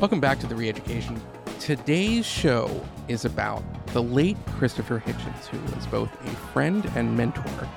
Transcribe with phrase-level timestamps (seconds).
[0.00, 1.20] Welcome back to the Reeducation.
[1.58, 7.68] Today's show is about the late Christopher Hitchens, who was both a friend and mentor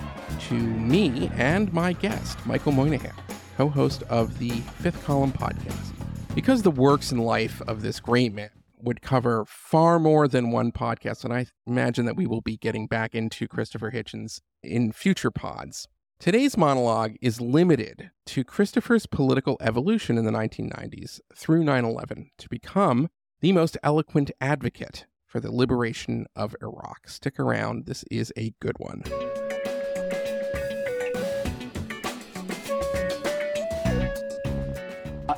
[0.41, 3.15] to me and my guest, Michael Moynihan,
[3.57, 5.95] co host of the Fifth Column podcast.
[6.35, 8.51] Because the works and life of this great man
[8.83, 12.85] would cover far more than one podcast, and I imagine that we will be getting
[12.85, 15.87] back into Christopher Hitchens in future pods.
[16.21, 22.47] Today's monologue is limited to Christopher's political evolution in the 1990s through 9 11 to
[22.47, 23.09] become
[23.39, 27.09] the most eloquent advocate for the liberation of Iraq.
[27.09, 29.01] Stick around, this is a good one.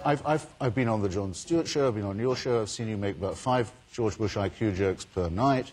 [0.03, 2.69] I've, I've, I've been on the Jon Stewart show, I've been on your show, I've
[2.69, 5.71] seen you make about five George Bush IQ jokes per night.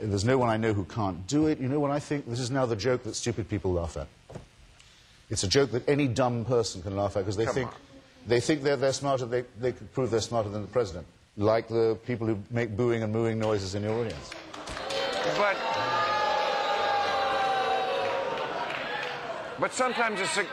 [0.00, 1.58] There's no one I know who can't do it.
[1.58, 2.28] You know what I think?
[2.28, 4.06] This is now the joke that stupid people laugh at.
[5.30, 7.76] It's a joke that any dumb person can laugh at because they Come think on.
[8.26, 9.26] they think they're, they're smarter.
[9.26, 11.06] They, they could prove they're smarter than the president,
[11.36, 14.30] like the people who make booing and mooing noises in your audience.
[15.36, 15.56] But
[19.60, 20.46] but sometimes a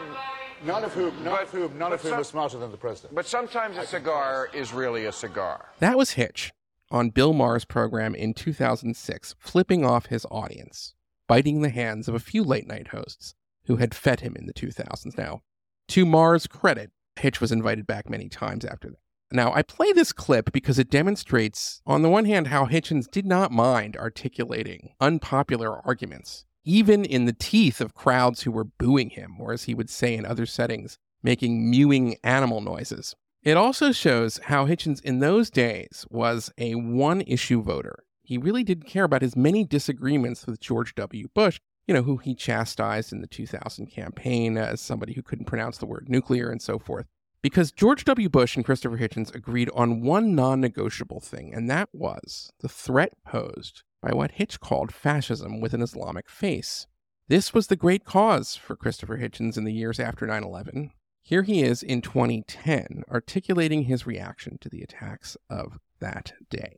[0.63, 2.77] None of whom, none But- of whom, none of whom some- are smarter than the
[2.77, 3.13] president.
[3.13, 5.69] but sometimes a cigar is really a cigar.
[5.79, 6.51] That was Hitch
[6.89, 10.95] on Bill Maher's program in 2006, flipping off his audience,
[11.27, 13.35] biting the hands of a few late night hosts
[13.67, 15.17] who had fed him in the 2000s.
[15.17, 15.41] Now,
[15.89, 18.97] to Maher's credit, Hitch was invited back many times after that.
[19.31, 23.25] Now, I play this clip because it demonstrates, on the one hand, how Hitchens did
[23.25, 29.35] not mind articulating unpopular arguments, even in the teeth of crowds who were booing him,
[29.39, 33.15] or as he would say in other settings, making mewing animal noises.
[33.41, 38.03] It also shows how Hitchens in those days was a one issue voter.
[38.23, 41.27] He really didn't care about his many disagreements with George W.
[41.33, 45.77] Bush, you know, who he chastised in the 2000 campaign as somebody who couldn't pronounce
[45.77, 47.05] the word nuclear and so forth.
[47.41, 48.27] Because George W.
[48.27, 53.13] Bush and Christopher Hitchens agreed on one non negotiable thing, and that was the threat
[53.23, 56.87] posed by what Hitch called fascism with an Islamic face.
[57.27, 60.91] This was the great cause for Christopher Hitchens in the years after 9 11.
[61.21, 66.77] Here he is in 2010, articulating his reaction to the attacks of that day.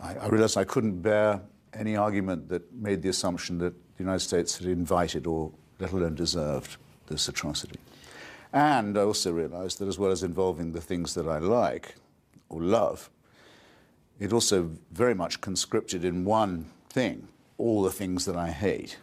[0.00, 1.40] I, I realized I couldn't bear
[1.76, 6.14] any argument that made the assumption that the United States had invited or let alone
[6.14, 6.76] deserved
[7.06, 7.78] this atrocity.
[8.52, 11.96] And I also realized that as well as involving the things that I like
[12.48, 13.10] or love,
[14.20, 18.98] it also very much conscripted in one thing all the things that I hate.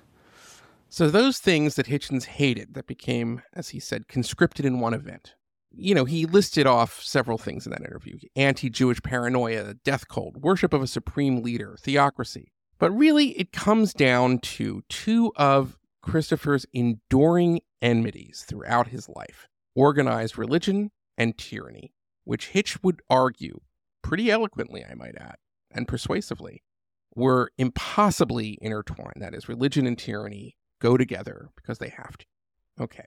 [0.89, 5.35] So, those things that Hitchens hated that became, as he said, conscripted in one event.
[5.73, 10.35] You know, he listed off several things in that interview anti Jewish paranoia, death cult,
[10.35, 12.51] worship of a supreme leader, theocracy.
[12.81, 20.35] But really, it comes down to two of Christopher's enduring enmities throughout his life organized
[20.35, 21.93] religion and tyranny,
[22.23, 23.59] which Hitch would argue,
[24.01, 25.35] pretty eloquently, I might add,
[25.69, 26.63] and persuasively,
[27.15, 29.21] were impossibly intertwined.
[29.21, 32.25] That is, religion and tyranny go together because they have to.
[32.79, 33.05] Okay.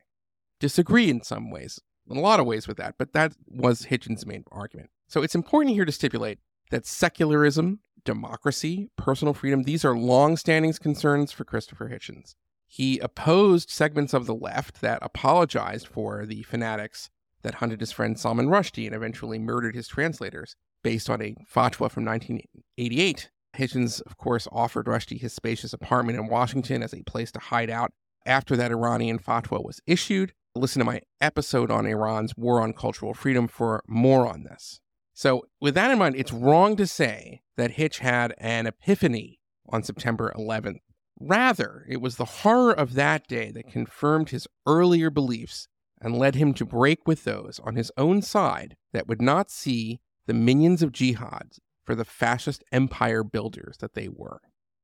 [0.61, 4.25] Disagree in some ways, in a lot of ways with that, but that was Hitchens'
[4.25, 4.91] main argument.
[5.09, 6.39] So it's important here to stipulate
[6.71, 12.35] that secularism, democracy, personal freedom, these are long-standing concerns for Christopher Hitchens.
[12.67, 17.11] He opposed segments of the left that apologized for the fanatics
[17.43, 21.91] that hunted his friend Salman Rushdie and eventually murdered his translators based on a fatwa
[21.91, 27.31] from 1988 Hitchens, of course, offered Rushdie his spacious apartment in Washington as a place
[27.33, 27.93] to hide out
[28.27, 30.33] after that Iranian fatwa was issued.
[30.55, 34.81] Listen to my episode on Iran's war on cultural freedom for more on this.
[35.15, 39.39] So, with that in mind, it's wrong to say that Hitch had an epiphany
[39.69, 40.81] on September 11th.
[41.21, 45.69] Rather, it was the horror of that day that confirmed his earlier beliefs
[46.01, 50.01] and led him to break with those on his own side that would not see
[50.27, 51.53] the minions of jihad
[51.85, 54.41] for the fascist empire builders that they were.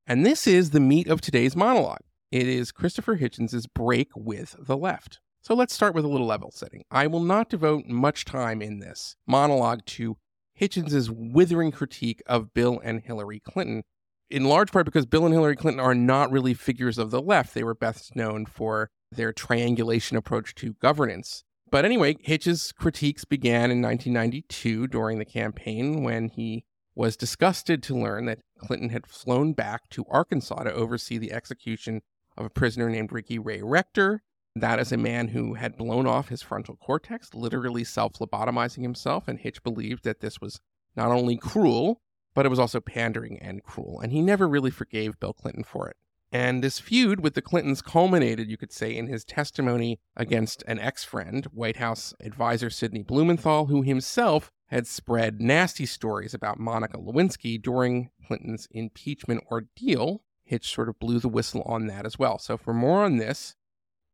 [0.06, 2.04] And this is the meat of today's monologue.
[2.30, 5.18] It is Christopher Hitchens' break with the left.
[5.42, 6.84] So let's start with a little level setting.
[6.90, 10.18] I will not devote much time in this monologue to
[10.60, 13.82] Hitchens' withering critique of Bill and Hillary Clinton,
[14.28, 17.54] in large part because Bill and Hillary Clinton are not really figures of the left.
[17.54, 21.42] They were best known for their triangulation approach to governance.
[21.70, 26.64] But anyway, Hitch's critiques began in 1992 during the campaign when he
[26.94, 32.02] was disgusted to learn that Clinton had flown back to Arkansas to oversee the execution
[32.36, 34.22] of a prisoner named Ricky Ray Rector.
[34.60, 39.26] That is a man who had blown off his frontal cortex, literally self lobotomizing himself,
[39.26, 40.60] and Hitch believed that this was
[40.94, 42.02] not only cruel,
[42.34, 45.88] but it was also pandering and cruel, and he never really forgave Bill Clinton for
[45.88, 45.96] it.
[46.30, 50.78] And this feud with the Clintons culminated, you could say, in his testimony against an
[50.78, 56.98] ex friend, White House advisor Sidney Blumenthal, who himself had spread nasty stories about Monica
[56.98, 60.22] Lewinsky during Clinton's impeachment ordeal.
[60.44, 62.38] Hitch sort of blew the whistle on that as well.
[62.38, 63.56] So, for more on this,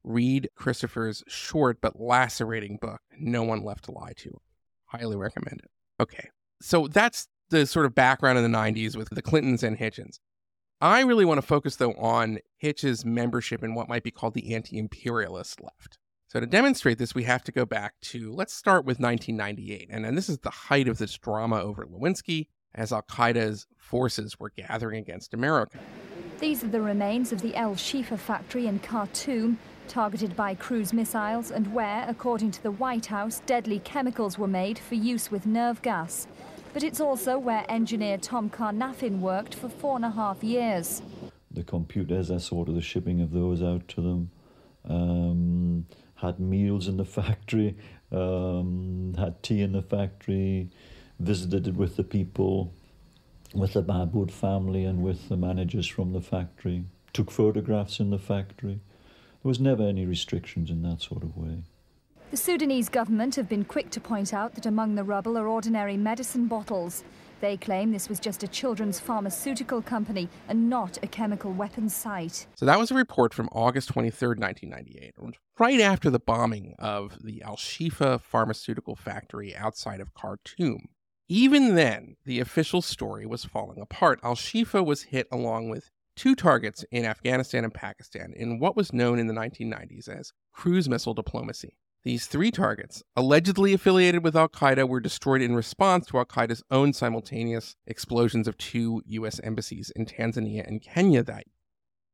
[0.07, 4.41] read Christopher's short but lacerating book, No One Left to Lie to.
[4.87, 5.71] Highly recommend it.
[6.01, 6.31] Okay,
[6.63, 10.21] so that's the sort of background in the 90s with the Clintons and Hitchens.
[10.81, 14.55] I really want to focus, though, on Hitch's membership in what might be called the
[14.55, 15.99] anti imperialist left.
[16.29, 19.89] So, to demonstrate this, we have to go back to let's start with 1998.
[19.91, 24.39] And, and this is the height of this drama over Lewinsky as Al Qaeda's forces
[24.39, 25.79] were gathering against America.
[26.39, 31.51] These are the remains of the El Shifa factory in Khartoum, targeted by cruise missiles,
[31.51, 35.81] and where, according to the White House, deadly chemicals were made for use with nerve
[35.83, 36.27] gas.
[36.75, 41.01] But it's also where engineer Tom Carnaffin worked for four and a half years.
[41.51, 44.31] The computers, I sorted the shipping of those out to them.
[44.85, 45.87] Um,
[46.17, 47.77] had meals in the factory,
[48.13, 50.69] um, had tea in the factory,
[51.19, 52.73] visited it with the people,
[53.55, 58.19] with the Mahmoud family and with the managers from the factory, took photographs in the
[58.19, 58.81] factory.
[59.47, 61.63] There was never any restrictions in that sort of way.
[62.33, 65.97] The Sudanese government have been quick to point out that among the rubble are ordinary
[65.97, 67.05] medicine bottles.
[67.41, 72.49] They claim this was just a children's pharmaceutical company and not a chemical weapons site.
[72.57, 75.15] So that was a report from August 23rd, 1998,
[75.61, 80.89] right after the bombing of the Al Shifa pharmaceutical factory outside of Khartoum.
[81.29, 84.19] Even then, the official story was falling apart.
[84.25, 88.93] Al Shifa was hit along with two targets in Afghanistan and Pakistan in what was
[88.93, 91.77] known in the 1990s as cruise missile diplomacy.
[92.03, 96.63] These three targets, allegedly affiliated with Al Qaeda, were destroyed in response to Al Qaeda's
[96.71, 99.41] own simultaneous explosions of two U.S.
[99.43, 101.45] embassies in Tanzania and Kenya that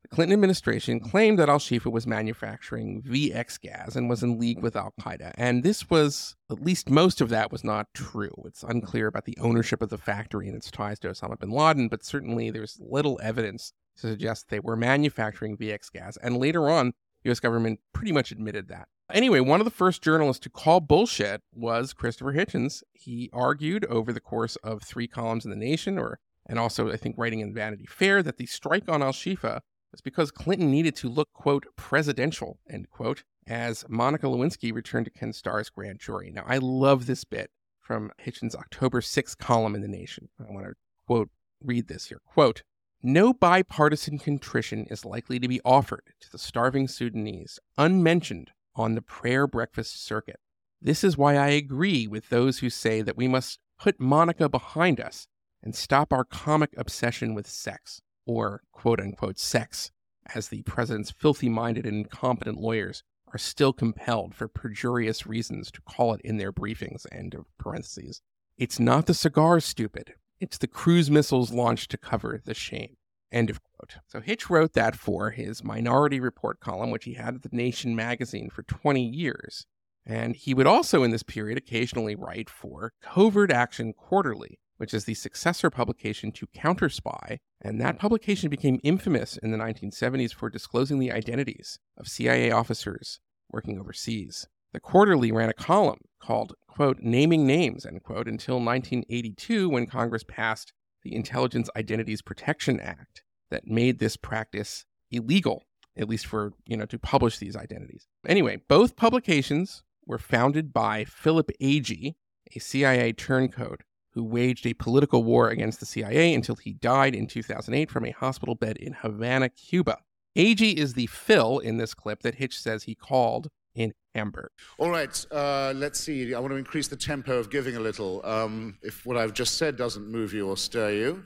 [0.03, 4.61] the Clinton administration claimed that Al Shifa was manufacturing VX gas and was in league
[4.61, 5.33] with Al Qaeda.
[5.37, 8.33] And this was, at least most of that was not true.
[8.47, 11.89] It's unclear about the ownership of the factory and its ties to Osama bin Laden,
[11.89, 16.17] but certainly there's little evidence to suggest they were manufacturing VX gas.
[16.23, 16.93] And later on,
[17.25, 18.89] US government pretty much admitted that.
[19.13, 22.83] Anyway, one of the first journalists to call bullshit was Christopher Hitchens.
[22.93, 26.97] He argued over the course of three columns in The Nation, or and also I
[26.97, 29.61] think writing in Vanity Fair, that the strike on Al Shifa
[29.93, 35.11] was because Clinton needed to look, quote, presidential, end quote, as Monica Lewinsky returned to
[35.11, 36.31] Ken Starr's grand jury.
[36.31, 37.51] Now, I love this bit
[37.81, 40.31] from Hitchens' October 6th column in The Nation.
[40.41, 40.75] I want to,
[41.07, 41.29] quote,
[41.63, 42.21] read this here.
[42.25, 42.63] Quote,
[43.03, 49.03] no bipartisan contrition is likely to be offered to the starving Sudanese, unmentioned on the
[49.03, 50.41] prayer breakfast circuit.
[50.81, 55.01] This is why I agree with those who say that we must put Monica behind
[55.01, 55.27] us
[55.63, 59.91] and stop our comic obsession with sex, or quote unquote sex,
[60.35, 63.03] as the president's filthy minded and incompetent lawyers
[63.33, 67.07] are still compelled for perjurious reasons to call it in their briefings.
[67.11, 68.21] End of parentheses.
[68.59, 70.15] It's not the cigars, stupid.
[70.43, 72.97] It's the cruise missiles launched to cover the shame.
[73.31, 73.99] End of quote.
[74.09, 77.95] So Hitch wrote that for his Minority Report column, which he had at the Nation
[77.95, 79.67] magazine for 20 years.
[80.05, 85.05] And he would also, in this period, occasionally write for Covert Action Quarterly, which is
[85.05, 90.51] the successor publication to Counter Spy, And that publication became infamous in the 1970s for
[90.51, 93.21] disclosing the identities of CIA officers
[93.53, 94.49] working overseas.
[94.73, 100.25] The Quarterly ran a column called, quote, Naming Names, end quote, until 1982 when Congress
[100.27, 105.65] passed the Intelligence Identities Protection Act that made this practice illegal,
[105.97, 108.07] at least for, you know, to publish these identities.
[108.27, 112.15] Anyway, both publications were founded by Philip Agee,
[112.55, 117.27] a CIA turncoat who waged a political war against the CIA until he died in
[117.27, 119.99] 2008 from a hospital bed in Havana, Cuba.
[120.37, 124.51] Agee is the Phil in this clip that Hitch says he called in Hamburg.
[124.79, 126.35] All right, uh, let's see.
[126.35, 128.25] I want to increase the tempo of giving a little.
[128.25, 131.25] Um, if what I've just said doesn't move you or stir you,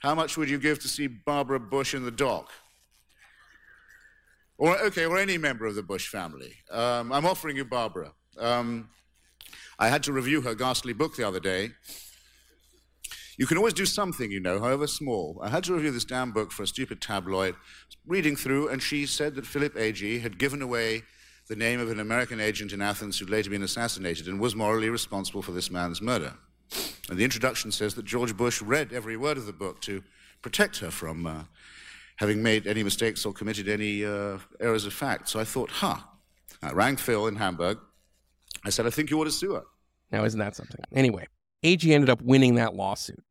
[0.00, 2.50] how much would you give to see Barbara Bush in the dock?
[4.58, 6.54] Or, okay, or any member of the Bush family.
[6.70, 8.12] Um, I'm offering you Barbara.
[8.38, 8.88] Um,
[9.78, 11.72] I had to review her ghastly book the other day.
[13.36, 15.38] You can always do something, you know, however small.
[15.42, 17.54] I had to review this damn book for a stupid tabloid,
[18.06, 21.02] reading through, and she said that Philip Agee had given away
[21.48, 24.90] the name of an American agent in Athens who'd later been assassinated and was morally
[24.90, 26.34] responsible for this man's murder.
[27.08, 30.02] And the introduction says that George Bush read every word of the book to
[30.42, 31.44] protect her from uh,
[32.16, 35.28] having made any mistakes or committed any uh, errors of fact.
[35.28, 35.98] So I thought, huh.
[36.62, 37.78] I rang Phil in Hamburg.
[38.64, 39.64] I said, I think you ought to sue her.
[40.10, 40.80] Now, isn't that something?
[40.92, 41.28] Anyway,
[41.62, 43.22] Agee ended up winning that lawsuit.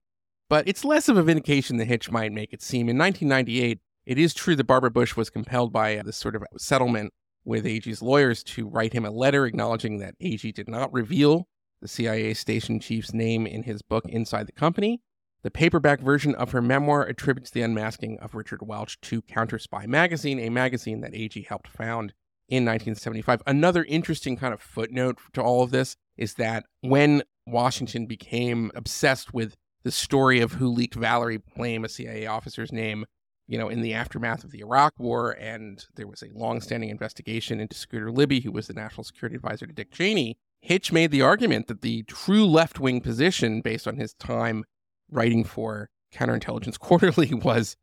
[0.50, 2.88] But it's less of a vindication than Hitch might make it seem.
[2.88, 7.12] In 1998, it is true that Barbara Bush was compelled by this sort of settlement
[7.46, 11.48] with Agee's lawyers to write him a letter acknowledging that Agee did not reveal
[11.82, 15.02] the CIA station chief's name in his book Inside the Company.
[15.44, 19.86] The paperback version of her memoir attributes the unmasking of Richard Welch to Counter Spy
[19.86, 22.14] Magazine, a magazine that Agee helped found
[22.50, 23.44] in 1975.
[23.46, 29.34] Another interesting kind of footnote to all of this is that when Washington became obsessed
[29.34, 33.06] with the story of who leaked Valerie Plame, a CIA officer's name,
[33.48, 37.60] you know, in the aftermath of the Iraq War, and there was a long-standing investigation
[37.60, 40.38] into Scooter Libby, who was the national security advisor to Dick Cheney.
[40.62, 44.64] Hitch made the argument that the true left-wing position, based on his time
[45.12, 47.75] writing for Counterintelligence Quarterly, was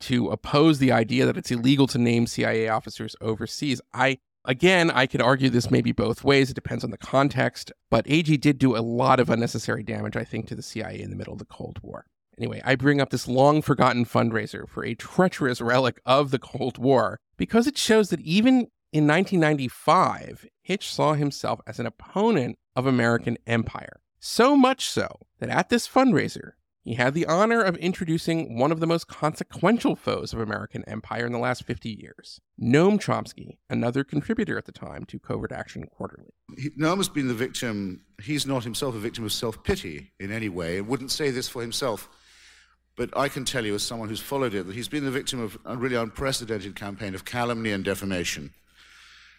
[0.00, 3.80] to oppose the idea that it's illegal to name CIA officers overseas.
[3.94, 4.18] I
[4.48, 6.50] Again, I could argue this maybe both ways.
[6.50, 7.72] It depends on the context.
[7.90, 11.10] But Agee did do a lot of unnecessary damage, I think, to the CIA in
[11.10, 12.06] the middle of the Cold War.
[12.38, 16.78] Anyway, I bring up this long forgotten fundraiser for a treacherous relic of the Cold
[16.78, 22.86] War because it shows that even in 1995, Hitch saw himself as an opponent of
[22.86, 24.00] American empire.
[24.18, 26.52] So much so that at this fundraiser,
[26.86, 31.26] he had the honor of introducing one of the most consequential foes of American empire
[31.26, 35.88] in the last 50 years, Noam Chomsky, another contributor at the time to Covert Action
[35.88, 36.30] Quarterly.
[36.56, 40.30] He, Noam has been the victim, he's not himself a victim of self pity in
[40.30, 42.08] any way, and wouldn't say this for himself.
[42.96, 45.38] But I can tell you, as someone who's followed it, that he's been the victim
[45.38, 48.52] of a really unprecedented campaign of calumny and defamation,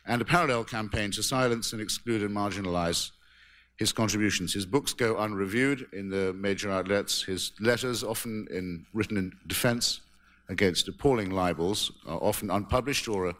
[0.05, 3.11] and a parallel campaign to silence and exclude and marginalize
[3.77, 4.53] his contributions.
[4.53, 7.23] His books go unreviewed in the major outlets.
[7.23, 10.01] His letters, often in, written in defense
[10.49, 13.33] against appalling libels, are often unpublished or uh,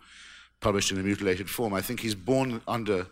[0.61, 1.73] published in a mutilated form.
[1.73, 3.07] I think he's born under,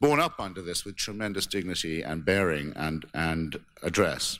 [0.00, 4.38] born up under this with tremendous dignity and bearing and, and address.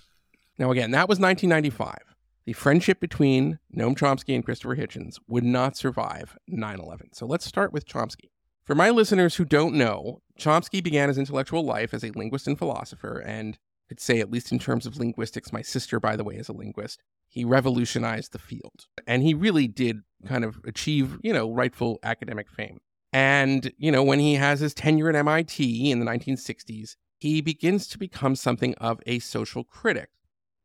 [0.58, 2.16] Now, again, that was 1995.
[2.44, 7.12] The friendship between Noam Chomsky and Christopher Hitchens would not survive 9 11.
[7.12, 8.30] So let's start with Chomsky.
[8.64, 12.58] For my listeners who don't know, Chomsky began his intellectual life as a linguist and
[12.58, 13.58] philosopher, and
[13.90, 16.52] I'd say, at least in terms of linguistics, my sister, by the way, is a
[16.52, 17.02] linguist.
[17.28, 18.86] He revolutionized the field.
[19.06, 22.78] And he really did kind of achieve, you know, rightful academic fame.
[23.12, 27.86] And, you know, when he has his tenure at MIT in the 1960s, he begins
[27.88, 30.10] to become something of a social critic.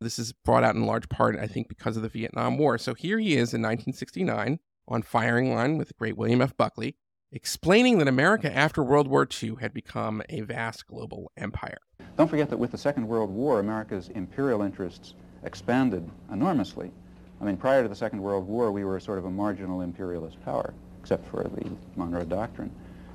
[0.04, 2.76] This is brought out in large part, I think, because of the Vietnam War.
[2.76, 6.54] So here he is in 1969 on firing line with the great William F.
[6.58, 6.96] Buckley,
[7.32, 11.78] explaining that America after World War II had become a vast global empire.
[12.18, 16.90] Don't forget that with the Second World War, America's imperial interests expanded enormously.
[17.40, 20.38] I mean, prior to the Second World War, we were sort of a marginal imperialist
[20.44, 22.70] power, except for the Monroe Doctrine.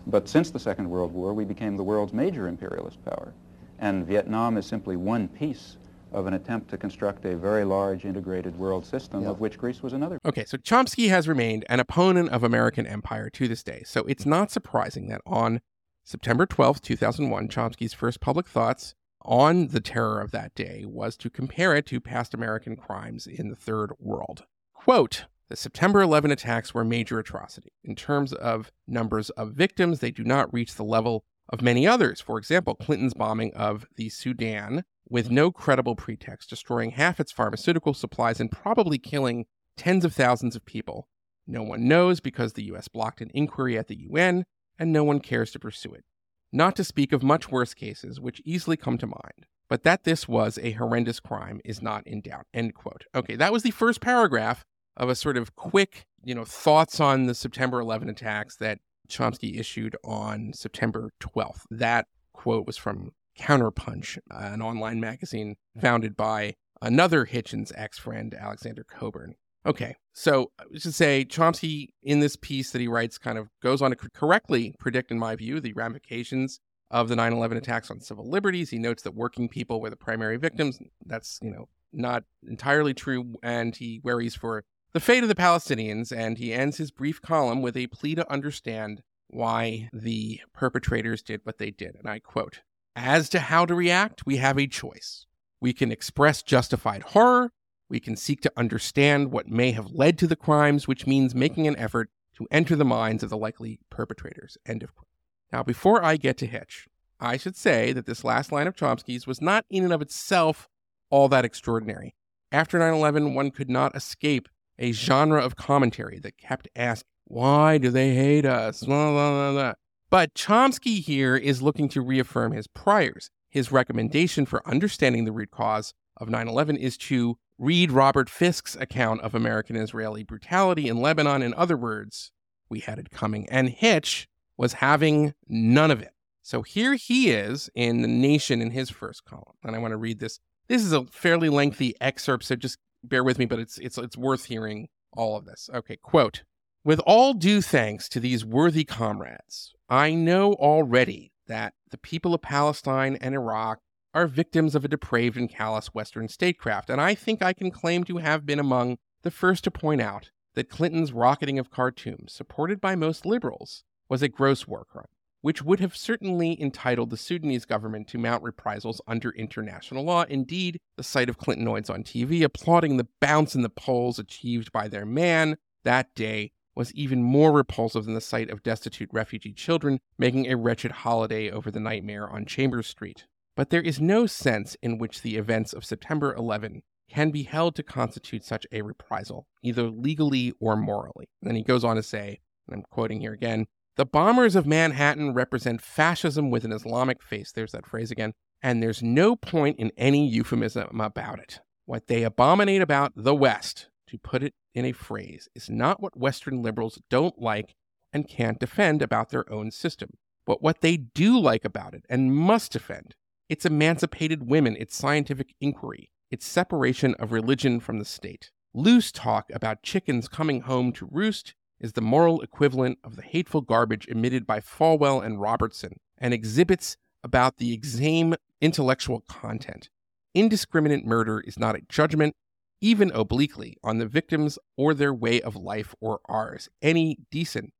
[0.07, 3.31] But since the Second World War, we became the world's major imperialist power.
[3.77, 5.77] And Vietnam is simply one piece
[6.11, 9.93] of an attempt to construct a very large integrated world system, of which Greece was
[9.93, 10.19] another.
[10.25, 13.83] Okay, so Chomsky has remained an opponent of American empire to this day.
[13.85, 15.61] So it's not surprising that on
[16.03, 21.29] September 12th, 2001, Chomsky's first public thoughts on the terror of that day was to
[21.29, 24.45] compare it to past American crimes in the Third World.
[24.73, 27.71] Quote, the September 11 attacks were a major atrocity.
[27.83, 32.21] In terms of numbers of victims, they do not reach the level of many others.
[32.21, 37.93] For example, Clinton's bombing of the Sudan with no credible pretext, destroying half its pharmaceutical
[37.93, 41.07] supplies and probably killing tens of thousands of people.
[41.47, 44.45] No one knows because the US blocked an inquiry at the UN
[44.77, 46.05] and no one cares to pursue it.
[46.51, 49.45] Not to speak of much worse cases, which easily come to mind.
[49.67, 52.47] But that this was a horrendous crime is not in doubt.
[52.53, 53.05] End quote.
[53.13, 54.63] Okay, that was the first paragraph
[54.97, 59.59] of a sort of quick, you know, thoughts on the September 11 attacks that Chomsky
[59.59, 61.65] issued on September 12th.
[61.69, 65.79] That quote was from Counterpunch, uh, an online magazine hmm.
[65.79, 69.35] founded by another Hitchens ex friend, Alexander Cockburn.
[69.65, 73.81] Okay, so I should say Chomsky in this piece that he writes kind of goes
[73.81, 76.59] on to correctly predict, in my view, the ramifications
[76.91, 78.69] of the 9 11 attacks on civil liberties.
[78.69, 80.79] He notes that working people were the primary victims.
[81.05, 83.35] That's, you know, not entirely true.
[83.43, 86.15] And he worries for the fate of the Palestinians.
[86.15, 91.41] And he ends his brief column with a plea to understand why the perpetrators did
[91.43, 91.95] what they did.
[91.95, 92.61] And I quote
[92.95, 95.25] as to how to react, we have a choice.
[95.61, 97.51] We can express justified horror.
[97.89, 101.67] We can seek to understand what may have led to the crimes, which means making
[101.67, 104.57] an effort to enter the minds of the likely perpetrators.
[104.65, 105.07] End of quote.
[105.51, 106.87] Now, before I get to Hitch,
[107.19, 110.69] I should say that this last line of Chomsky's was not in and of itself
[111.09, 112.15] all that extraordinary.
[112.51, 117.77] After 9 11, one could not escape a genre of commentary that kept asking, Why
[117.77, 118.83] do they hate us?
[118.83, 119.73] Blah, blah, blah,
[120.09, 123.29] but Chomsky here is looking to reaffirm his priors.
[123.49, 128.75] His recommendation for understanding the root cause of 9 11 is to read Robert Fisk's
[128.75, 131.41] account of American Israeli brutality in Lebanon.
[131.41, 132.31] In other words,
[132.69, 133.47] we had it coming.
[133.49, 136.13] And Hitch was having none of it.
[136.41, 139.55] So here he is in The Nation in his first column.
[139.63, 140.39] And I want to read this.
[140.67, 144.17] This is a fairly lengthy excerpt, so just bear with me, but it's it's it's
[144.17, 145.69] worth hearing all of this.
[145.73, 146.43] Okay, quote.
[146.85, 152.41] With all due thanks to these worthy comrades, I know already that the people of
[152.41, 153.79] Palestine and Iraq
[154.13, 158.05] are victims of a depraved and callous Western statecraft, and I think I can claim
[158.05, 162.79] to have been among the first to point out that Clinton's rocketing of Khartoum, supported
[162.79, 165.05] by most liberals, was a gross war crime,
[165.41, 170.23] which would have certainly entitled the Sudanese government to mount reprisals under international law.
[170.29, 174.87] Indeed, the sight of Clintonoids on TV applauding the bounce in the polls achieved by
[174.87, 179.99] their man that day was even more repulsive than the sight of destitute refugee children
[180.17, 183.25] making a wretched holiday over the nightmare on Chambers Street.
[183.57, 187.75] But there is no sense in which the events of September 11 can be held
[187.75, 191.27] to constitute such a reprisal, either legally or morally.
[191.41, 193.65] And then he goes on to say, and I'm quoting here again,
[193.97, 197.51] the bombers of Manhattan represent fascism with an Islamic face.
[197.51, 198.31] There's that phrase again.
[198.63, 201.59] And there's no point in any euphemism about it.
[201.85, 206.17] What they abominate about the West, to put it in a phrase, is not what
[206.17, 207.75] Western liberals don't like
[208.11, 210.11] and can't defend about their own system,
[210.45, 213.15] but what they do like about it and must defend.
[213.47, 218.51] Its emancipated women, its scientific inquiry, its separation of religion from the state.
[218.73, 223.61] Loose talk about chickens coming home to roost is the moral equivalent of the hateful
[223.61, 229.89] garbage emitted by Falwell and Robertson, and exhibits about the exame intellectual content.
[230.35, 232.35] Indiscriminate murder is not a judgment,
[232.81, 236.69] even obliquely, on the victims or their way of life or ours.
[236.81, 237.73] Any decent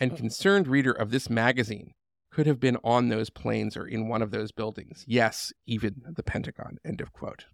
[0.00, 0.16] and mm.
[0.16, 1.92] concerned reader of this magazine
[2.30, 5.04] could have been on those planes or in one of those buildings.
[5.06, 6.78] Yes, even the Pentagon.
[6.84, 7.46] End of quote.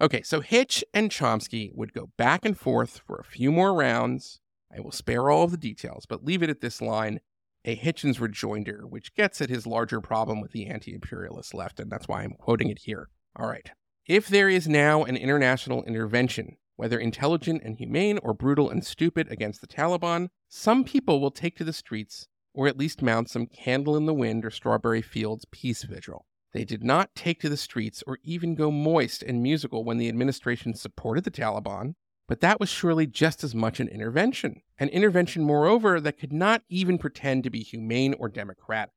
[0.00, 4.40] Okay, so Hitch and Chomsky would go back and forth for a few more rounds.
[4.74, 7.20] I will spare all of the details, but leave it at this line
[7.64, 11.90] a Hitchens rejoinder, which gets at his larger problem with the anti imperialist left, and
[11.90, 13.08] that's why I'm quoting it here.
[13.36, 13.70] All right.
[14.08, 19.30] If there is now an international intervention, whether intelligent and humane or brutal and stupid
[19.30, 23.46] against the Taliban, some people will take to the streets or at least mount some
[23.46, 26.24] candle in the wind or strawberry fields peace vigil.
[26.54, 30.08] They did not take to the streets or even go moist and musical when the
[30.08, 31.94] administration supported the Taliban,
[32.26, 34.62] but that was surely just as much an intervention.
[34.78, 38.94] An intervention, moreover, that could not even pretend to be humane or democratic.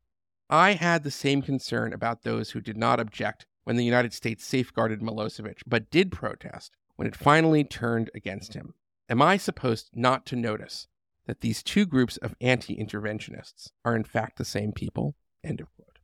[0.49, 4.45] I had the same concern about those who did not object when the United States
[4.45, 8.73] safeguarded Milosevic, but did protest when it finally turned against him.
[9.09, 10.87] Am I supposed not to notice
[11.25, 15.15] that these two groups of anti interventionists are in fact the same people?
[15.43, 15.99] End of quote.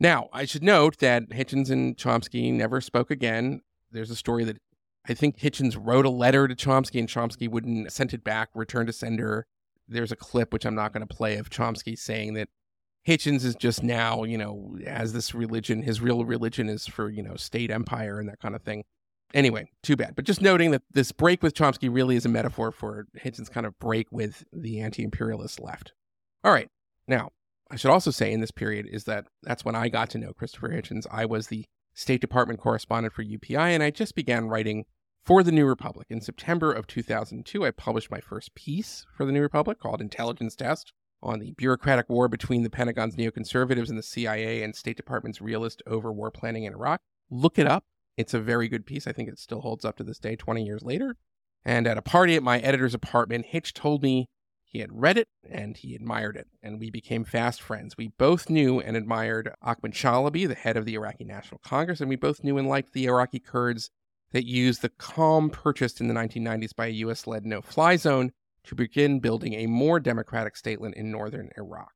[0.00, 3.60] Now, I should note that Hitchens and Chomsky never spoke again.
[3.90, 4.58] There's a story that
[5.06, 8.86] I think Hitchens wrote a letter to Chomsky and Chomsky wouldn't send it back, return
[8.86, 9.46] to sender.
[9.88, 12.48] There's a clip, which I'm not going to play, of Chomsky saying that
[13.06, 15.82] Hitchens is just now, you know, has this religion.
[15.82, 18.84] His real religion is for, you know, state empire and that kind of thing.
[19.34, 20.14] Anyway, too bad.
[20.14, 23.66] But just noting that this break with Chomsky really is a metaphor for Hitchens' kind
[23.66, 25.92] of break with the anti imperialist left.
[26.44, 26.68] All right.
[27.08, 27.30] Now,
[27.70, 30.32] I should also say in this period is that that's when I got to know
[30.32, 31.06] Christopher Hitchens.
[31.10, 34.84] I was the State Department correspondent for UPI, and I just began writing
[35.24, 36.06] for the New Republic.
[36.10, 40.54] In September of 2002, I published my first piece for the New Republic called Intelligence
[40.54, 45.40] Test on the bureaucratic war between the Pentagon's neoconservatives and the CIA and State Department's
[45.40, 47.00] realist over war planning in Iraq.
[47.30, 47.84] Look it up.
[48.16, 49.06] It's a very good piece.
[49.06, 51.16] I think it still holds up to this day, 20 years later.
[51.64, 54.28] And at a party at my editor's apartment, Hitch told me
[54.64, 57.96] he had read it and he admired it, and we became fast friends.
[57.96, 62.08] We both knew and admired Ahmad Chalabi, the head of the Iraqi National Congress, and
[62.08, 63.90] we both knew and liked the Iraqi Kurds
[64.32, 68.32] that used the calm purchased in the 1990s by a US led no fly zone
[68.64, 71.92] to begin building a more democratic statelet in northern Iraq.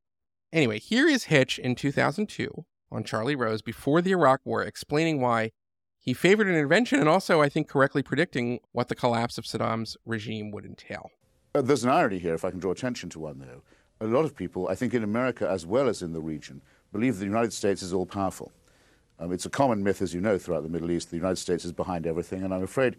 [0.53, 5.53] Anyway, here is Hitch in 2002 on Charlie Rose before the Iraq War explaining why
[5.99, 9.97] he favored an intervention and also, I think, correctly predicting what the collapse of Saddam's
[10.05, 11.11] regime would entail.
[11.55, 13.63] Uh, there's an irony here, if I can draw attention to one, though.
[14.01, 17.19] A lot of people, I think in America as well as in the region, believe
[17.19, 18.53] the United States is all powerful.
[19.19, 21.11] Um, it's a common myth, as you know, throughout the Middle East.
[21.11, 22.97] The United States is behind everything, and I'm afraid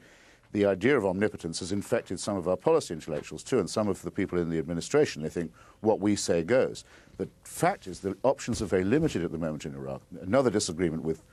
[0.52, 4.02] the idea of omnipotence has infected some of our policy intellectuals too, and some of
[4.02, 5.22] the people in the administration.
[5.22, 6.84] They think what we say goes.
[7.18, 10.02] The fact is that options are very limited at the moment in Iraq.
[10.22, 11.24] Another disagreement with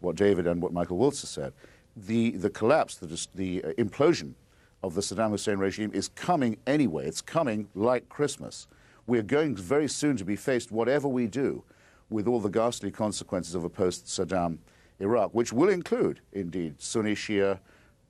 [0.00, 1.52] what David and what Michael Waltz has said.
[1.96, 4.34] The, the collapse, the, the uh, implosion
[4.82, 7.06] of the Saddam Hussein regime is coming anyway.
[7.06, 8.66] It's coming like Christmas.
[9.06, 11.62] We're going very soon to be faced, whatever we do,
[12.10, 14.58] with all the ghastly consequences of a post Saddam
[15.00, 17.60] Iraq, which will include, indeed, Sunni Shia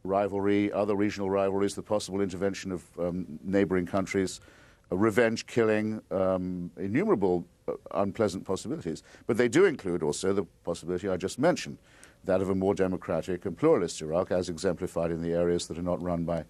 [0.05, 4.41] rivalry, other regional rivalries, the possible intervention of um, neighboring countries,
[4.91, 9.03] revenge killing, um, innumerable uh, unpleasant possibilities.
[9.27, 11.79] But they do include also the possibility I just mentioned,
[12.25, 15.83] that of a more democratic and pluralist Iraq, as exemplified in the areas that are
[15.83, 16.45] not run by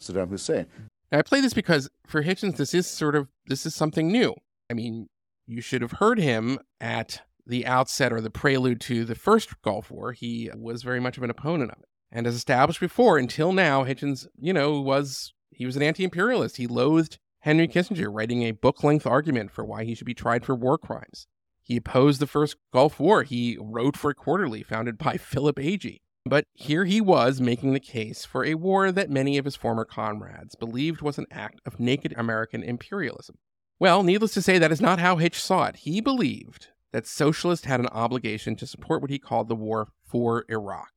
[0.00, 0.66] Saddam Hussein.
[1.12, 4.34] I play this because for Hitchens, this is sort of this is something new.
[4.70, 5.08] I mean,
[5.46, 9.90] you should have heard him at the outset or the prelude to the first Gulf
[9.90, 10.12] War.
[10.12, 11.88] He was very much of an opponent of it.
[12.14, 16.56] And as established before, until now, Hitchens, you know, was he was an anti-imperialist.
[16.56, 20.54] He loathed Henry Kissinger, writing a book-length argument for why he should be tried for
[20.54, 21.26] war crimes.
[21.60, 23.24] He opposed the first Gulf War.
[23.24, 26.02] He wrote for a quarterly founded by Philip Agee.
[26.24, 29.84] But here he was making the case for a war that many of his former
[29.84, 33.36] comrades believed was an act of naked American imperialism.
[33.78, 35.76] Well, needless to say, that is not how Hitch saw it.
[35.76, 40.44] He believed that socialists had an obligation to support what he called the war for
[40.48, 40.93] Iraq.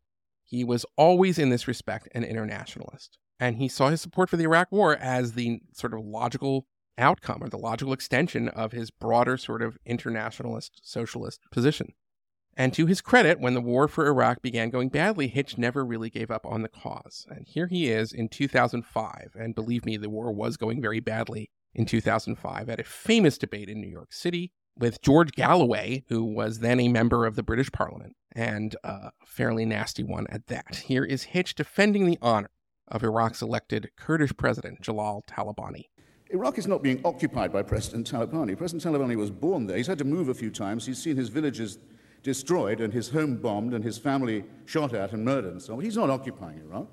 [0.48, 3.18] He was always, in this respect, an internationalist.
[3.40, 6.66] And he saw his support for the Iraq War as the sort of logical
[6.98, 11.94] outcome or the logical extension of his broader sort of internationalist socialist position.
[12.56, 16.10] And to his credit, when the war for Iraq began going badly, Hitch never really
[16.10, 17.28] gave up on the cause.
[17.30, 19.36] And here he is in 2005.
[19.40, 23.70] And believe me, the war was going very badly in 2005 at a famous debate
[23.70, 27.72] in New York City with George Galloway, who was then a member of the British
[27.72, 30.84] Parliament, and uh, a fairly nasty one at that.
[30.86, 32.50] Here is Hitch defending the honor
[32.88, 35.86] of Iraq's elected Kurdish president, Jalal Talabani.
[36.30, 38.58] Iraq is not being occupied by President Talabani.
[38.58, 39.78] President Talabani was born there.
[39.78, 40.86] He's had to move a few times.
[40.86, 41.80] He's seen his villages
[42.24, 45.82] destroyed and his home bombed and his family shot at and murdered and so on.
[45.82, 46.88] He's not occupying Iraq.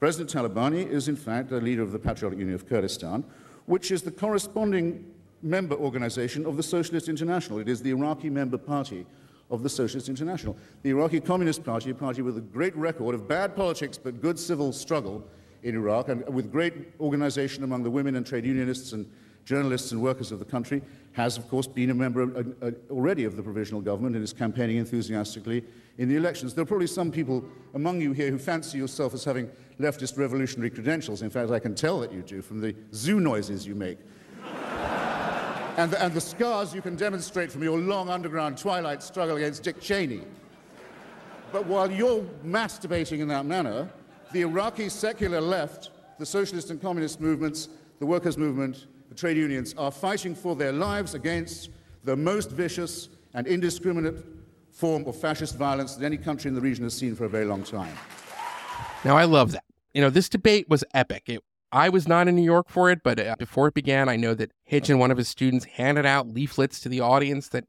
[0.00, 3.24] President Talabani is, in fact, the leader of the Patriotic Union of Kurdistan,
[3.66, 5.04] which is the corresponding
[5.42, 7.58] member organization of the Socialist International.
[7.58, 9.06] It is the Iraqi member party
[9.50, 10.56] of the Socialist International.
[10.82, 14.38] The Iraqi Communist Party, a party with a great record of bad politics but good
[14.38, 15.24] civil struggle,
[15.62, 19.10] in Iraq, and with great organization among the women and trade unionists and
[19.44, 23.24] journalists and workers of the country, has, of course, been a member uh, uh, already
[23.24, 25.64] of the provisional government and is campaigning enthusiastically
[25.98, 26.54] in the elections.
[26.54, 29.50] There are probably some people among you here who fancy yourself as having
[29.80, 31.22] leftist revolutionary credentials.
[31.22, 33.98] In fact, I can tell that you do from the zoo noises you make.
[35.80, 39.62] And, the, and the scars you can demonstrate from your long underground twilight struggle against
[39.62, 40.20] Dick Cheney.
[41.52, 43.88] But while you're masturbating in that manner,
[44.32, 49.74] the Iraqi secular left, the socialist and communist movements, the workers' movement, the trade unions
[49.78, 51.70] are fighting for their lives against
[52.04, 54.22] the most vicious and indiscriminate
[54.70, 57.46] form of fascist violence that any country in the region has seen for a very
[57.46, 57.96] long time.
[59.02, 59.64] Now, I love that.
[59.94, 61.22] You know, this debate was epic.
[61.26, 64.16] It, I was not in New York for it, but uh, before it began, I
[64.16, 67.66] know that Hitch and one of his students handed out leaflets to the audience that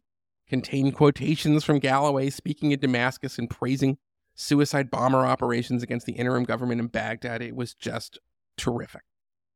[0.47, 3.97] contained quotations from Galloway speaking in Damascus and praising
[4.33, 7.41] suicide bomber operations against the interim government in Baghdad.
[7.41, 8.19] It was just
[8.57, 9.03] terrific.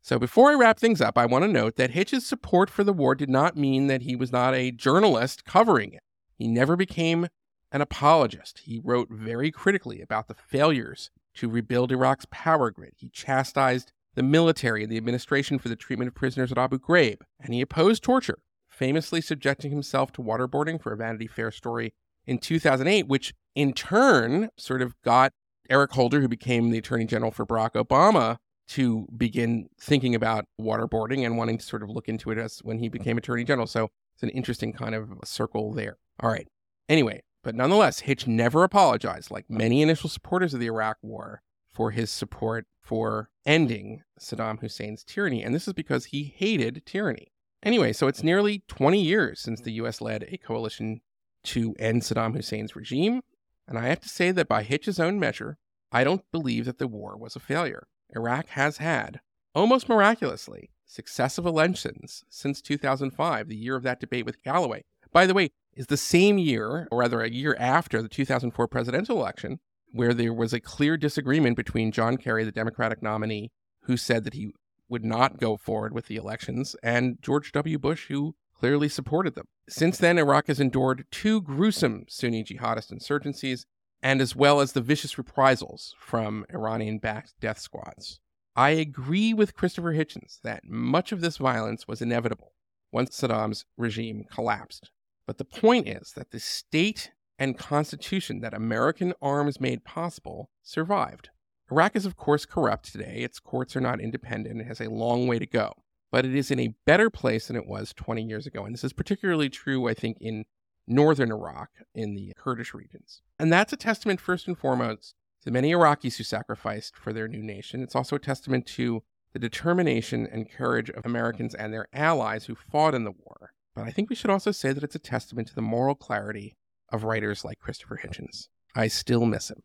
[0.01, 2.93] So before I wrap things up, I want to note that Hitch's support for the
[2.93, 6.03] war did not mean that he was not a journalist covering it.
[6.35, 7.27] He never became
[7.71, 8.61] an apologist.
[8.65, 12.93] He wrote very critically about the failures to rebuild Iraq's power grid.
[12.97, 17.17] He chastised the military and the administration for the treatment of prisoners at Abu Ghraib,
[17.39, 21.93] and he opposed torture, famously subjecting himself to waterboarding for a Vanity Fair story
[22.25, 25.31] in 2008, which in turn sort of got
[25.69, 31.23] Eric Holder, who became the attorney general for Barack Obama, to begin thinking about waterboarding
[31.25, 33.67] and wanting to sort of look into it as when he became attorney general.
[33.67, 35.97] So it's an interesting kind of circle there.
[36.19, 36.47] All right.
[36.89, 41.91] Anyway, but nonetheless, Hitch never apologized, like many initial supporters of the Iraq War, for
[41.91, 45.43] his support for ending Saddam Hussein's tyranny.
[45.43, 47.31] And this is because he hated tyranny.
[47.63, 51.01] Anyway, so it's nearly 20 years since the US led a coalition
[51.45, 53.21] to end Saddam Hussein's regime.
[53.67, 55.57] And I have to say that by Hitch's own measure,
[55.91, 57.87] I don't believe that the war was a failure.
[58.15, 59.19] Iraq has had,
[59.55, 64.83] almost miraculously, successive elections since 2005, the year of that debate with Galloway.
[65.11, 69.17] By the way, is the same year, or rather a year after the 2004 presidential
[69.17, 69.59] election,
[69.91, 73.51] where there was a clear disagreement between John Kerry, the Democratic nominee,
[73.83, 74.51] who said that he
[74.89, 77.79] would not go forward with the elections, and George W.
[77.79, 79.47] Bush, who clearly supported them.
[79.67, 83.65] Since then, Iraq has endured two gruesome Sunni jihadist insurgencies,
[84.01, 88.19] and as well as the vicious reprisals from Iranian backed death squads.
[88.55, 92.53] I agree with Christopher Hitchens that much of this violence was inevitable
[92.91, 94.91] once Saddam's regime collapsed.
[95.27, 101.29] But the point is that the state and constitution that American arms made possible survived.
[101.71, 103.17] Iraq is, of course, corrupt today.
[103.17, 104.61] Its courts are not independent.
[104.61, 105.73] It has a long way to go
[106.15, 108.63] but it is in a better place than it was 20 years ago.
[108.63, 110.45] And this is particularly true, I think, in
[110.87, 113.21] northern Iraq, in the Kurdish regions.
[113.37, 117.43] And that's a testament, first and foremost, to many Iraqis who sacrificed for their new
[117.43, 117.83] nation.
[117.83, 122.55] It's also a testament to the determination and courage of Americans and their allies who
[122.55, 123.51] fought in the war.
[123.75, 126.55] But I think we should also say that it's a testament to the moral clarity
[126.91, 128.47] of writers like Christopher Hitchens.
[128.75, 129.61] I still miss him.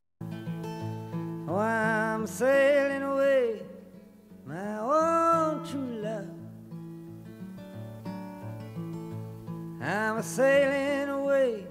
[1.49, 3.63] Oh, I'm sailing away,
[4.47, 6.29] my own true love.
[9.83, 11.67] I'm sailing away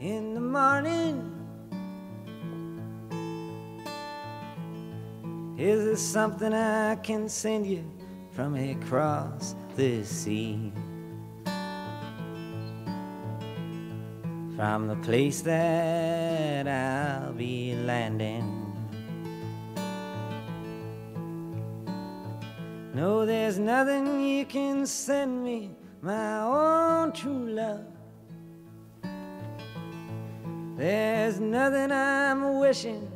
[0.00, 1.32] in the morning.
[5.58, 7.90] Is there something I can send you
[8.30, 10.70] from across the sea?
[14.56, 18.72] From the place that I'll be landing.
[22.94, 27.84] No, there's nothing you can send me, my own true love.
[30.78, 33.12] There's nothing I'm wishing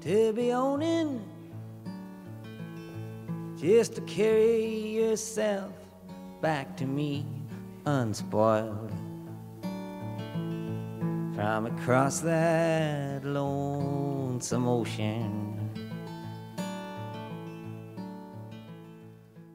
[0.00, 1.22] to be owning.
[3.60, 5.72] Just to carry yourself
[6.40, 7.26] back to me
[7.84, 9.07] unspoiled.
[11.38, 15.70] From across that lonesome ocean.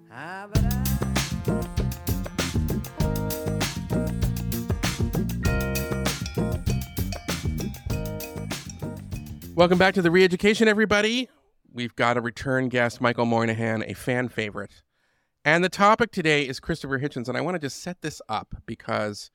[0.10, 0.48] Ah,
[9.54, 11.28] Welcome back to the Reeducation, everybody.
[11.74, 14.84] We've got a return guest, Michael Moynihan, a fan favorite.
[15.44, 17.28] And the topic today is Christopher Hitchens.
[17.28, 19.32] And I want to just set this up because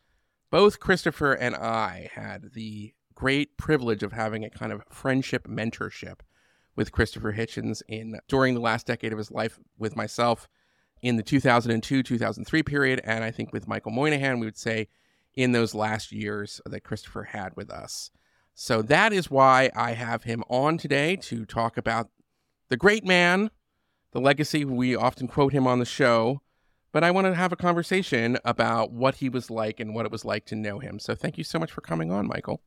[0.51, 6.21] both Christopher and I had the great privilege of having a kind of friendship mentorship
[6.77, 10.49] with Christopher Hitchens in during the last decade of his life with myself
[11.03, 13.01] in the 2002 2003 period.
[13.05, 14.89] And I think with Michael Moynihan, we would say
[15.35, 18.11] in those last years that Christopher had with us.
[18.55, 22.09] So that is why I have him on today to talk about
[22.69, 23.51] the great man,
[24.13, 24.65] the legacy.
[24.65, 26.43] We often quote him on the show,
[26.99, 30.11] but I want to have a conversation about what he was like and what it
[30.11, 30.99] was like to know him.
[30.99, 32.61] So thank you so much for coming on, Michael.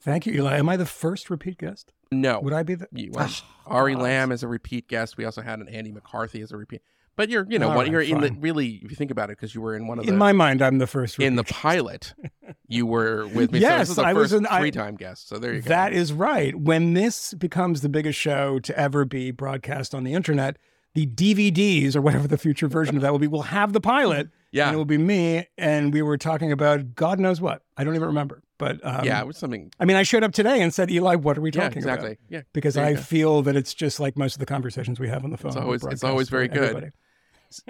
[0.00, 0.56] Thank you, Eli.
[0.58, 1.92] Am I the first repeat guest?
[2.12, 2.86] No, Would I be the?
[2.92, 4.02] you, well, Ah, Ari God.
[4.04, 5.16] Lamb is a repeat guest.
[5.16, 6.82] We also had an Andy McCarthy as a repeat.
[7.16, 9.38] But you're, you know, what right, you're in the really, if you think about it,
[9.38, 11.18] because you were in one of the In my mind, I'm the first.
[11.18, 12.14] in the pilot,
[12.68, 13.58] you were with me.
[13.58, 15.26] so Yes, the I was first an- I- three-time guest.
[15.28, 15.68] So there you go.
[15.70, 16.54] That is right.
[16.54, 20.58] When this becomes the biggest show to ever be broadcast on the internet,
[20.96, 24.28] the DVDs or whatever the future version of that will be will have the pilot.
[24.50, 24.66] Yeah.
[24.66, 25.46] And it will be me.
[25.58, 27.62] And we were talking about God knows what.
[27.76, 28.42] I don't even remember.
[28.58, 29.70] But um, yeah, it was something.
[29.78, 32.12] I mean, I showed up today and said, Eli, what are we Yeah, talking exactly.
[32.12, 32.18] about?
[32.30, 35.24] Yeah, Because there I feel that it's just like most of the conversations we have
[35.24, 35.50] on the phone.
[35.50, 36.62] It's always- it's always very good.
[36.62, 36.90] everybody.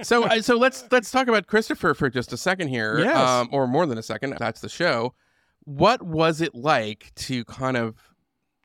[0.03, 3.17] so so let's let's talk about Christopher for just a second here, Yes.
[3.17, 4.35] um, or more than a second.
[4.39, 5.13] That's the show.
[5.65, 7.97] What was it like to kind of,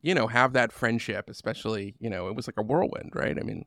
[0.01, 1.27] you know, have that friendship?
[1.29, 3.35] Especially, you know, it was like a whirlwind, right?
[3.37, 3.65] I mean,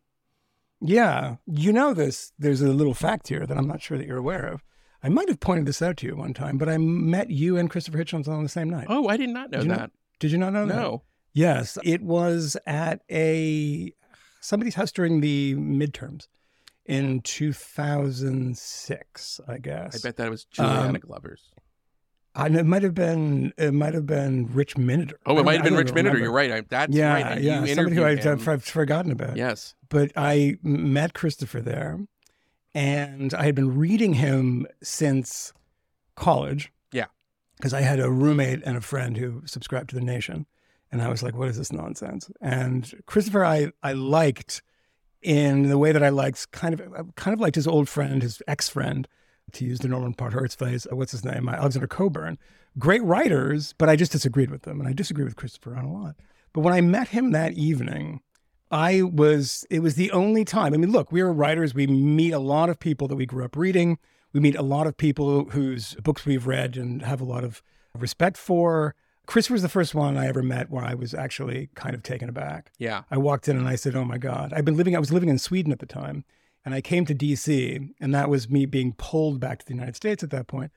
[0.86, 2.32] Yeah, you know this.
[2.38, 4.62] There's a little fact here that I'm not sure that you're aware of.
[5.02, 7.68] I might have pointed this out to you one time, but I met you and
[7.70, 8.86] Christopher Hitchens on the same night.
[8.90, 9.78] oh, I did not know Did that.
[9.78, 10.74] not- Did you not know that?
[10.76, 11.02] no.
[11.32, 13.92] Yes, it was at a
[14.40, 16.28] somebody's house during the midterms
[16.86, 19.96] in 2006, I guess.
[19.96, 21.50] I bet that was Juleanna Um, Glover's.
[22.36, 25.14] And it might have been it might have been Rich Miniter.
[25.24, 26.18] Oh, it might have been Rich Miniter.
[26.18, 26.50] You're right.
[26.50, 27.40] I, that's yeah, right.
[27.40, 28.48] yeah, you somebody who I've.
[28.48, 29.36] I've forgotten about.
[29.36, 29.74] Yes.
[29.88, 32.00] but I met Christopher there,
[32.74, 35.52] and I had been reading him since
[36.16, 36.72] college.
[36.92, 37.06] Yeah.
[37.56, 40.46] because I had a roommate and a friend who subscribed to the Nation,
[40.90, 44.62] and I was like, "What is this nonsense?" And Christopher, I I liked
[45.22, 48.42] in the way that I liked kind of kind of liked his old friend, his
[48.48, 49.06] ex friend,
[49.52, 50.86] to use the Norman Podhoretz phrase.
[50.90, 51.48] uh, What's his name?
[51.48, 52.38] Alexander Cockburn.
[52.78, 55.92] Great writers, but I just disagreed with them, and I disagree with Christopher on a
[55.92, 56.16] lot.
[56.52, 58.20] But when I met him that evening,
[58.70, 60.74] I was, it was the only time.
[60.74, 61.74] I mean, look, we are writers.
[61.74, 63.98] We meet a lot of people that we grew up reading.
[64.32, 67.62] We meet a lot of people whose books we've read and have a lot of
[67.96, 68.96] respect for.
[69.26, 72.28] Chris was the first one I ever met where I was actually kind of taken
[72.28, 72.72] aback.
[72.78, 73.02] Yeah.
[73.10, 74.94] I walked in and I said, "Oh my God!" I've been living.
[74.96, 76.24] I was living in Sweden at the time,
[76.64, 77.80] and I came to D.C.
[78.00, 80.70] and that was me being pulled back to the United States at that point.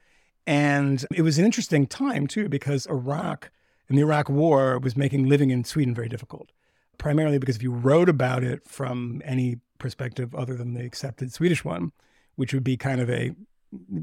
[0.45, 3.51] And it was an interesting time too because Iraq
[3.89, 6.51] and the Iraq War was making living in Sweden very difficult.
[6.97, 11.63] Primarily because if you wrote about it from any perspective other than the accepted Swedish
[11.63, 11.91] one,
[12.35, 13.31] which would be kind of a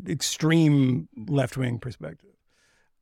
[0.06, 2.30] extreme left wing perspective,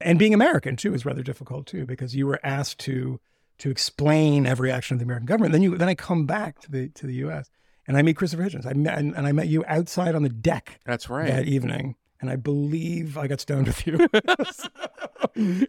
[0.00, 3.20] and being American too is rather difficult too because you were asked to
[3.58, 5.52] to explain every action of the American government.
[5.52, 7.50] Then you then I come back to the to the U.S.
[7.86, 8.66] and I meet Christopher Hitchens.
[8.66, 11.26] I met and I met you outside on the deck That's right.
[11.28, 14.08] that evening, and I believe I got stoned with you.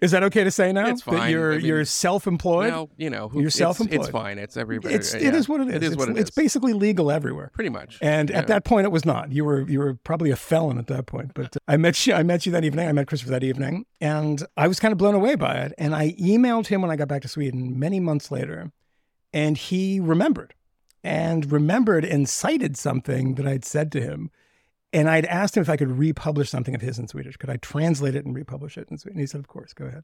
[0.02, 0.88] Is that okay to say now?
[0.88, 1.32] It's That fine.
[1.32, 2.72] you're I mean, you're self-employed.
[2.72, 4.00] Well, you know, who, You're it's- self-employed.
[4.02, 4.38] It's, fine.
[4.38, 4.96] It's everybody.
[4.96, 5.30] it's yeah.
[5.30, 5.76] it is what it is.
[5.76, 6.36] It is it's, what it it's is.
[6.36, 7.50] basically legal everywhere.
[7.54, 7.98] Pretty much.
[8.02, 9.32] And at that point, it was not.
[9.32, 11.32] You were you were probably a felon at that point.
[11.34, 12.14] But uh, I met you.
[12.14, 12.88] I met you that evening.
[12.90, 15.74] I met Christopher that evening, and I was kind of blown away by it.
[15.78, 18.72] And I emailed him when I got back to Sweden many months later,
[19.32, 20.56] and he remembered,
[21.04, 24.32] and remembered and cited something that I'd said to him.
[24.92, 27.38] And I'd asked him if I could republish something of his in Swedish.
[27.38, 29.16] Could I translate it and republish it in Swedish?
[29.16, 30.04] And he said, "Of course, go ahead."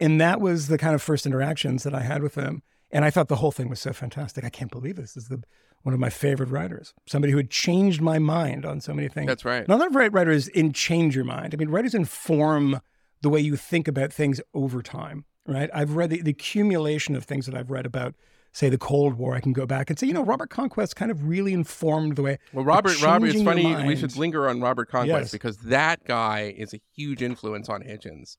[0.00, 2.62] And that was the kind of first interactions that I had with him.
[2.90, 4.44] And I thought the whole thing was so fantastic.
[4.44, 5.42] I can't believe this is the
[5.82, 6.94] one of my favorite writers.
[7.06, 9.26] Somebody who had changed my mind on so many things.
[9.26, 9.66] That's right.
[9.66, 11.52] Not that write- writers in change your mind.
[11.52, 12.80] I mean, writers inform
[13.22, 15.70] the way you think about things over time, right?
[15.74, 18.14] I've read the, the accumulation of things that I've read about,
[18.52, 19.34] say, the Cold War.
[19.34, 22.22] I can go back and say, you know, Robert Conquest kind of really informed the
[22.22, 22.38] way.
[22.52, 23.74] Well, Robert, Robert, it's funny.
[23.86, 25.30] We should linger on Robert Conquest Yes.
[25.32, 28.36] because that guy is a huge influence on Hitchens.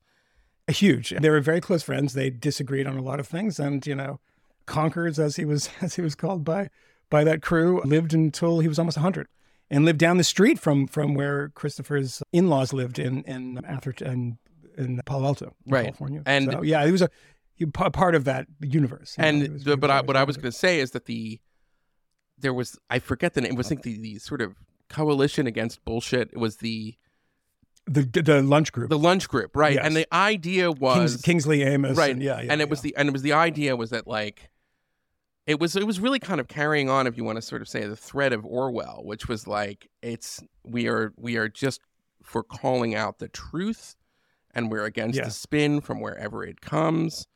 [0.68, 1.10] huge.
[1.10, 2.14] They were very close friends.
[2.14, 4.20] They disagreed on a lot of things, and you know,
[4.66, 6.70] Conkers, as he was as he was called by
[7.10, 9.26] by that crew, lived until he was almost hundred,
[9.70, 14.38] and lived down the street from from where Christopher's in laws lived in in Atherton
[14.78, 15.84] in Palo Alto, in Right.
[15.84, 16.22] California.
[16.26, 17.08] And- so, yeah, he was a
[17.72, 19.16] part of that universe.
[19.18, 21.40] know, And the, but I, what I was going to say is that the
[22.38, 23.52] there was I forget the name.
[23.52, 24.54] It was think the, the sort of
[24.88, 26.30] coalition against bullshit.
[26.32, 26.94] It was the
[27.86, 29.74] the the lunch group, the lunch group, right?
[29.74, 29.84] Yes.
[29.86, 32.94] And the idea was Kings, Kingsley Amis, right and yeah, yeah, and it was the
[32.96, 34.50] and it was the idea was that like
[35.46, 37.68] it was it was really kind of carrying on if you want to sort of
[37.68, 41.82] say the thread of Orwell which was like it's we are we are just
[42.22, 43.94] for calling out the truth
[44.54, 45.26] and we're against Yeah.
[45.26, 47.26] the spin from wherever it comes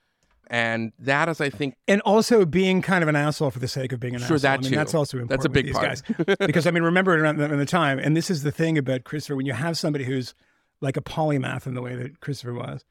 [0.48, 3.92] and that is I think and also being kind of an asshole for the sake
[3.92, 4.38] of being an Sure, asshole.
[4.40, 4.76] that I mean, too.
[4.76, 5.30] that's also important.
[5.40, 6.02] That's a big these part.
[6.26, 6.36] guys.
[6.46, 9.36] because I mean, remember around the, the time, and this is the thing about Christopher.
[9.36, 10.34] When you have somebody who's
[10.80, 12.84] like a polymath in the way that Christopher was,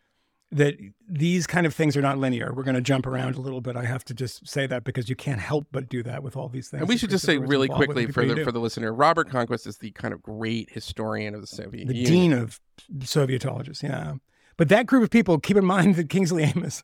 [0.51, 0.75] that
[1.09, 2.53] these kind of things are not linear.
[2.53, 3.75] We're going to jump around a little bit.
[3.75, 6.47] I have to just say that because you can't help but do that with all
[6.47, 6.81] these things.
[6.81, 9.77] and we should just say really quickly for the for the listener Robert Conquest is
[9.79, 12.59] the kind of great historian of the Soviet the Union dean of
[12.99, 13.83] Sovietologists.
[13.83, 14.13] Yeah.
[14.57, 16.83] But that group of people, keep in mind that Kingsley Amis,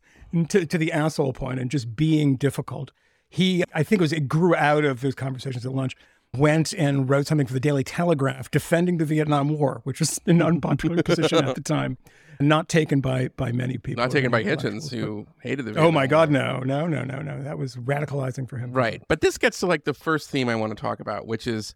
[0.49, 2.91] to, to the asshole point and just being difficult,
[3.29, 5.95] he, I think it was, it grew out of those conversations at lunch,
[6.37, 10.41] went and wrote something for the Daily Telegraph defending the Vietnam War, which was an
[10.41, 11.97] unpopular position at the time,
[12.39, 14.03] not taken by, by many people.
[14.03, 16.63] not taken by Hitchens who hated the but- Oh my God, War.
[16.63, 17.43] no, no, no, no, no.
[17.43, 18.71] That was radicalizing for him.
[18.71, 19.01] Right.
[19.07, 21.73] But this gets to like the first theme I want to talk about, which is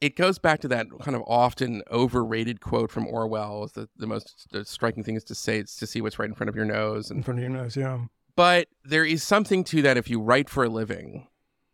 [0.00, 3.64] it goes back to that kind of often overrated quote from Orwell.
[3.64, 6.28] Is that the most the striking thing is to say it's to see what's right
[6.28, 7.10] in front of your nose.
[7.10, 8.04] In front of your nose, yeah.
[8.36, 11.28] but there is something to that if you write for a living,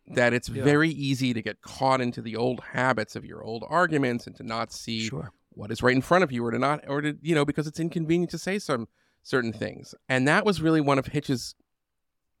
[0.07, 4.27] that it's very easy to get caught into the old habits of your old arguments
[4.27, 5.31] and to not see Sure.
[5.49, 7.67] what is right in front of you or to not or to you know because
[7.67, 8.87] it's inconvenient to say some
[9.23, 11.53] certain things and that was really one of hitch's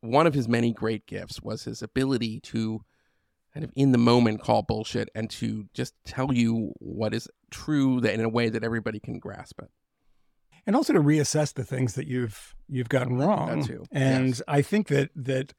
[0.01, 2.81] one of his many great gifts was his ability to
[3.53, 7.99] kind of in the moment call bullshit and to just tell you what is true
[8.01, 9.69] that in a way that everybody can grasp it
[10.65, 13.49] and also to reassess the things that you've you've gotten wrong.
[13.91, 14.41] And yes.
[14.47, 15.53] I think that that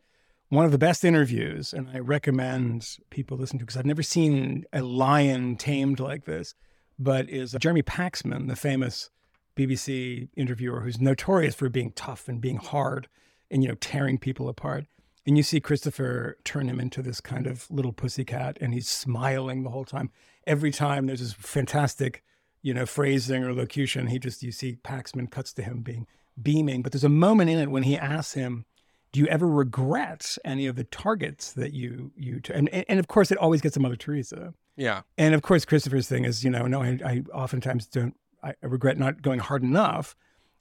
[0.49, 4.65] one of the best interviews, and I recommend people listen to because I've never seen
[4.73, 6.55] a lion tamed like this,
[6.99, 9.11] but is uh, Jeremy Paxman, the famous
[9.57, 13.09] BBC interviewer who's notorious for being tough and being hard
[13.51, 14.87] and you know tearing people apart.
[15.27, 19.63] And you see Christopher turn him into this kind of little pussycat, and he's smiling
[19.63, 20.11] the whole time.
[20.47, 22.25] Every time there's this fantastic
[22.63, 24.07] you know, phrasing or locution.
[24.07, 26.07] He just, you see Paxman cuts to him being
[26.41, 26.83] beaming.
[26.83, 28.65] But there's a moment in it when he asks him,
[29.11, 32.55] do you ever regret any of the targets that you, you, t-?
[32.55, 34.55] And, and of course it always gets to Mother Teresa.
[34.77, 38.55] yeah And of course, Christopher's thing is, you know, no, I, I oftentimes don't, I
[38.63, 40.17] I regret not going hard enough.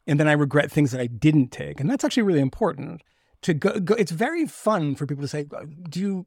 [0.07, 1.79] And then I regret things that I didn't take.
[1.79, 3.03] And that's actually really important
[3.41, 5.45] to go, go it's very fun for people to say,
[5.89, 6.25] do you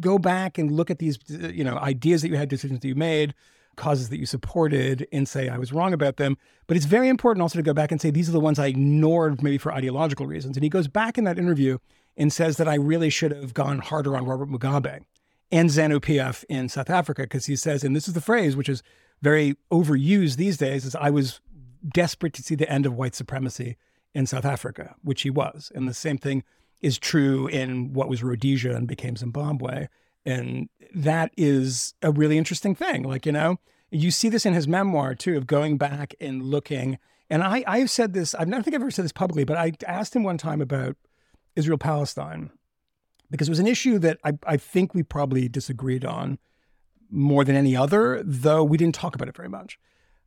[0.00, 2.88] go back and look at these, uh, you know, ideas that you had, decisions that
[2.88, 3.34] you made,
[3.76, 6.36] causes that you supported and say I was wrong about them.
[6.66, 8.66] But it's very important also to go back and say these are the ones I
[8.66, 10.56] ignored maybe for ideological reasons.
[10.56, 11.78] And he goes back in that interview
[12.16, 15.04] and says that I really should have gone harder on Robert Mugabe
[15.52, 18.68] and ZANU PF in South Africa because he says, and this is the phrase which
[18.68, 18.82] is
[19.22, 21.40] very overused these days, is I was
[21.86, 23.76] desperate to see the end of white supremacy
[24.16, 25.70] in South Africa, which he was.
[25.74, 26.42] And the same thing
[26.80, 29.88] is true in what was Rhodesia and became Zimbabwe.
[30.24, 33.02] And that is a really interesting thing.
[33.02, 33.58] Like, you know,
[33.90, 36.98] you see this in his memoir too, of going back and looking.
[37.28, 39.74] And I, I've said this, I don't think I've ever said this publicly, but I
[39.86, 40.96] asked him one time about
[41.54, 42.50] Israel Palestine
[43.30, 46.38] because it was an issue that I, I think we probably disagreed on
[47.10, 49.78] more than any other, though we didn't talk about it very much.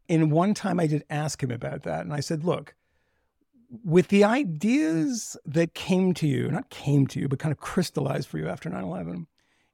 [0.08, 2.02] And one time I did ask him about that.
[2.02, 2.76] And I said, look,
[3.84, 8.28] with the ideas that came to you, not came to you, but kind of crystallized
[8.28, 9.28] for you after 9 11,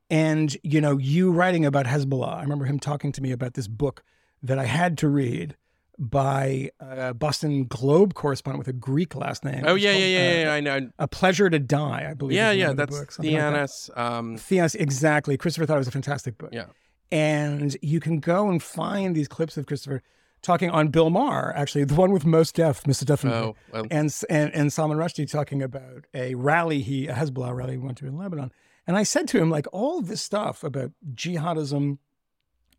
[0.10, 3.68] and, you know, you writing about Hezbollah, I remember him talking to me about this
[3.68, 4.04] book
[4.44, 5.56] that I had to read
[5.98, 9.64] by a Boston Globe correspondent with a Greek last name.
[9.66, 10.54] Oh yeah, called, yeah, yeah, uh, yeah.
[10.54, 10.90] I know.
[11.00, 12.36] A Pleasure to Die, I believe.
[12.36, 12.72] Yeah, yeah.
[12.72, 13.90] of the That's book, something like that.
[13.96, 14.38] Um,
[14.76, 15.38] exactly.
[15.38, 16.50] Christopher thought it was a fantastic book.
[16.52, 16.66] Yeah.
[17.12, 20.04] And you can go and find these clips of Christopher
[20.46, 23.04] talking on Bill Maher, actually, the one with Mos Def, Mr.
[23.04, 23.86] Duffin, Oh, well.
[23.92, 27.98] and, and and Salman Rushdie talking about a rally he, a Hezbollah rally he went
[27.98, 28.52] to in Lebanon.
[28.88, 31.98] And I said to him, like, all this stuff about jihadism,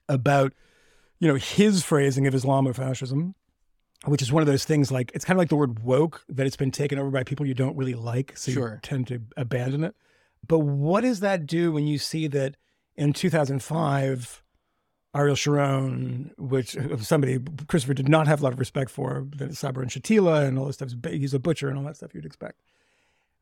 [0.08, 0.52] about,
[1.18, 3.34] you know, his phrasing of Islamofascism,
[4.04, 6.46] which is one of those things like, it's kind of like the word woke, that
[6.46, 8.36] it's been taken over by people you don't really like.
[8.36, 8.74] So Sure.
[8.74, 9.96] you tend to abandon it.
[10.46, 12.56] But what does that do when you see that
[12.94, 14.42] in 2005,
[15.14, 17.38] Ariel Sharon, which uh, somebody
[17.68, 20.76] Christopher did not have a lot of respect for, Sabra and Shatila and all this
[20.76, 20.90] stuff.
[21.08, 22.60] He's a butcher and all that stuff you'd expect.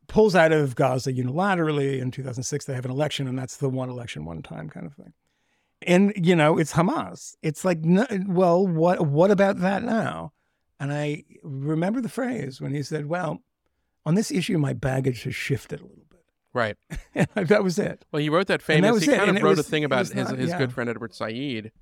[0.06, 2.64] Pulls out of Gaza unilaterally in 2006.
[2.64, 5.12] They have an election, and that's the one election, one time kind of thing.
[5.82, 7.36] And you know, it's Hamas.
[7.42, 10.32] It's like, well, what what about that now?
[10.78, 13.42] And I remember the phrase when he said, "Well,
[14.04, 16.03] on this issue, my baggage has shifted a little bit."
[16.54, 16.76] Right.
[17.34, 18.04] That was it.
[18.10, 18.92] Well, he wrote that that famous.
[18.92, 20.58] was he it, kind and of wrote was- a thing about his not- his yeah.
[20.58, 21.72] good friend Edward Said.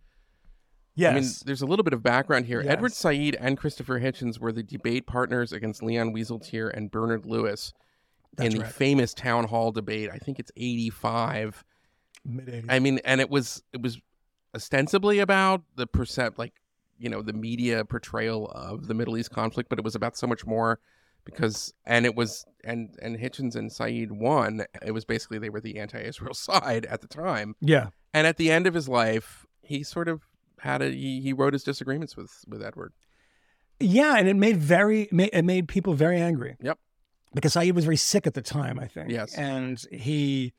[0.95, 1.11] Yes.
[1.11, 2.63] I mean, there's a little bit of background here.
[2.67, 7.73] Edward Said and Christopher Hitchens were the debate partners against Leon Wieseltier and Bernard Lewis
[8.37, 8.73] That's in the right.
[8.75, 10.11] famous town hall debate.
[10.13, 11.65] I think it's 85.
[12.27, 12.67] Mid 80s.
[12.69, 13.99] I mean, and it was it was
[14.55, 16.53] ostensibly about the percent like
[16.99, 20.27] you know the media portrayal of the Middle East conflict, but it was about so
[20.27, 20.79] much more
[21.25, 24.65] because and it was and and Hitchens and Said won.
[24.85, 27.89] It was basically they were the anti-Israel side at the time, yeah.
[28.15, 30.23] and at the end of his life, he sort of
[30.61, 32.93] had a he, he wrote his disagreements with with Edward.
[33.81, 36.57] Yeah, and it made very it made people very angry.
[36.61, 36.79] Yep.
[37.35, 39.11] Because Said was very sick at the time, I think.
[39.11, 39.35] Yes.
[39.35, 40.53] And he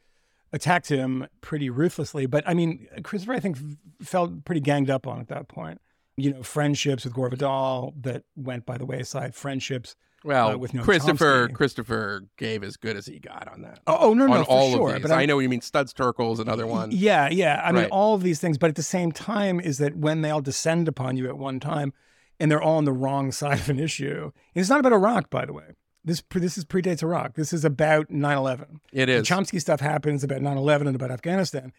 [0.52, 2.26] attacked him pretty ruthlessly.
[2.26, 3.58] But I mean, Christopher, I think,
[4.02, 5.80] felt pretty ganged up on at that point.
[6.16, 9.36] You know, friendships with Gore Vidal that went by the wayside.
[9.36, 9.96] Friendships.
[10.24, 11.50] Well, Uh, with Noam Christopher.
[11.50, 13.80] Christopher gave as good as he got on that.
[13.88, 14.88] Oh, oh, no, no, on for all sure.
[14.90, 15.02] of these.
[15.04, 15.62] But I I'm- know what you mean.
[15.62, 16.92] Studs Terkel's another one.
[16.92, 17.62] Yeah, yeah.
[17.64, 20.30] I mean, all of these things, but at the same time, is that when they
[20.30, 21.94] all descend upon you at one time,
[22.40, 24.32] and they're all on the wrong side of an issue.
[24.56, 25.76] And it's not about Iraq, by the way.
[26.06, 27.36] This this is predates Iraq.
[27.36, 28.80] This is about 9/11.
[28.92, 29.14] It The.
[29.22, 31.72] Chomsky stuff happens about 9/11 and about Afghanistan,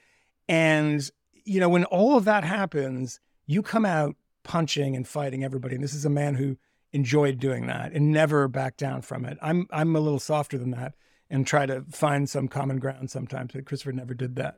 [0.48, 1.10] and
[1.44, 5.74] you know when all of that happens, you come out punching and fighting everybody.
[5.74, 6.56] And this is a man who
[6.94, 9.36] enjoyed doing that and never backed down from it.
[9.42, 10.94] I'm I'm a little softer than that
[11.28, 13.52] and try to find some common ground sometimes.
[13.52, 14.56] But Christopher never did that.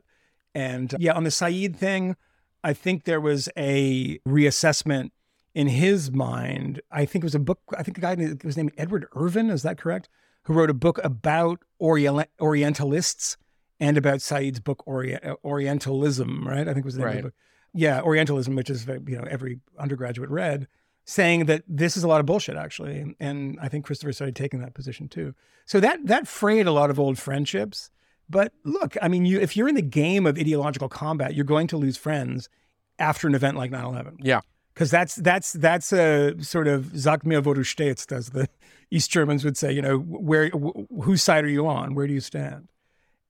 [0.53, 2.15] And uh, yeah, on the Said thing,
[2.63, 5.09] I think there was a reassessment
[5.55, 6.81] in his mind.
[6.91, 7.59] I think it was a book.
[7.77, 9.49] I think the guy was named Edward Irvin.
[9.49, 10.07] Is that correct?
[10.43, 13.37] Who wrote a book about Orient, Orientalists
[13.79, 16.67] and about Said's book Ori- Orientalism, right?
[16.67, 17.33] I think it was the name of the book.
[17.73, 20.67] Yeah, Orientalism, which is you know every undergraduate read,
[21.09, 24.59] saying that this is a lot of bullshit actually, and I think Christopher started taking
[24.59, 25.33] that position too.
[25.65, 27.89] So that that frayed a lot of old friendships.
[28.29, 31.67] But look, I mean, you if you're in the game of ideological combat, you're going
[31.67, 32.49] to lose friends
[32.99, 34.41] after an event like 9/11 Yeah.
[34.73, 38.49] because that's that's that's a sort of Sag mir, wo du stehst, as the
[38.91, 39.71] East Germans would say.
[39.71, 41.95] You know, where wh- whose side are you on?
[41.95, 42.67] Where do you stand?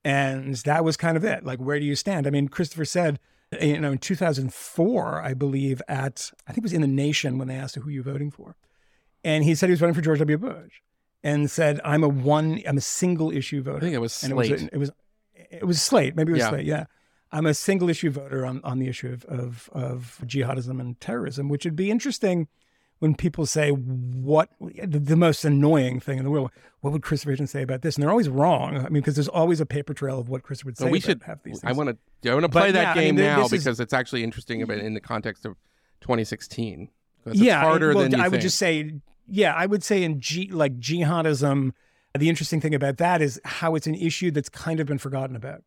[0.03, 1.43] And that was kind of it.
[1.43, 2.25] Like, where do you stand?
[2.25, 3.19] I mean, Christopher said,
[3.61, 7.47] you know, in 2004, I believe, at I think it was in the Nation when
[7.47, 8.55] they asked who you voting for,
[9.23, 10.37] and he said he was voting for George W.
[10.37, 10.81] Bush,
[11.23, 14.31] and said, "I'm a one, I'm a single issue voter." I think it was and
[14.31, 14.69] it was Slate.
[14.71, 14.91] it was
[15.35, 16.15] it was Slate.
[16.15, 16.49] Maybe it was Yeah.
[16.49, 16.65] Slate.
[16.65, 16.85] Yeah.
[17.31, 21.49] I'm a single issue voter on, on the issue of, of, of jihadism and terrorism,
[21.49, 22.47] which would be interesting
[22.99, 26.51] when people say what the, most annoying thing in the world.
[26.81, 27.95] What would Christopher Hitchens say about this?
[27.95, 28.77] And they're always wrong.
[28.77, 30.85] I mean, because there's always a paper trail of what Chris would say.
[30.85, 31.23] So we about should.
[31.23, 32.29] half these I want to.
[32.29, 33.79] I want to But play that yeah, I game mean, th- now this is- because
[33.79, 35.55] it's actually interesting about in the context of
[36.01, 36.89] 2016.
[37.23, 38.93] 'Cause it's yeah, harder well, than I would just say,
[39.27, 41.71] yeah, I would say in G, like jihadism,
[42.17, 45.35] the interesting thing about that is how it's an issue that's kind of been forgotten
[45.35, 45.63] about.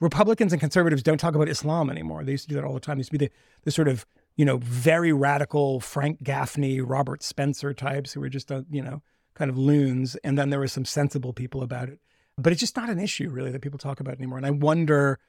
[0.00, 2.24] Republicans and conservatives don't talk about Islam anymore.
[2.24, 2.98] They used to do that all the time.
[2.98, 3.32] Used to be the,
[3.62, 4.04] the sort of,
[4.36, 9.02] you know, very radical Frank Gaffney, Robert Spencer types who were just, uh, you know,
[9.34, 10.16] kind of loons.
[10.24, 12.00] And then there were some sensible people about it.
[12.36, 14.38] But it's just not an issue really that people talk about anymore.
[14.38, 15.20] And I wonder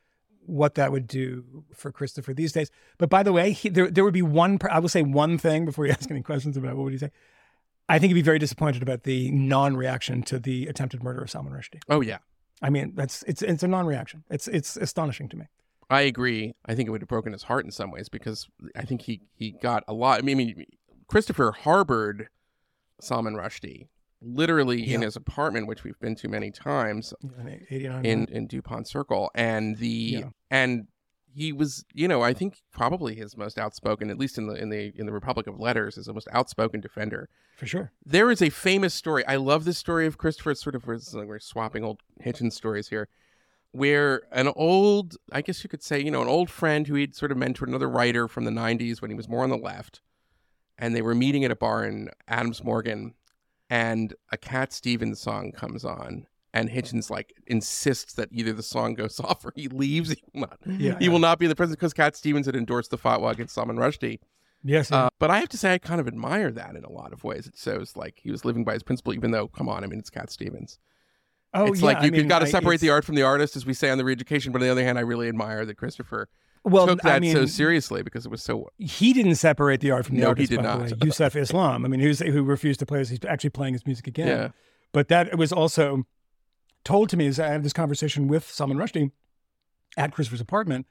[0.48, 2.72] what that would do for Christopher these days.
[2.98, 5.66] But by the way, he, there, there would be one, I will say one thing
[5.66, 7.12] before you ask any questions about what would you say?
[7.88, 11.54] I think he'd be very disappointed about the non-reaction to the attempted murder of Salman
[11.54, 11.82] Rushdie.
[11.90, 12.18] oh yeah.
[12.62, 14.24] I mean, that's it's it's a non-reaction.
[14.30, 15.46] It's it's astonishing to me.
[15.90, 16.56] I agree.
[16.66, 19.22] I think it would have broken his heart in some ways because I think he
[19.36, 20.20] he got a lot.
[20.20, 20.66] I mean,
[21.08, 22.30] Christopher harbored
[23.00, 23.88] Salman Rushdie
[24.22, 29.30] literally in his apartment, which we've been to many times In in in Dupont Circle,
[29.36, 30.30] and the Yeah.
[30.50, 30.88] and
[31.32, 34.70] he was, you know, I think probably his most outspoken, at least in the in
[34.70, 37.30] the in the Republic of Letters, is the most outspoken defender.
[37.58, 37.92] for sure.
[38.06, 39.26] There is a famous story.
[39.28, 40.52] I love this story of Christopher.
[40.52, 43.08] It's sort of we're swapping old Hitchens stories here,
[43.76, 47.16] where an old, I guess you could say, you know, an old friend who he'd
[47.16, 50.02] sort of mentored another writer from the '90s when he was more on the left,
[50.78, 53.14] and they were meeting at a bar in Adams Morgan,
[53.70, 56.28] and a Cat Stevens song comes on.
[56.54, 60.12] And Hitchens like insists that either the song goes off or he leaves.
[60.12, 60.58] He will not.
[60.66, 61.12] Yeah, he yeah.
[61.12, 63.76] will not be in the president because Cat Stevens had endorsed the fatwa against Salman
[63.76, 64.20] Rushdie.
[64.64, 64.90] Yes.
[64.90, 67.26] Uh, but I have to say, I kind of admire that in a lot of
[67.26, 67.46] ways.
[67.46, 70.00] It shows like he was living by his principle, even though, come on, I mean,
[70.00, 70.80] it's Cat Stevens.
[71.56, 73.16] Oh, it's yeah, like I you, mean, have got to I- separate the art from
[73.16, 74.52] the artist, as we say on the re-education.
[74.52, 76.28] But on the other hand, I really admire that Christopher
[76.64, 78.70] Well, took that I mean, so seriously because it was so.
[78.78, 80.50] he didn't separate the art from the No, he artist.
[80.52, 80.92] did by the not.
[80.92, 80.98] way.
[81.04, 81.86] Yusuf Islam.
[81.86, 84.28] I mean, who's who refused to play his, he's actually playing his music again.
[84.28, 84.48] Yeah.
[84.92, 86.06] But that was also
[86.84, 89.12] told to me as I had this conversation with Salman Rushdie
[89.98, 90.86] at Christopher's apartment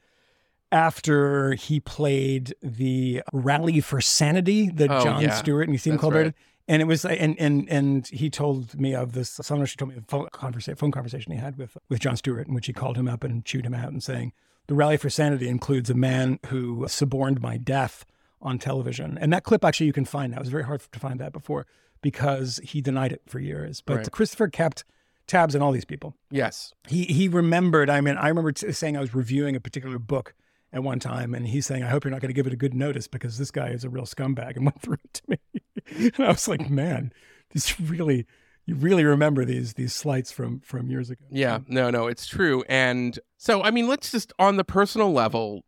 [0.72, 5.34] after he played the Rally for Sanity that Oh, Jon yeah.
[5.34, 6.22] Stewart and Stephen Colbert.
[6.24, 6.34] right.
[6.66, 9.30] And it was and and and he told me of this.
[9.30, 12.48] Salman Rushdie told me a phone conversation, phone conversation he had with with Jon Stewart,
[12.48, 14.32] in which he called him up and chewed him out and saying,
[14.66, 18.06] "The Rally for Sanity includes a man who suborned my death
[18.40, 20.38] on television." And that clip actually you can find now.
[20.38, 21.66] It was very hard to find that before
[22.00, 23.82] because he denied it for years.
[23.82, 24.10] But Right.
[24.10, 24.84] Christopher kept
[25.26, 26.14] tabs on all these people.
[26.30, 26.72] Yes.
[26.88, 27.90] He he remembered.
[27.90, 30.34] I mean, I remember t- saying I was reviewing a particular book
[30.75, 32.57] at one time, and he's saying, "I hope you're not going to give it a
[32.57, 36.11] good notice because this guy is a real scumbag," and went through it to me.
[36.16, 37.12] and I was like, "Man,
[37.53, 38.27] these really,
[38.66, 41.61] you really remember these these slights from from years ago." Yeah.
[41.68, 41.91] No.
[41.91, 42.09] No.
[42.09, 42.64] It's true.
[42.68, 45.64] And so, I mean, let's just on the personal level,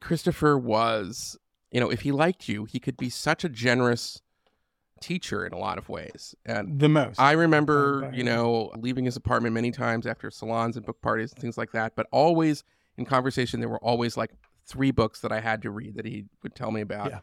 [0.00, 1.38] Christopher was,
[1.70, 4.20] you know, if he liked you, he could be such a generous
[5.00, 6.34] teacher in a lot of ways.
[6.44, 7.18] And the most.
[7.20, 11.40] I remember, you know, leaving his apartment many times after salons and book parties and
[11.40, 11.94] things like that.
[11.94, 12.64] But always
[13.00, 14.30] in conversation, there were always like
[14.66, 17.10] three books that I had to read that he would tell me about.
[17.10, 17.20] Yeah.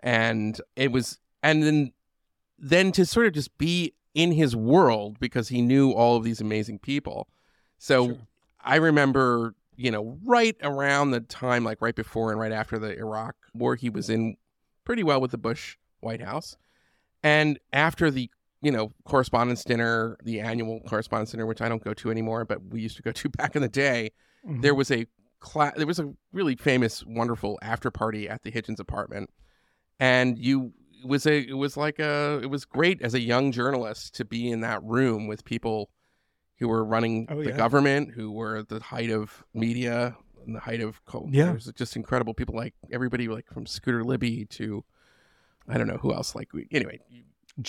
[0.00, 1.92] And it was, and then,
[2.58, 6.40] then to sort of just be in his world because he knew all of these
[6.40, 7.28] amazing people.
[7.78, 8.18] So Sure.
[8.62, 12.96] I remember, you know, right around the time, like right before and right after the
[12.96, 14.36] Iraq war, he was in
[14.84, 16.56] pretty well with the Bush White House.
[17.22, 18.30] And after the,
[18.62, 22.64] you know, correspondence dinner, the annual correspondence dinner, which I don't go to anymore, but
[22.66, 24.12] we used to go to back in the day,
[24.46, 24.62] Mhm.
[24.62, 25.06] there was a
[25.40, 29.30] cla- there was a really famous, wonderful after party at the Hitchens apartment,
[30.00, 30.72] and you
[31.02, 34.24] it was a it was like a it was great as a young journalist to
[34.24, 35.90] be in that room with people
[36.58, 37.56] who were running Oh, the yeah.
[37.56, 40.16] government, who were at the height of media
[40.46, 41.00] and the height of.
[41.30, 41.46] Yeah.
[41.46, 44.84] There's just incredible people like everybody like from Scooter Libby to
[45.68, 46.34] I don't know who else.
[46.34, 47.00] Like we, anyway,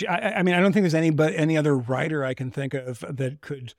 [0.09, 3.03] I mean, I don't think there's any but any other writer I can think of
[3.09, 3.73] that could.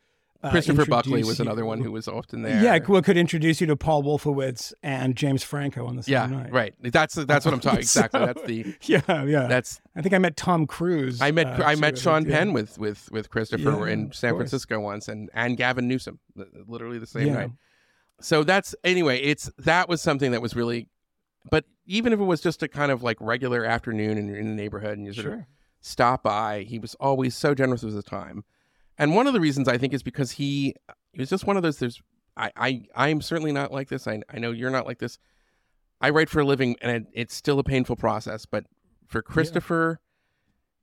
[0.47, 2.63] Uh, Christopher Buckley was another one who was often there.
[2.63, 6.27] Yeah, well, could introduce you to Paul Wolfowitz and James Franco on the same yeah,
[6.27, 6.53] night.
[6.53, 6.75] right.
[6.81, 7.79] That's that's what I'm talking.
[7.87, 8.21] Exactly.
[8.21, 9.47] That's the Yeah, yeah.
[9.47, 11.21] that's I think I met Tom Cruise.
[11.21, 12.39] I met uh, I met Sean yeah.
[12.39, 14.35] Penn with with with Christopher Yeah, in San.
[14.37, 16.19] Francisco once, and and Gavin Newsom,
[16.67, 17.35] literally the same Yeah.
[17.35, 17.51] night.
[18.21, 19.21] So that's anyway.
[19.21, 20.89] It's that was something that was really,
[21.51, 24.49] but even if it was just a kind of like regular afternoon and you're in
[24.49, 25.41] the neighborhood and you sort of
[25.81, 28.45] stop by, he was always so generous with his time.
[28.99, 30.75] And one of the reasons I think is because he
[31.13, 31.79] he was just one of those.
[31.79, 32.03] There's
[32.37, 34.07] I I I'm certainly not like this.
[34.07, 35.19] I I know you're not like this.
[36.01, 38.45] I write for a living, and it, it's still a painful process.
[38.47, 38.65] But
[39.07, 40.01] for Christopher,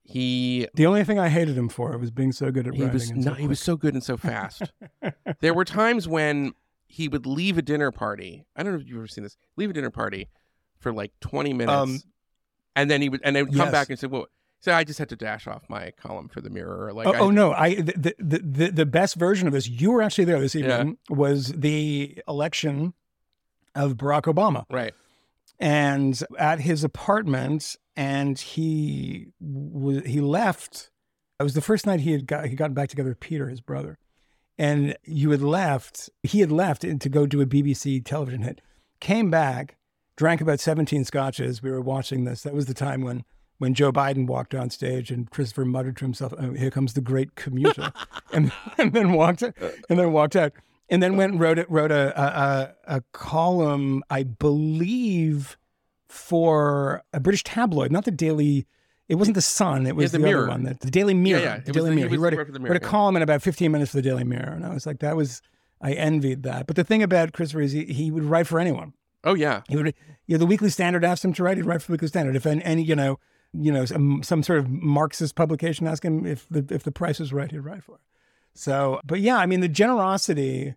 [0.04, 2.94] he The only thing I hated him for was being so good at he writing.
[2.94, 4.72] was and so no, he was so good and so fast.
[5.40, 6.54] there were times when
[6.86, 8.46] he would leave a dinner party.
[8.56, 9.38] I don't know if you've ever seen this.
[9.56, 10.30] Leave a dinner party
[10.80, 11.72] for like 20 minutes.
[11.72, 12.00] Um,
[12.76, 13.72] and then he would and then would come yes.
[13.72, 14.28] back and say, "Well,
[14.64, 17.20] so I just had to dash off my column for the Mirror." Like, oh, I,
[17.20, 17.52] oh, no!
[17.54, 19.68] I the, the the the best version of this.
[19.68, 20.80] You were actually there this Yeah.
[20.80, 20.98] evening.
[21.10, 22.94] Was the election
[23.76, 24.94] of Barack Obama, right?
[25.60, 29.28] and at his apartment, and he
[30.06, 30.90] he left.
[31.40, 33.60] It was the first night he had got he got back together with Peter, his
[33.62, 33.98] brother,
[34.58, 36.10] and you had left.
[36.22, 38.62] He had left to go do a BBC television hit.
[39.00, 39.76] Came back,
[40.16, 41.62] drank about seventeen scotches.
[41.62, 42.44] We were watching this.
[42.44, 43.26] That was the time when
[43.64, 47.02] when Joe Biden walked on stage and Christopher muttered to himself, oh, "Here comes the
[47.02, 47.92] great commuter,"
[48.34, 49.52] and and then walked uh.
[49.90, 50.52] and then walked out.
[50.90, 55.58] And then went and wrote it wrote a a, a, a column, I believe,
[56.08, 58.68] for a British tabloid, not the Daily.
[59.08, 59.88] It wasn't the Sun.
[59.88, 60.42] It was The the, Mirror.
[60.44, 61.42] other one, the, the Daily Mirror.
[61.42, 61.60] yeah.
[61.60, 62.10] The Daily the- Mirror.
[62.10, 64.24] He wrote, a, for wrote Mirror, a column in about 15 minutes for the Daily
[64.24, 65.42] Mirror, and I was like, that was.
[65.82, 66.66] I envied that.
[66.68, 68.94] But the thing about Christopher is he, he would write for anyone.
[69.26, 69.62] Oh yeah.
[69.68, 69.94] He would,
[70.28, 71.58] you know, the Weekly Standard asked him to write.
[71.58, 72.36] He'd write for the Weekly Standard.
[72.36, 73.20] If any, any you know,
[73.54, 77.32] you know, some, some sort of Marxist publication him if the if the price was
[77.32, 78.02] right, he'd write for it.
[78.54, 80.76] So, but yeah, I mean, the generosity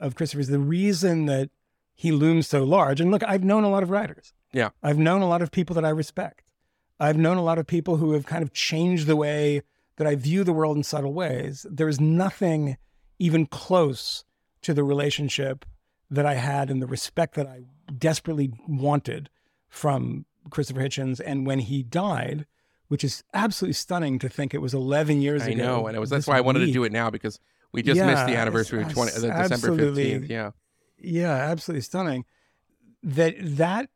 [0.00, 1.50] of Christopher is the reason that
[1.94, 3.00] he looms so large.
[3.00, 4.32] And look, I've known a lot of writers.
[4.52, 4.70] Yeah.
[4.82, 6.42] I've known a lot of people that I respect.
[7.00, 9.62] I've known a lot of people who have kind of changed the way
[9.96, 11.66] that I view the world in subtle ways.
[11.68, 12.76] There is nothing
[13.18, 14.24] even close
[14.62, 15.64] to the relationship
[16.10, 17.64] that I had and the respect that I
[17.96, 19.28] desperately wanted
[19.68, 21.20] from Christopher Hitchens.
[21.24, 22.46] And when he died,
[22.88, 25.62] which is absolutely stunning to think it was 11 years I ago.
[25.62, 27.38] I know, and it was that's why I wanted to do it now because
[27.72, 30.28] we just missed the anniversary of 20, it's the December absolutely- 15th.
[30.28, 30.50] Yeah.
[31.00, 32.24] Yeah, absolutely stunning.
[33.02, 33.88] That that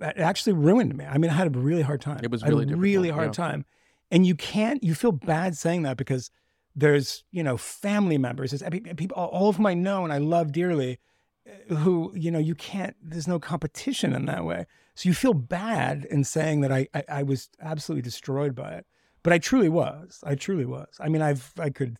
[0.00, 1.04] actually ruined me.
[1.04, 2.20] I mean, I had a really hard time.
[2.22, 3.32] It was I had a really really hard yeah.
[3.44, 3.64] time.
[4.10, 4.82] And you can't.
[4.82, 6.30] You feel bad saying that because
[6.76, 8.62] there's you know family members, there's
[8.96, 10.98] people, all of whom I know and I love dearly,
[11.46, 12.96] uh, who you know you can't.
[13.02, 14.66] There's no competition in that way.
[14.98, 18.86] So you feel bad in saying that I I, I was absolutely destroyed by it.
[19.22, 20.20] But I truly was.
[20.26, 20.88] I truly was.
[20.98, 21.98] I mean, I've I could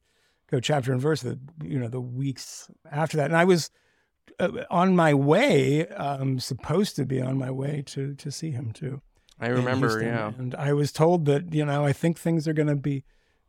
[0.51, 3.71] go chapter and verse the you know the weeks after that, and I was
[4.41, 8.73] uh, on my way, um, supposed to be on my way to to see him
[8.73, 9.01] too.
[9.41, 10.33] I remember, yeah.
[10.39, 13.05] And I was told that you know I think things are going to be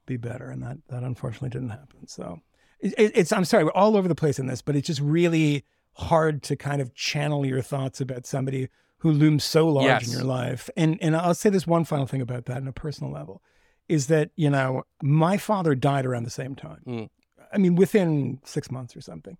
[0.05, 2.07] be better, and that that unfortunately didn't happen.
[2.07, 2.41] So
[2.79, 5.63] it- it's I'm sorry, we're all over the place in this, but it's just really
[5.93, 8.69] hard to kind of channel your thoughts about somebody
[8.99, 10.69] who looms so large in your life.
[10.77, 13.41] And and I'll say this one final thing about that on a personal level
[13.87, 16.81] is that you know my father died around the same time.
[16.87, 17.09] Mm.
[17.51, 19.37] I mean, within six months or something.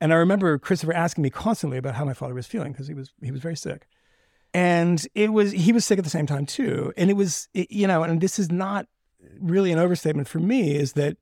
[0.00, 2.94] And I remember Christopher asking me constantly about how my father was feeling because he
[2.94, 3.86] was he was very sick,
[4.52, 6.92] and it was he was sick at the same time too.
[6.96, 8.86] And it was it- you know, and this is not
[9.40, 11.16] really an overstatement for me, is that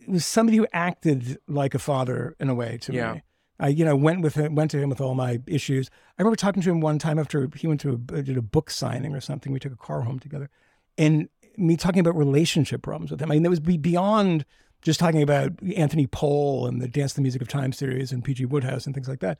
[0.00, 3.14] it was somebody who acted like a father in a way to Yeah.
[3.14, 3.22] me.
[3.60, 5.90] I you know went with him, went to him with all my issues.
[6.18, 8.70] I remember talking to him one time after he went to a, did a book
[8.70, 9.52] signing or something.
[9.52, 10.50] We took a car home together,
[10.96, 13.30] and me talking about relationship problems with him.
[13.30, 14.44] I mean, it was beyond
[14.82, 18.46] just talking about Anthony Powell and the Dance the Music of Time series and P.G.
[18.46, 19.38] Wodehouse and things like that.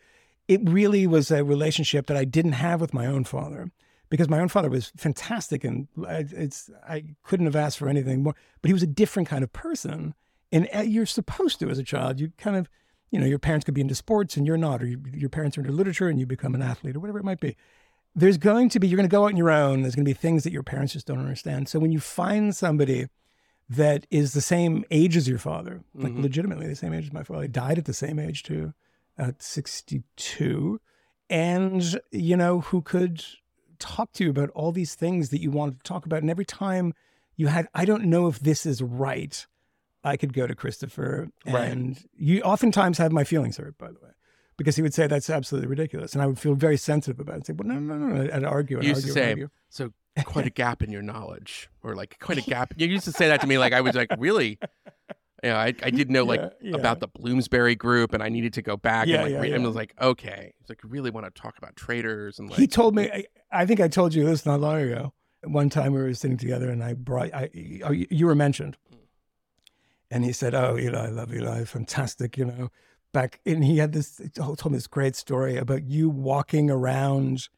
[0.49, 3.71] It really was a relationship that I didn't have with my own father
[4.11, 8.23] because my own father was fantastic and I, it's I couldn't have asked for anything
[8.23, 8.35] more.
[8.63, 10.15] But he was a different kind of person,
[10.51, 12.19] and uh, you're supposed to as a child.
[12.19, 12.69] You kind of,
[13.11, 15.57] you know, your parents could be into sports and you're not, or you, your parents
[15.57, 17.57] are into literature and you become an athlete or whatever it might be.
[18.15, 19.83] There's going to be you're going to go out on your own.
[19.83, 21.69] There's going to be things that your parents just don't understand.
[21.69, 23.07] So when you find somebody
[23.71, 26.23] that is the same age as your father like Mhm.
[26.23, 28.73] legitimately the same age as my father he died at the same age too
[29.19, 30.81] at 62
[31.31, 33.23] and you know who could
[33.79, 36.23] talk to you about all these things that you wanted to talk about.
[36.23, 36.95] And every time
[37.37, 39.47] you had i don't know if this is right
[40.09, 41.69] i could go to christopher Right.
[41.71, 44.11] and you oftentimes have my feelings hurt by the way
[44.57, 47.37] because he would say that's absolutely ridiculous, and I would feel very sensitive about it.
[47.37, 48.35] And say, "Well, no, no, no," no.
[48.35, 49.49] I'd argue and You used to argue and say, argue.
[49.69, 49.93] so
[50.25, 52.75] quite a gap in your knowledge, or like quite a gap.
[52.77, 54.59] You used to say that to me, like I was like, really?
[55.45, 56.77] Yeah, I, I didn't know like Yeah, yeah.
[56.77, 59.53] about the Bloomsbury group, and I needed to go back Yeah, and like yeah, read,
[59.53, 59.67] and yeah.
[59.69, 62.67] was like, okay, it's like you really want to talk about traders and like he
[62.67, 63.09] told me.
[63.09, 65.13] I, I think I told you this not long ago.
[65.45, 67.33] One time we were sitting together, and I brought.
[67.33, 67.49] I
[67.85, 68.77] oh, you you were mentioned,
[70.11, 72.69] and he said, "Oh, Eli, I love Eli, fantastic." You know,
[73.13, 74.21] back and he had this.
[74.35, 77.49] Told me this great story about you walking around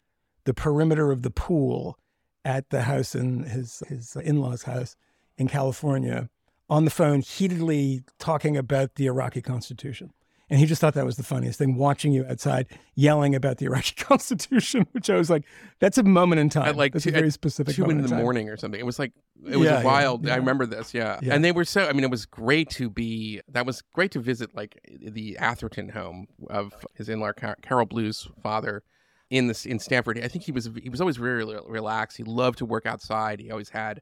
[0.45, 1.99] the perimeter of the pool
[2.45, 4.97] at the house in his his in-laws' house
[5.37, 6.29] in California
[6.69, 10.13] on the phone, heatedly talking about the Iraqi Constitution.
[10.51, 13.67] And he just thought that was the funniest thing, watching you outside yelling about the
[13.67, 15.45] Iraqi Constitution, which I was like,
[15.79, 16.67] that's a moment in time.
[16.69, 18.21] at like that's two, a very specific two in the time.
[18.21, 18.81] morning or something.
[18.81, 19.13] It was like
[19.47, 20.27] it was Yeah, a yeah, wild.
[20.27, 20.35] yeah.
[20.35, 21.21] I remember this, yeah.
[21.23, 21.87] And they were so.
[21.89, 23.41] I mean, it was great to be.
[23.49, 28.29] That was great to visit like the Atherton home of his in-law Car- Carol Blue's
[28.43, 28.83] father
[29.31, 30.19] in this in Stanford.
[30.19, 32.17] I think he was he was always very rel- relaxed.
[32.17, 33.39] He loved to work outside.
[33.39, 34.01] He always had,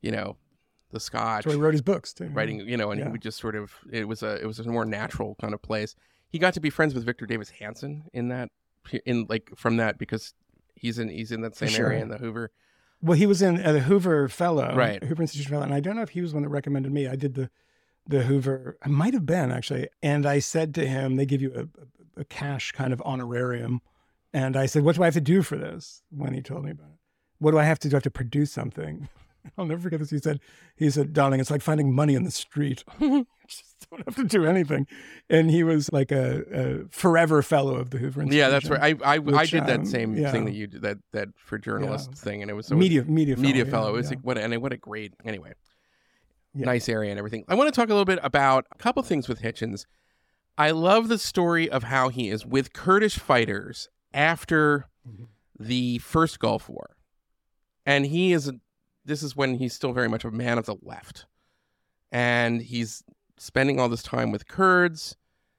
[0.00, 0.36] you know,
[0.92, 1.44] the scotch.
[1.44, 2.28] So he wrote his books too.
[2.32, 3.06] writing, you know, and Yeah.
[3.06, 5.60] he would just sort of it was a it was a more natural kind of
[5.62, 5.94] place.
[6.28, 8.50] He got to be friends with Victor Davis Hanson in that
[9.04, 10.34] in like from that because
[10.76, 11.86] he's in he's in that same Sure.
[11.88, 12.50] area in the Hoover.
[13.00, 15.02] Well, he was in uh, the Hoover Fellow, Right.
[15.02, 17.08] Hoover Institution Fellow, and I don't know if he was one that recommended me.
[17.08, 17.50] I did the
[18.06, 18.76] the Hoover.
[18.82, 21.60] I might have been actually, and I said to him, they give you a,
[22.18, 23.80] a, a cash kind of honorarium,
[24.32, 26.70] and I said, "What do I have to do for this?" When he told me
[26.72, 26.98] about it,
[27.38, 27.94] what do I have to do?
[27.94, 29.08] I have to produce something.
[29.58, 30.10] I'll never forget this.
[30.10, 30.40] He said,
[30.76, 32.84] "He said, darling, it's like finding money in the street.
[33.00, 34.86] you just don't have to do anything."
[35.28, 38.38] And he was like a, a forever fellow of the Hoover Institution.
[38.38, 38.96] Yeah, that's right.
[39.02, 40.30] I I, I did that um, same yeah.
[40.30, 43.34] thing that you did that that for journalist thing, and it was so media media
[43.34, 43.88] fellow, media yeah, fellow.
[43.90, 44.16] It was yeah.
[44.16, 45.52] like what and what a great anyway.
[46.54, 46.66] Yeah.
[46.66, 47.44] Nice area and everything.
[47.48, 49.86] I want to talk a little bit about a couple things with Hitchens.
[50.58, 54.86] I love the story of how he is with Kurdish fighters after
[55.58, 56.96] the first Gulf War.
[57.86, 58.52] And he is,
[59.04, 61.26] this is when he's still very much a man of the left.
[62.10, 63.02] And he's
[63.38, 65.16] spending all this time with Kurds.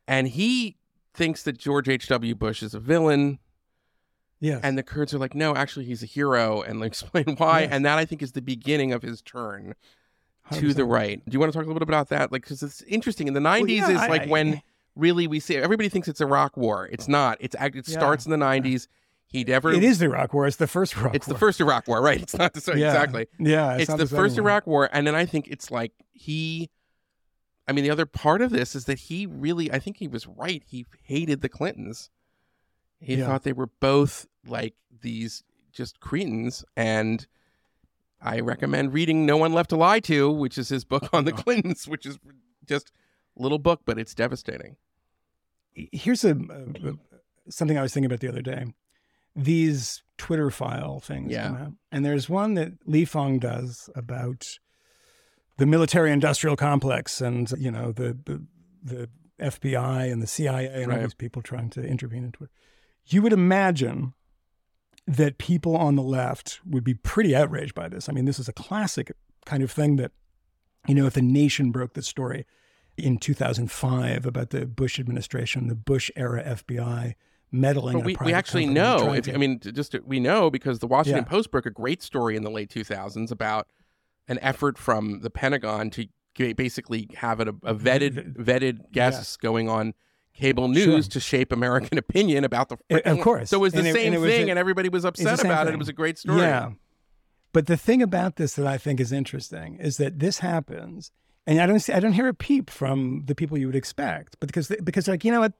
[0.08, 0.78] And he
[1.14, 2.36] thinks that George H.W.
[2.36, 3.39] Bush is a villain.
[4.39, 4.60] Yes.
[4.64, 6.62] And the Kurds are like, no, actually, he's a hero.
[6.62, 7.62] And they explain why.
[7.62, 7.70] Yes.
[7.72, 9.74] And that, I think, is the beginning of his turn
[10.52, 10.89] to the 100%.
[10.91, 11.22] right.
[11.28, 12.32] Do you want to talk a little bit about that?
[12.32, 13.28] Like, because it's interesting.
[13.28, 14.62] In the 90s yeah, is I- like I- when
[14.96, 16.88] really we see everybody thinks it's Iraq War.
[16.91, 17.38] It's not.
[17.39, 17.98] It's act- it Yeah.
[17.98, 18.88] starts in the 90s.
[19.34, 19.72] He never.
[19.74, 20.46] It is the Iraq War.
[20.46, 21.16] It's the first Iraq War.
[21.16, 22.22] It's the first Iraq War, right?
[22.22, 22.88] It's not the Yeah.
[22.94, 23.28] exactly.
[23.40, 24.46] Yeah, It's, not the second first one.
[24.46, 26.70] Iraq War, and then I think it's like he.
[27.68, 30.28] I mean, the other part of this is that he really, I think he was
[30.28, 30.62] right.
[30.68, 32.10] He hated the Clintons.
[33.00, 33.26] He Yeah.
[33.26, 37.26] thought they were both like these just cretins, and
[38.22, 41.32] I recommend reading "No One Left to Lie to," which is his book on the
[41.44, 42.20] Clintons, which is
[42.68, 42.92] just
[43.38, 44.76] a little book, but it's devastating.
[45.74, 46.38] here's a-
[47.50, 48.66] something I was thinking about the other day.
[49.36, 51.48] These Twitter file things Yeah.
[51.48, 54.46] come out, and there's one that Lee Fang does about
[55.58, 58.46] the military-industrial complex, and you know the the,
[58.84, 59.10] the
[59.40, 62.52] FBI and the CIA and all these people trying to intervene in Twitter.
[63.06, 64.14] You would imagine
[65.08, 68.08] that people on the left would be pretty outraged by this.
[68.08, 69.12] I mean, this is a classic
[69.46, 70.12] kind of thing that,
[70.88, 72.46] you know, if the nation broke the story
[72.96, 77.16] in 2005 about the Bush administration, the Bush era FBI
[77.54, 77.97] meddling.
[77.97, 79.14] But we, we actually know.
[79.14, 81.30] If, to- I mean, just we know because the Washington Yeah.
[81.30, 83.68] Post broke a great story in the late 2000s about
[84.28, 86.08] an effort from the Pentagon to
[86.56, 89.93] basically have a, a vetted vetted guests going on
[90.34, 91.12] cable news Sure.
[91.12, 92.78] to shape American opinion about the.
[92.91, 93.49] Uh, of course.
[93.51, 95.64] So it was the And same it was thing, a- and everybody was upset about
[95.68, 95.70] it.
[95.70, 95.74] thing.
[95.76, 96.41] It was a great story.
[96.41, 96.72] Yeah.
[97.51, 101.12] But the thing about this that I think is interesting is that this happens,
[101.45, 104.38] and I don't see, I don't hear a peep from the people you would expect,
[104.39, 105.54] but because because like you know what,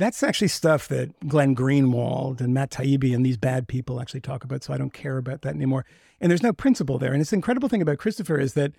[0.00, 4.44] that's actually stuff that Glenn Greenwald and Matt Taibbi and these bad people actually talk
[4.44, 4.64] about.
[4.64, 5.84] So I don't care about that anymore.
[6.20, 7.12] And there's no principle there.
[7.12, 8.72] And it's the incredible thing about Christopher is that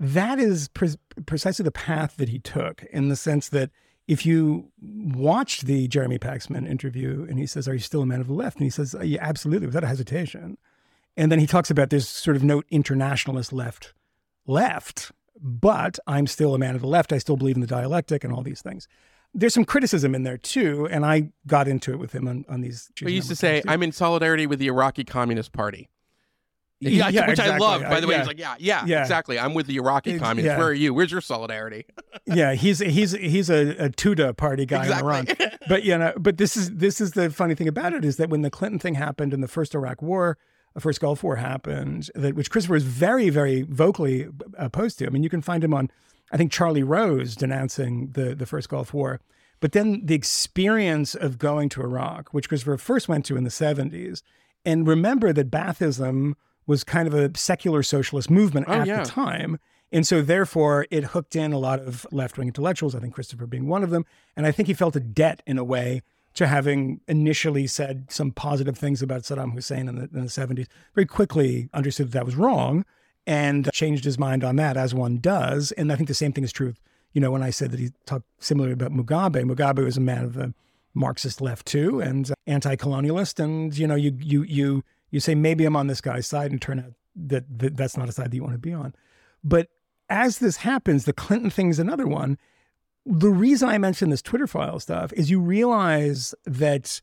[0.00, 0.96] that is pre-
[1.26, 3.70] precisely the path that he took in the sense that
[4.08, 8.20] if you watched the Jeremy Paxman interview and he says, Are you still a man
[8.20, 8.56] of the left?
[8.56, 10.58] And he says, Yeah, absolutely, without a hesitation.
[11.16, 13.92] And then he talks about there's sort of no internationalist left
[14.46, 17.12] left, but I'm still a man of the left.
[17.12, 18.88] I still believe in the dialectic and all these things.
[19.34, 22.60] There's some criticism in there too, and I got into it with him on, on
[22.60, 22.90] these.
[23.02, 25.88] We used to say, "I'm in solidarity with the Iraqi Communist Party."
[26.80, 27.82] Yeah, Yeah, which I love.
[27.82, 28.18] By the way, yeah.
[28.20, 29.00] he's like, "Yeah, yeah, Yeah.
[29.02, 29.38] exactly.
[29.38, 30.52] I'm with the Iraqi communists.
[30.54, 30.58] yeah.
[30.58, 30.92] Where are you?
[30.92, 31.86] Where's your solidarity?"
[32.26, 35.08] yeah, he's he's he's a, a Tudeh party guy Exactly.
[35.18, 35.50] in Iran.
[35.68, 38.28] But you know, but this is this is the funny thing about it is that
[38.28, 40.36] when the Clinton thing happened and the first Iraq War,
[40.74, 44.28] the first Gulf War happened, that which Christopher was very very vocally
[44.58, 45.06] opposed to.
[45.06, 45.90] I mean, you can find him on,
[46.32, 49.20] I think Charlie Rose denouncing the the first Gulf War.
[49.60, 53.50] But then the experience of going to Iraq, which Christopher first went to in the
[53.50, 54.20] 70s,
[54.64, 56.34] and remember that Baathism
[56.66, 59.02] was kind of a secular socialist movement Oh, at yeah.
[59.02, 59.58] the time.
[59.92, 63.46] And so, therefore, it hooked in a lot of left wing intellectuals, I think Christopher
[63.46, 64.04] being one of them.
[64.36, 66.02] And I think he felt a debt in a way
[66.34, 70.66] to having initially said some positive things about Saddam Hussein in the, in the 70s,
[70.94, 72.84] very quickly understood that that was wrong
[73.26, 75.72] and changed his mind on that, as one does.
[75.72, 76.74] And I think the same thing is true,
[77.12, 79.42] you know, when I said that he talked similarly about Mugabe.
[79.44, 80.52] Mugabe was a man of the
[80.94, 83.42] Marxist left too and anti-colonialist.
[83.42, 86.60] And, you know, you, you, you, you say, maybe I'm on this guy's side and
[86.60, 88.94] turn out that, that that's not a side that you want to be on.
[89.42, 89.68] But
[90.08, 92.38] as this happens, the Clinton thing is another one.
[93.06, 97.00] The reason I mention this Twitter file stuff is you realize that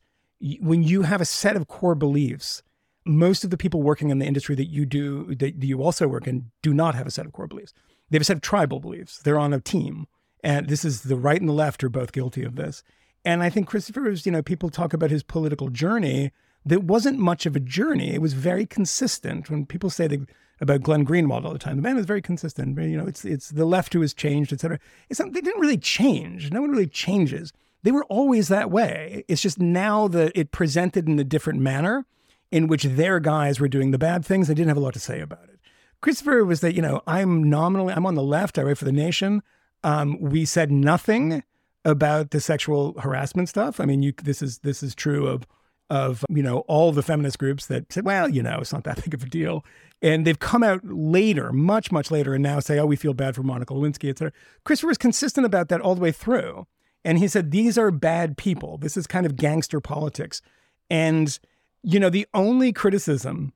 [0.60, 2.64] when you have a set of core beliefs,
[3.06, 6.28] most of the people working in the industry that you do, that you also work
[6.28, 7.74] in, do not have a set of core beliefs.
[8.10, 9.20] They have a set of tribal beliefs.
[9.20, 10.08] They're on a team.
[10.44, 12.84] And this is the right and the left are both guilty of this.
[13.24, 16.32] And I think Christopher is, you know, people talk about his political journey.
[16.66, 18.14] That wasn't much of a journey.
[18.14, 19.50] It was very consistent.
[19.50, 20.28] When people say that
[20.60, 22.78] about Glenn Greenwald all the time, the man was very consistent.
[22.80, 24.80] You know, it's it's the left who has changed, et cetera.
[25.10, 26.52] It's not, they didn't really change.
[26.52, 27.52] No one really changes.
[27.84, 29.24] They were always that way.
[29.28, 32.06] It's just now that it presented in a different manner,
[32.52, 34.48] in which their guys were doing the bad things.
[34.48, 35.60] They didn't have a lot to say about it.
[36.02, 38.58] Christopher was that you know I'm nominally I'm on the left.
[38.58, 39.42] I write for the Nation.
[39.84, 41.44] Um, we said nothing
[41.86, 43.80] about the sexual harassment stuff.
[43.80, 45.46] I mean, you this is this is true of
[45.90, 49.02] of you know all the feminist groups that said, well, you know, it's not that
[49.04, 49.64] big of a deal,
[50.02, 53.36] and they've come out later, much much later, and now say, oh, we feel bad
[53.36, 54.34] for Monica Lewinsky, et cetera.
[54.64, 56.66] Christopher was consistent about that all the way through,
[57.06, 58.78] and he said these are bad people.
[58.78, 60.42] This is kind of gangster politics,
[60.90, 61.38] and
[61.84, 63.54] you know the only criticism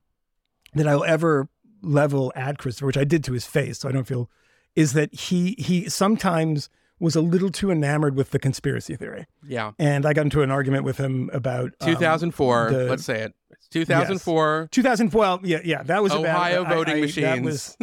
[0.74, 1.48] that I'll ever
[1.82, 4.30] level at Christopher, which I did to his face, so I don't feel,
[4.76, 6.70] is that he he sometimes
[7.00, 9.26] was a little too enamored with the conspiracy theory.
[9.46, 9.74] Yeah.
[9.78, 12.72] And I got into an argument with him about um, 2004.
[12.72, 13.34] the- let's say it.
[13.52, 14.70] It's 2004.
[14.72, 15.46] 2012.
[15.46, 17.26] Yeah, yeah, that was about- Ohio I- voting I- machines.
[17.26, 17.78] That was,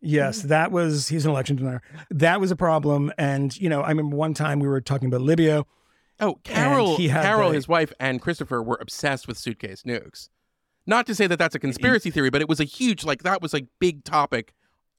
[0.00, 1.08] yes, that was.
[1.08, 1.82] He's an election denier.
[2.10, 3.12] That was a problem.
[3.18, 5.64] And you know, I remember one time we were talking about Libya.
[6.20, 10.28] Oh, Carol, Carol, the- his wife, and Christopher were obsessed with suitcase nukes.
[10.86, 13.42] Not to say that that's a conspiracy theory, but it was a huge, like that
[13.42, 14.54] was a big topic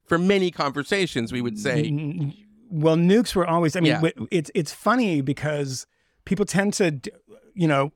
[0.05, 1.31] for many conversations.
[1.33, 2.35] We would say, mm,
[2.69, 3.75] Well, nukes were always.
[3.75, 4.09] I mean, Yeah.
[4.31, 5.87] it's it's funny because
[6.25, 6.99] people tend to,
[7.55, 7.91] you know,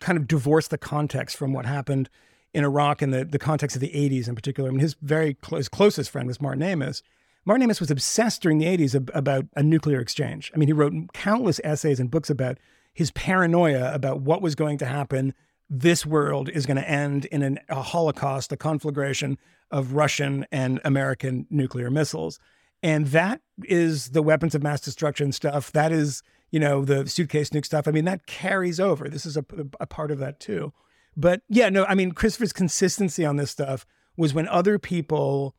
[0.00, 2.10] kind of divorce the context from what happened
[2.52, 4.68] in Iraq and the, the context of the 80s in particular.
[4.68, 7.02] I mean, his very close, closest friend was Martin Amis.
[7.44, 10.50] Martin Amis was obsessed during the 80s ab- about a nuclear exchange.
[10.54, 12.58] I mean, he wrote countless essays and books about
[12.94, 15.34] his paranoia about what was going to happen.
[15.68, 19.38] This world is going to end in an, a holocaust, a conflagration
[19.70, 22.38] of Russian and American nuclear missiles.
[22.82, 25.72] And that is the weapons of mass destruction stuff.
[25.72, 27.88] That is, you know, the suitcase nuke stuff.
[27.88, 29.08] I mean, that carries over.
[29.08, 29.44] This is a,
[29.80, 30.72] a part of that too.
[31.16, 33.86] But yeah, no, I mean, Christopher's consistency on this stuff
[34.16, 35.54] was when other people,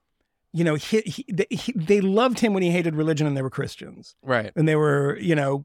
[0.54, 3.42] you know, he, he, they, he, they loved him when he hated religion and they
[3.42, 4.16] were Christians.
[4.22, 4.52] right.
[4.56, 5.64] And they were, you know,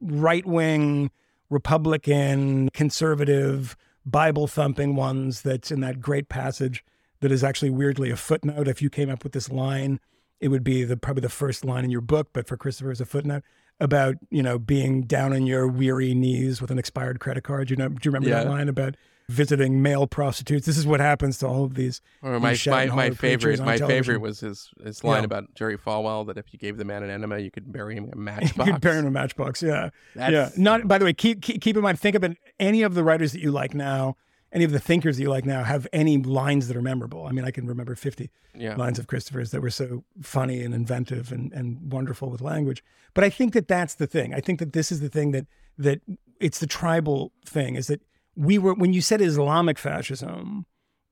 [0.00, 1.10] right wing,
[1.48, 6.84] Republican, conservative, Bible thumping ones that's in that great passage
[7.20, 8.68] that is actually weirdly a footnote.
[8.68, 10.00] If you came up with this line,
[10.38, 13.00] it would be the probably the first line in your book, but for Christopher as
[13.00, 13.42] a footnote
[13.78, 17.70] about, you know, being down on your weary knees with an expired credit card.
[17.70, 18.96] You know, do you remember that line about
[19.30, 20.66] visiting male prostitutes?
[20.66, 22.00] This is what happens to all of these.
[22.22, 23.88] Or my these my, my favorite my television.
[23.88, 25.24] favorite was his his line Yeah.
[25.26, 28.04] about Jerry Falwell that if you gave the man an enema you could bury him
[28.04, 28.66] in a matchbox.
[28.66, 29.62] You could bury him in a matchbox.
[29.62, 29.90] Yeah.
[30.14, 30.62] That's- yeah.
[30.62, 33.32] Not, by the way, keep, keep, keep in mind, think about any of the writers
[33.32, 34.16] that you like now,
[34.52, 37.26] any of the thinkers that you like now have any lines that are memorable.
[37.26, 38.74] I mean, I can remember 50 Yeah.
[38.74, 42.82] lines of Christopher's that were so funny and inventive and, and wonderful with language.
[43.14, 44.34] But I think that that's the thing.
[44.34, 45.46] I think that this is the thing that,
[45.78, 46.00] that
[46.40, 48.00] it's the tribal thing is that
[48.36, 50.66] we were, when you said Islamic fascism,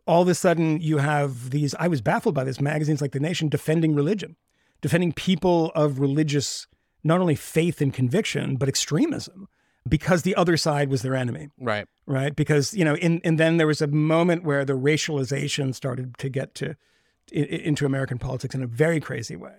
[0.06, 3.20] all of a sudden you have these, I was baffled by this magazines like The
[3.20, 4.36] Nation defending religion,
[4.80, 6.66] defending people of religious,
[7.04, 9.48] not only faith and conviction, but extremism
[9.88, 11.86] because the other side was their enemy Right.
[12.06, 12.34] right?
[12.34, 16.28] Because you know, in, and then there was a moment where the racialization started to
[16.28, 16.76] get to
[17.30, 19.54] into American politics in a very crazy way.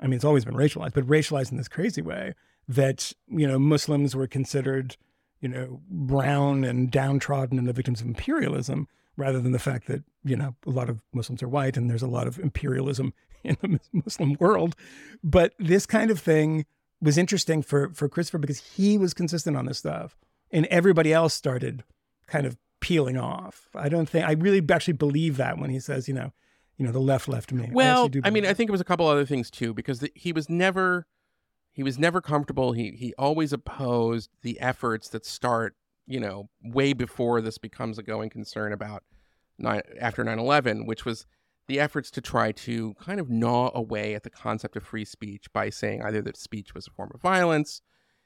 [0.00, 2.34] I mean, it's always been racialized, but racialized in this crazy way
[2.68, 4.96] that you know Muslims were considered,
[5.40, 10.02] you know, brown and downtrodden and the victims of imperialism, rather than the fact that
[10.24, 13.12] you know a lot of Muslims are white and there's a lot of imperialism
[13.44, 14.74] in the Muslim world.
[15.22, 16.66] But this kind of thing
[17.00, 20.16] was interesting for for Christopher because he was consistent on this stuff,
[20.50, 21.84] and everybody else started
[22.26, 23.68] kind of peeling off.
[23.74, 26.32] I don't think I really actually believe that when he says, you know,
[26.76, 27.70] you know, the left left me.
[27.72, 30.00] Well, do I, mean, believe I think it was a couple other things too, because
[30.00, 31.06] the, he was never,
[31.76, 32.72] he was never comfortable.
[32.72, 38.02] He he always opposed the efforts that start, you know, way before this becomes a
[38.02, 39.04] going concern about
[39.58, 41.26] nine after 9-11, which was
[41.66, 45.52] the efforts to try to kind of gnaw away at the concept of free speech
[45.52, 47.82] by saying either that speech was a form of violence.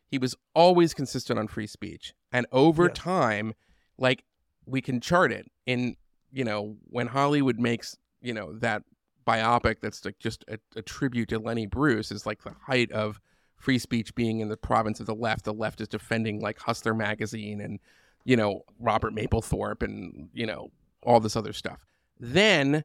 [0.07, 2.95] He was always consistent on free speech, and over Yes.
[2.97, 3.55] time,
[3.99, 4.23] like
[4.65, 5.97] we can chart it in,
[6.31, 8.85] you know, when Hollywood makes you know that
[9.27, 13.21] biopic that's like just a, a tribute to Lenny Bruce is like the height of
[13.61, 15.45] free speech being in the province of the left.
[15.45, 17.79] The left is defending like Hustler magazine and
[18.25, 20.71] you know Robert Mapplethorpe and you know
[21.03, 21.87] all this other stuff.
[22.19, 22.85] Then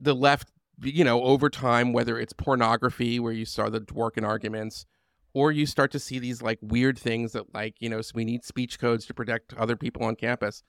[0.00, 0.50] the left,
[0.82, 4.86] you know, over time, whether it's pornography where you saw the Dworkin arguments,
[5.32, 8.24] or you start to see these like weird things that like you know so we
[8.24, 10.62] need speech codes to protect other people on campus.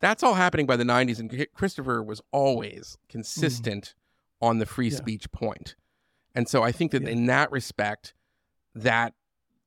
[0.00, 3.12] That's all happening by the 90s, and Christopher was always mm-hmm.
[3.12, 3.94] consistent
[4.40, 4.96] on the free Yeah.
[4.96, 5.76] speech point.
[6.34, 7.10] And so I think that Yeah.
[7.10, 8.14] in that respect,
[8.74, 9.14] that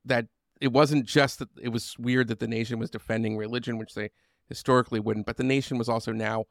[0.06, 0.28] that
[0.62, 4.12] it wasn't just that it was weird that the nation was defending religion, which they
[4.48, 6.46] historically wouldn't, but the nation was also now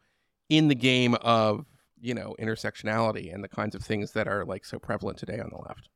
[0.49, 1.67] in the game of
[2.01, 5.51] you know intersectionality and the kinds of things that are like so prevalent today on
[5.51, 5.89] the left.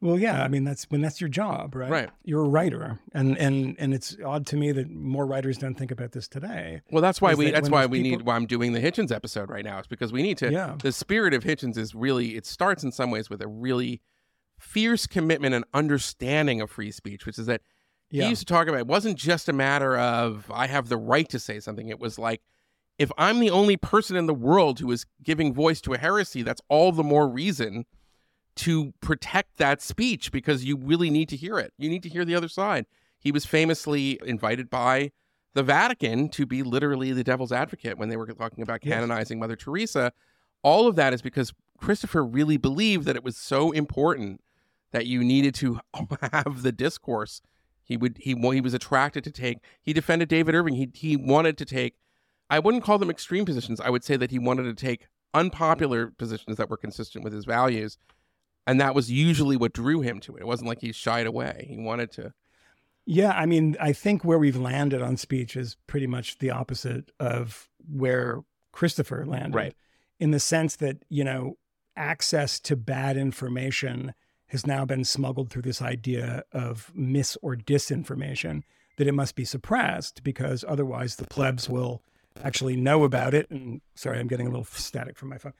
[0.00, 1.90] Well, yeah, I mean that's when that's your job, right?
[1.90, 2.10] Right.
[2.22, 5.90] You're a writer, and and and it's odd to me that more writers don't think
[5.90, 6.82] about this today.
[6.92, 7.46] Well, that's why we.
[7.46, 8.22] that That's why we need.
[8.22, 10.52] Why I'm doing the Hitchens episode right now is because we need to.
[10.52, 10.76] Yeah.
[10.80, 12.36] The spirit of Hitchens is really.
[12.36, 14.00] It starts in some ways with a really
[14.58, 17.62] fierce commitment and understanding of free speech, which is that
[18.10, 18.24] Yeah.
[18.24, 18.80] he used to talk about.
[18.80, 21.88] It wasn't just a matter of I have the right to say something.
[21.88, 22.42] It was like
[22.98, 26.42] if I'm the only person in the world who is giving voice to a heresy,
[26.42, 27.84] that's all the more reason
[28.56, 31.72] to protect that speech because you really need to hear it.
[31.78, 32.86] You need to hear the other side.
[33.20, 35.12] He was famously invited by
[35.54, 38.94] the Vatican to be literally the devil's advocate when they were talking about Yes.
[38.94, 40.12] canonizing Mother Teresa.
[40.62, 44.40] All of that is because Christopher really believed that it was so important
[44.92, 45.80] that you needed to
[46.32, 47.40] have the discourse.
[47.82, 49.58] He would he he was attracted to take.
[49.82, 50.74] He defended David Irving.
[50.74, 51.94] He he wanted to take.
[52.50, 53.80] I wouldn't call them extreme positions.
[53.80, 57.44] I would say that he wanted to take unpopular positions that were consistent with his
[57.44, 57.98] values,
[58.66, 60.40] and that was usually what drew him to it.
[60.40, 61.66] It wasn't like he shied away.
[61.68, 62.32] He wanted to.
[63.10, 67.10] Yeah, I mean, I think where we've landed on speech is pretty much the opposite
[67.18, 69.54] of where Christopher landed.
[69.54, 69.74] Right.
[70.20, 71.56] In the sense that, you know,
[71.96, 74.12] access to bad information
[74.48, 78.62] has now been smuggled through this idea of mis or disinformation
[78.96, 82.02] that it must be suppressed because otherwise the plebs will
[82.42, 83.48] actually know about it.
[83.50, 85.54] And sorry, I'm getting a little static from my phone.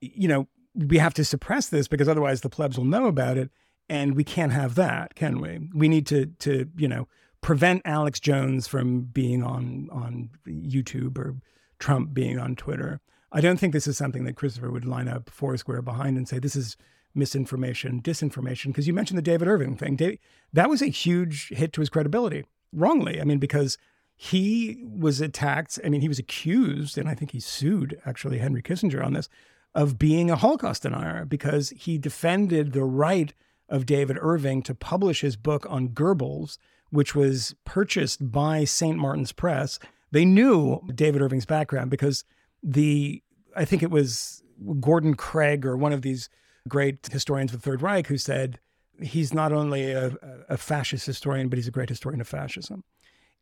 [0.00, 3.50] You know, we have to suppress this because otherwise the plebs will know about it.
[3.88, 5.68] And we can't have that, can we?
[5.74, 7.08] We need to to, you know,
[7.40, 11.36] prevent Alex Jones from being on on YouTube or
[11.78, 13.00] Trump being on Twitter.
[13.32, 16.38] I don't think this is something that Christopher would line up Foursquare behind and say
[16.38, 16.76] this is
[17.14, 18.66] misinformation, disinformation.
[18.66, 20.18] Because you mentioned the David Irving thing.
[20.52, 23.20] that was a huge hit to his credibility, wrongly.
[23.20, 23.78] I mean, because
[24.16, 25.78] he was attacked.
[25.82, 29.30] I mean, he was accused, and I think he sued actually Henry Kissinger on this,
[29.74, 33.32] of being a Holocaust denier because he defended the right
[33.70, 36.58] of David Irving to publish his book on Goebbels,
[36.90, 38.98] which was purchased by St.
[38.98, 39.78] Martin's Press.
[40.10, 42.24] They knew David Irving's background because
[42.62, 43.22] the,
[43.56, 44.42] I think it was
[44.80, 46.28] Gordon Craig or one of these
[46.68, 48.58] great historians of the Third Reich who said
[49.00, 50.12] he's not only a,
[50.48, 52.84] a fascist historian, but he's a great historian of fascism.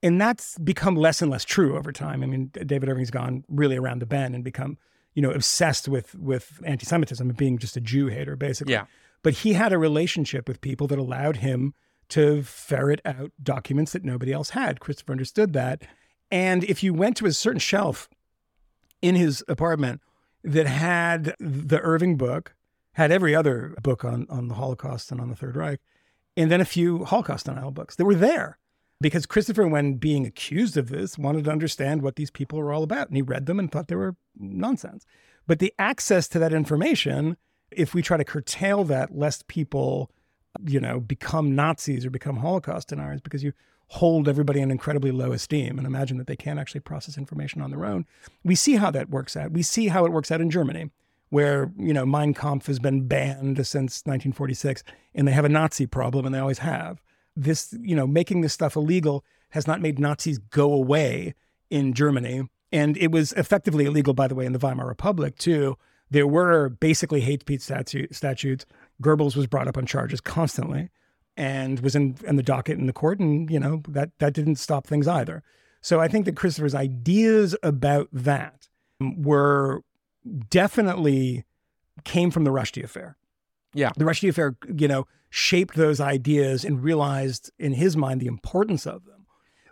[0.03, 2.23] And that's become less and less true over time.
[2.23, 4.79] I mean, David Irving's gone really around the bend and become,
[5.15, 8.75] you know, obsessed with with anti-Semitism and being just a Jew hater, basically.
[8.75, 8.85] Yeah.
[9.25, 11.75] But he had a relationship with people that allowed him
[12.11, 14.79] to ferret out documents that nobody else had.
[14.79, 15.83] Christopher understood that.
[16.31, 18.09] And if you went to a certain shelf
[19.03, 20.01] in his apartment
[20.45, 22.55] that had the Irving book,
[22.99, 25.79] had every other book on, on the Holocaust and on the Third Reich,
[26.37, 28.59] and then a few Holocaust denial books that were there.
[29.01, 32.83] Because Christopher, when being accused of this, wanted to understand what these people were all
[32.83, 33.07] about.
[33.07, 35.07] And he read them and thought they were nonsense.
[35.47, 37.37] But the access to that information,
[37.71, 40.11] if we try to curtail that, lest people,
[40.67, 43.53] you know, become Nazis or become Holocaust deniers, because you
[43.87, 47.71] hold everybody in incredibly low esteem and imagine that they can't actually process information on
[47.71, 48.07] their own.
[48.43, 49.53] We see how that works out.
[49.53, 50.91] We see how it works out in Germany,
[51.31, 54.83] where, you know, Mein Kampf has been banned since 1946
[55.15, 57.03] and they have a Nazi problem and they always have.
[57.37, 61.35] This, you know, making this stuff illegal has not made Nazis go away
[61.71, 62.49] in Germany.
[62.73, 65.77] And it was effectively illegal, by the way, in the Weimar Republic, too.
[66.11, 68.67] There were basically hate speech statutes.
[69.03, 70.91] Goebbels was brought up on charges constantly
[71.37, 73.21] and was in, in the docket in the court.
[73.21, 75.43] And, you know, that, that didn't stop things either.
[75.81, 78.69] So I think that Christopher's ideas about that
[79.01, 79.83] were
[80.51, 81.45] definitely
[82.05, 83.17] came from the Rushdie affair.
[83.75, 83.91] Yeah.
[83.97, 88.87] The Rushdie affair, you know, shaped those ideas and realized in his mind the importance
[88.87, 89.27] of them.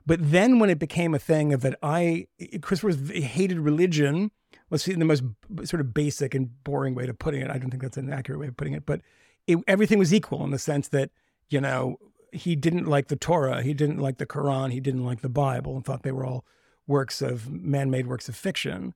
[0.04, 2.26] But then when it became a thing of that I,
[2.62, 4.30] Christopher hated religion,
[4.70, 5.22] was the most
[5.64, 7.50] sort of basic and boring way to putting it.
[7.50, 9.00] I don't think that's an accurate way of putting it, but
[9.46, 11.10] it, everything was equal in the sense that
[11.48, 11.98] you know,
[12.32, 15.76] he didn't like the Torah, he didn't like the Quran, he didn't like the Bible,
[15.76, 16.44] and thought they were all
[16.86, 18.94] works of man made works of fiction.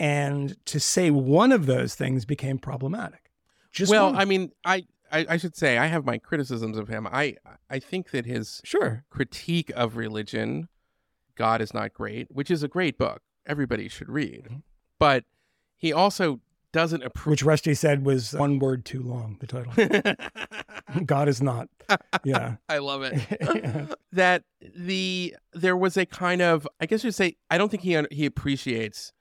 [0.00, 3.30] And to say one of those things became problematic.
[3.70, 4.16] Just well, one.
[4.16, 7.06] I mean, I, I, I should say I have my criticisms of him.
[7.06, 7.36] I
[7.68, 10.68] I think that his sure critique of religion,
[11.36, 13.20] God is not great, which is a great book.
[13.46, 14.44] Everybody should read.
[14.44, 14.56] Mm-hmm.
[14.98, 15.24] But
[15.76, 16.40] he also
[16.72, 17.32] doesn't approve.
[17.32, 21.04] Which Rushdie said was one word too long, the title.
[21.04, 21.68] God is not.
[22.24, 22.56] Yeah.
[22.70, 23.20] I love it.
[23.54, 23.86] yeah.
[24.12, 28.00] That the there was a kind of I guess you'd say I don't think he
[28.10, 29.12] he appreciates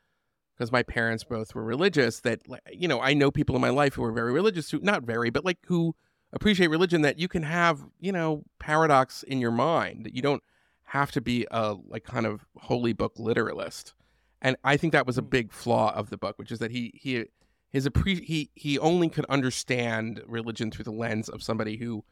[0.59, 2.41] because my parents both were religious that
[2.71, 5.31] you know I know people in my life who are very religious who not very
[5.31, 5.95] but like who
[6.33, 10.43] appreciate religion that you can have you know paradox in your mind that you don't
[10.83, 13.93] have to be a like kind of holy book literalist
[14.41, 15.29] and I think that was a hmm.
[15.29, 17.25] big flaw of the book, which is that he he
[17.69, 22.03] his appre- he he only could understand religion through the lens of somebody who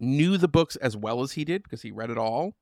[0.00, 2.54] knew the books as well as he did because he read it all,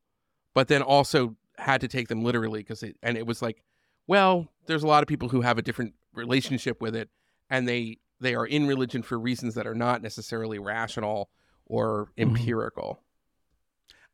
[0.54, 3.62] but then also had to take them literally because it and it was like,
[4.06, 7.08] well, there's a lot of people who have a different relationship with it,
[7.48, 11.30] and they they are in religion for reasons that are not necessarily rational
[11.66, 12.22] or mm-hmm.
[12.22, 13.00] empirical.
[13.00, 13.04] Mm-hmm.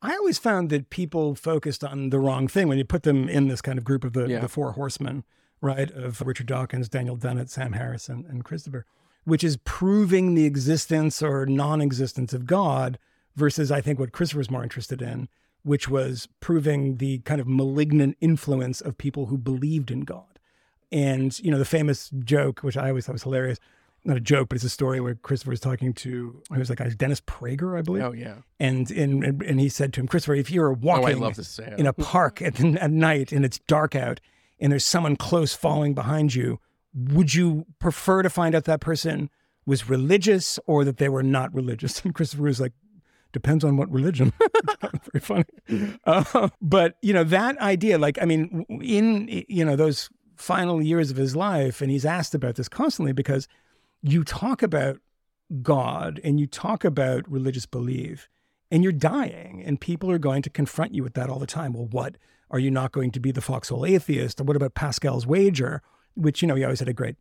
[0.02, 3.48] I always found that people focused on the wrong thing when you put them in
[3.48, 4.40] this kind of group of the, yeah.
[4.40, 5.24] the four horsemen
[5.60, 8.84] right, of Richard Dawkins, Daniel Dennett, Sam Harris, and, Christopher,
[9.24, 12.98] which is proving the existence or non existence of God
[13.34, 15.28] versus, I think, what Christopher was more interested in,
[15.66, 20.38] which was proving the kind of malignant influence of people who believed in God.
[20.92, 23.58] And, you know, the famous joke, which I always thought was hilarious,
[24.04, 26.80] not a joke, but it's a story where Christopher was talking to who was like
[26.80, 28.04] uh, Dennis Prager, I believe.
[28.04, 28.36] Oh yeah.
[28.60, 31.48] And and and he said to him, Christopher, if you're Oh, walking I love this
[31.48, 31.74] say.
[31.76, 34.20] in a park at, at night and it's dark out
[34.60, 36.60] and there's someone close following behind you,
[36.94, 39.28] would you prefer to find out that person
[39.66, 42.00] was religious or that they were not religious?
[42.04, 42.72] And Christopher was like,
[43.36, 44.32] depends on what religion.
[45.12, 45.44] Very funny.
[46.04, 51.10] Uh, but, you know, that idea, like, I mean, in, you know, those final years
[51.10, 53.46] of his life, and he's asked about this constantly because
[54.02, 54.98] you talk about
[55.62, 58.28] God and you talk about religious belief
[58.70, 61.72] and you're dying and people are going to confront you with that all the time.
[61.74, 62.16] Well, what
[62.50, 64.40] are you not going to be the foxhole atheist?
[64.40, 65.82] Or what about Pascal's wager?
[66.14, 67.16] Which, you know, he always had a great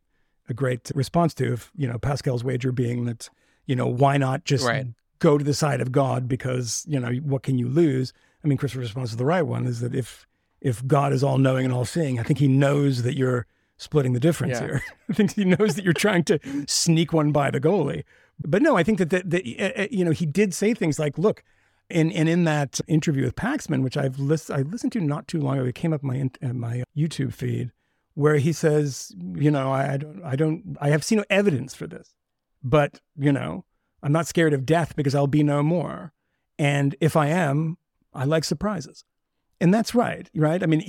[0.48, 3.28] a great response to if, you know, Pascal's wager being that,
[3.66, 4.86] you know, why not just Right.
[5.18, 8.12] Go to the side of God because, you know, what can you lose?
[8.44, 10.26] I mean, Christopher's response is the right one is that if
[10.60, 13.46] if God is all knowing and all seeing, I think he knows that you're
[13.76, 14.66] splitting the difference Yeah.
[14.66, 14.82] here.
[15.10, 18.04] I think he knows that you're trying to sneak one by the goalie.
[18.40, 20.98] But no, I think that that, that uh, uh, you know he did say things
[20.98, 21.42] like, "Look,"
[21.90, 25.40] and and in that interview with Paxman, which I've list, I listened to not too
[25.40, 27.70] long ago, it came up in my in my YouTube feed,
[28.14, 31.74] where he says, "You know, I, I don't, I don't, I have seen no evidence
[31.74, 32.14] for this,
[32.62, 33.64] but you know,
[34.02, 36.12] I'm not scared of death because I'll be no more,
[36.58, 37.78] and if I am,
[38.12, 39.04] I like surprises."
[39.60, 40.62] And that's right, right?
[40.62, 40.82] I mean,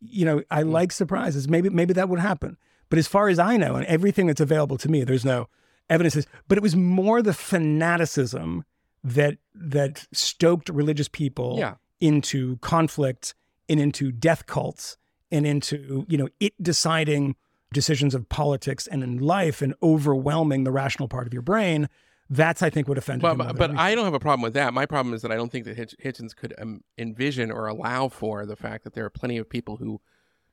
[0.00, 0.70] you know, I mm.
[0.70, 1.48] like surprises.
[1.48, 2.56] Maybe maybe that would happen.
[2.88, 5.48] But as far as I know, and everything that's available to me, there's no
[5.88, 6.26] evidence.
[6.46, 8.64] But it was more the fanaticism
[9.04, 11.74] that that stoked religious people Yeah.
[12.00, 13.34] into conflict
[13.68, 14.96] and into death cults
[15.30, 17.34] and into you know it deciding
[17.72, 21.88] decisions of politics and in life and overwhelming the rational part of your brain.
[22.30, 23.38] That's I think what offended Well, him.
[23.38, 23.70] but, but.
[23.76, 24.72] I don't have a problem with that.
[24.72, 28.08] My problem is that I don't think that Hitch- Hitchens could um, envision or allow
[28.08, 30.00] for the fact that there are plenty of people who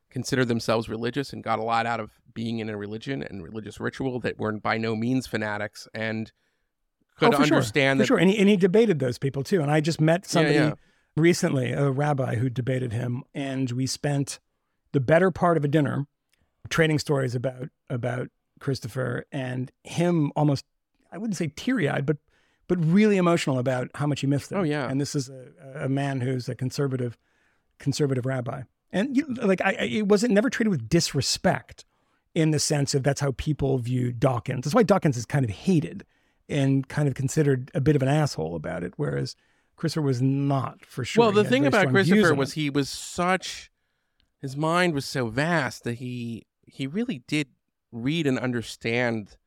[0.09, 3.79] consider themselves religious and got a lot out of being in a religion and religious
[3.79, 6.31] ritual that weren't by no means fanatics and
[7.17, 8.07] could Oh, for sure, understand for that.
[8.07, 8.17] sure.
[8.17, 9.61] And he, and he debated those people too.
[9.61, 10.73] And I just met somebody yeah.
[11.15, 14.39] recently, a rabbi who debated him, and we spent
[14.91, 16.07] the better part of a dinner
[16.69, 18.27] trading stories about about
[18.59, 20.65] Christopher and him almost
[21.11, 22.17] I wouldn't say teary eyed, but
[22.67, 24.59] but really emotional about how much he missed him.
[24.59, 24.87] Oh, yeah.
[24.87, 27.17] And this is a, a man who's a conservative
[27.79, 28.63] conservative rabbi.
[28.91, 31.85] And you, like I, I it wasn't never treated with disrespect
[32.35, 34.65] in the sense of that's how people view Dawkins.
[34.65, 36.05] That's why Dawkins is kind of hated
[36.47, 39.35] and kind of considered a bit of an asshole about it, whereas
[39.75, 41.23] Christopher was not for sure.
[41.23, 43.71] well, the thing about Christopher was he was such
[44.41, 47.47] his mind was so vast that he he really did
[47.91, 49.37] read and understand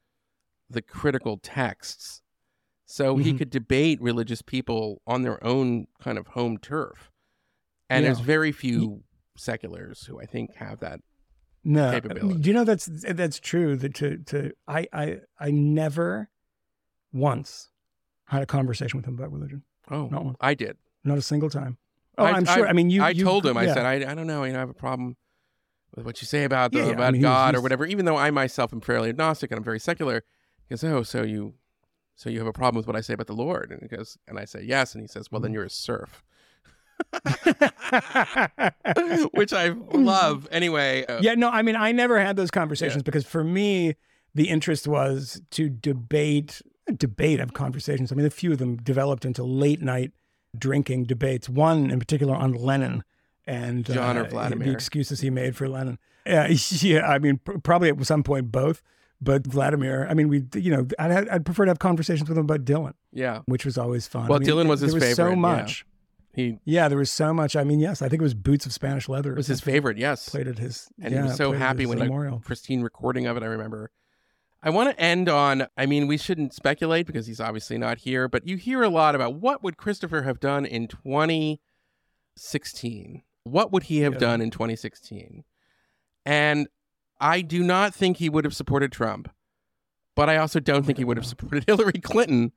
[0.72, 2.20] the critical texts.
[2.86, 3.38] So he Mhm.
[3.38, 7.10] could debate religious people on their own kind of home turf.
[7.88, 9.04] And there's very few
[9.36, 11.00] seculars who I think have that.
[11.64, 12.40] no capability.
[12.40, 13.76] Do you know that's that's true?
[13.76, 16.28] That to to I I I never
[17.12, 17.70] once
[18.26, 19.62] had a conversation with him about religion.
[19.90, 20.36] Oh, Not one.
[20.40, 20.76] I did.
[21.04, 21.78] Not a single time.
[22.18, 22.66] Oh, I, am sure.
[22.66, 23.02] I, mean, you.
[23.02, 23.56] I you- told him.
[23.56, 24.44] I said, I, I don't know.
[24.44, 25.16] You know, I have a problem
[25.94, 27.60] with what you say about the, Yeah, yeah, I about mean, he was- God or
[27.60, 27.86] whatever.
[27.86, 30.22] Even though I myself am fairly agnostic and I'm very secular, he
[30.72, 31.54] goes, "Oh, so you,
[32.16, 34.18] so you have a problem with what I say about the Lord?" And he goes,
[34.28, 35.44] and I say, "Yes." And he says, "Well, Mm-hmm.
[35.44, 36.22] then you're a serf,"
[39.34, 40.48] which I love.
[40.50, 43.94] Anyway, uh, yeah, no, I mean, I never had those conversations because for me,
[44.34, 46.62] the interest was to debate,
[46.96, 48.12] debate of conversations.
[48.12, 50.12] I mean, a few of them developed into late night
[50.56, 51.48] drinking debates.
[51.48, 53.04] One in particular on Lenin
[53.46, 54.68] and John or uh, Vladimir?
[54.68, 55.98] the excuses he made for Lenin.
[56.26, 56.48] Yeah,
[56.80, 57.06] yeah.
[57.06, 58.82] I mean, pr- probably at some point both.
[59.24, 62.44] But Vladimir, I mean, we, you know, I'd, I'd prefer to have conversations with him
[62.44, 63.42] about Dylan, yeah.
[63.46, 64.26] which was always fun.
[64.26, 65.34] Well, I mean, Dylan was there his was favorite, So yeah.
[65.36, 65.86] much.
[66.34, 67.54] He Yeah, there was so much.
[67.54, 69.34] I mean, yes, I think it was Boots of Spanish Leather.
[69.34, 69.96] was his favorite.
[69.98, 72.38] Yes, Played at his, and yeah, he was so happy when memorial.
[72.38, 73.42] a pristine recording of it.
[73.44, 73.90] I remember.
[74.62, 75.66] I want to end on.
[75.76, 78.28] I mean, we shouldn't speculate because he's obviously not here.
[78.28, 80.88] But you hear a lot about what would Christopher have done in
[82.36, 83.22] 2016.
[83.44, 84.18] What would he have Yeah.
[84.20, 85.44] done in 2016?
[86.24, 86.68] And
[87.22, 89.30] I do not think he would have supported Trump,
[90.16, 92.52] but I also don't think he would have supported Hillary Clinton.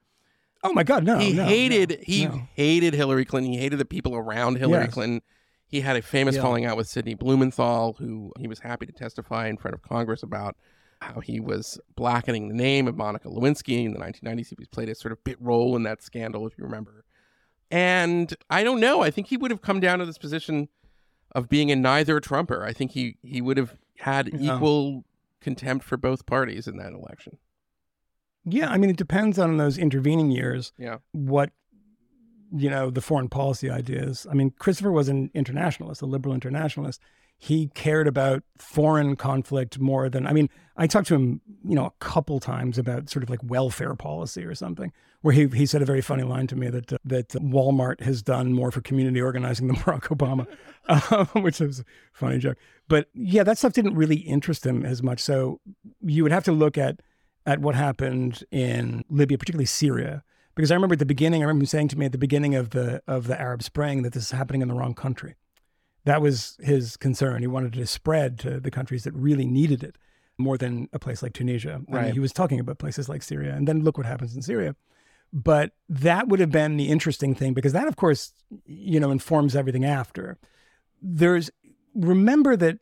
[0.64, 1.20] Oh my God, no!
[1.20, 2.48] he no, hated no, he no.
[2.56, 3.54] hated Hillary Clinton.
[3.54, 4.94] He hated the people around Hillary Yes.
[4.94, 5.22] Clinton.
[5.68, 6.42] He had a famous Yeah.
[6.42, 10.24] falling out with Sidney Blumenthal, who he was happy to testify in front of Congress
[10.24, 10.56] about
[11.02, 14.50] how he was blackening the name of Monica Lewinsky in the 1990s.
[14.50, 17.04] He played a sort of bit role in that scandal, if you remember.
[17.72, 19.02] And I don't know.
[19.02, 20.70] I think he would have come down to this position
[21.34, 22.64] of being a neither Trumper.
[22.64, 25.04] I think he he would have had equal
[25.42, 27.38] contempt for both parties in that election.
[28.46, 30.72] Yeah, I mean, it depends on those intervening years.
[30.78, 30.98] Yeah.
[31.12, 31.52] What
[32.56, 34.26] you know, the foreign policy ideas.
[34.30, 37.02] I mean, Christopher was an internationalist, a liberal internationalist.
[37.38, 40.50] He cared about foreign conflict more than I mean.
[40.78, 44.44] I talked to him, you know, a couple times about sort of like welfare policy
[44.44, 44.92] or something,
[45.22, 48.22] where he he said a very funny line to me that uh, that Walmart has
[48.22, 50.48] done more for community organizing than Barack Obama,
[51.36, 52.58] um, which was a funny joke.
[52.88, 55.20] But yeah, that stuff didn't really interest him as much.
[55.20, 55.60] So
[56.02, 57.02] you would have to look at
[57.46, 60.24] at what happened in Libya, particularly Syria,
[60.56, 62.56] because I remember at the beginning, I remember him saying to me at the beginning
[62.56, 65.36] of the of the Arab Spring that this is happening in the wrong country.
[66.06, 67.42] That was his concern.
[67.42, 69.98] He wanted to spread to the countries that really needed it
[70.38, 71.82] more than a place like Tunisia.
[71.92, 74.42] I mean, he was talking about places like Syria, and then look what happens in
[74.42, 74.76] Syria.
[75.34, 78.32] But that would have been the interesting thing because that, of course,
[78.66, 80.38] you know, informs everything after.
[81.02, 81.50] There's
[81.94, 82.80] remember that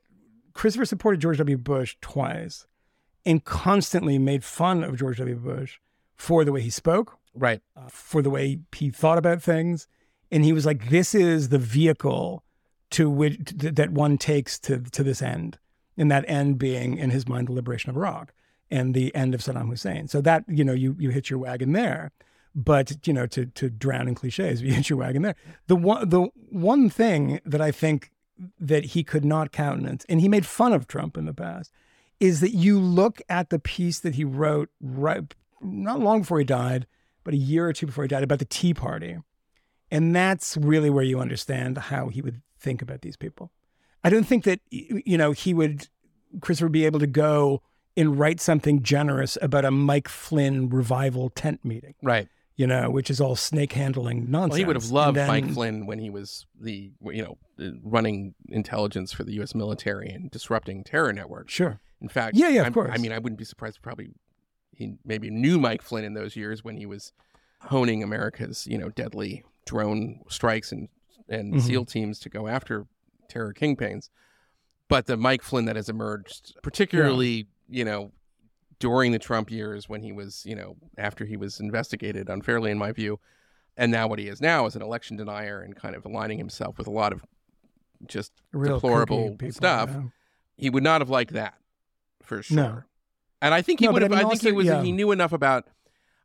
[0.54, 1.58] Christopher supported George W.
[1.58, 2.68] Bush twice
[3.26, 5.36] and constantly made fun of George W.
[5.36, 5.78] Bush
[6.16, 7.62] for the way he spoke, Right.
[7.76, 9.88] uh, for the way he thought about things.
[10.32, 12.43] And he was like, this is the vehicle
[12.94, 15.58] to which that one takes to, to this end.
[15.98, 18.34] And that end being, in his mind, the liberation of Iraq
[18.72, 20.08] and the end of Saddam Hussein.
[20.08, 22.12] So that, you know, you, you hit your wagon there.
[22.56, 25.36] But, you know, to, to drown in cliches, you hit your wagon there.
[25.68, 28.12] The one, the one thing that I think
[28.60, 31.72] that he could not countenance, and he made fun of Trump in the past,
[32.20, 36.46] is that you look at the piece that he wrote right not long before he
[36.46, 36.86] died,
[37.24, 39.18] but a year or two before he died about the Tea Party.
[39.90, 43.52] And that's really where you understand how he would think about these people.
[44.04, 45.88] I don't think that you know he would
[46.42, 47.62] Chris would be able to go
[47.96, 52.28] and write something generous about a Mike Flynn revival tent meeting, Right.
[52.56, 54.50] you know, which is all snake handling nonsense.
[54.54, 57.70] Well, he would have loved then- Mike Flynn when he was the you know uh,
[57.84, 59.54] running intelligence for the U.S.
[59.54, 61.54] military and disrupting terror networks.
[61.54, 61.80] Sure.
[62.02, 62.90] In fact, Yeah, yeah, of I'm- course.
[62.92, 63.82] I mean, I wouldn't be surprised.
[63.82, 64.10] Probably
[64.76, 67.14] he maybe knew Mike Flynn in those years when he was
[67.62, 70.90] honing America's you know deadly drone strikes and
[71.30, 71.62] and Mhm.
[71.62, 72.86] SEAL teams to go after
[73.30, 74.10] terror kingpins.
[74.88, 78.12] But the Mike Flynn that has emerged, particularly you know
[78.80, 82.78] during the Trump years when he was you know after he was investigated unfairly in
[82.78, 83.20] my view,
[83.78, 86.78] and now what he is now is an election denier and kind of aligning himself
[86.78, 87.24] with a lot of
[88.06, 90.02] just Real deplorable people, stuff yeah.
[90.58, 91.56] he would not have liked that
[92.22, 92.56] for sure.
[92.58, 92.84] No.
[93.42, 94.12] And I think he No, would have.
[94.12, 94.66] I I, mean, think he was.
[94.68, 94.82] yeah.
[94.84, 95.68] He knew enough about.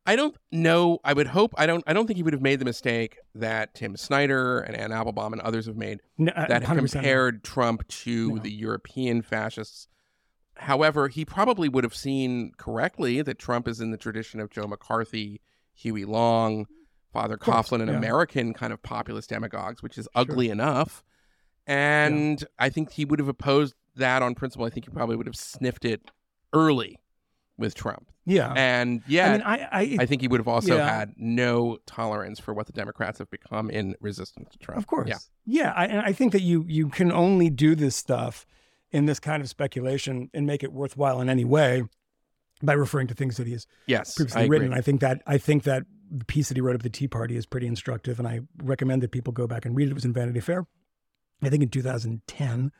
[0.09, 1.01] I don't know.
[1.05, 1.53] I would hope.
[1.59, 1.85] I don't.
[1.87, 5.35] I don't think he would have made the mistake that Tim Snyder and Ann Applebaum
[5.35, 9.87] and others have made No, uh, that compared Trump to the European fascists.
[10.57, 14.67] However, he probably would have seen correctly that Trump is in the tradition of Joe
[14.67, 15.43] McCarthy,
[15.75, 16.65] Huey Long,
[17.13, 17.99] Father Coughlin, and yeah.
[17.99, 21.05] American kind of populist demagogues, which is ugly enough.
[21.67, 24.65] And I think he would have opposed that on principle.
[24.65, 26.11] I think he probably would have sniffed it
[26.55, 26.99] early
[27.59, 28.09] with Trump.
[28.29, 28.53] Yeah.
[28.55, 30.99] And yeah, I mean, I, I, I think he would have also yeah.
[30.99, 34.79] had no tolerance for what the Democrats have become in resistance to Trump.
[34.79, 35.09] Of course.
[35.09, 35.17] Yeah.
[35.47, 35.73] Yeah.
[35.75, 38.47] I, and I think that you you can only do this stuff
[38.91, 41.85] in this kind of speculation and make it worthwhile in any way
[42.63, 44.15] by referring to things that he has Yes.
[44.15, 44.75] previously I written.
[44.75, 47.37] I think that I think that the piece that he wrote of the Tea Party
[47.37, 49.91] is pretty instructive, and I recommend that people go back and read it.
[49.93, 50.67] It was in Vanity Fair,
[51.43, 52.73] I think in 2010,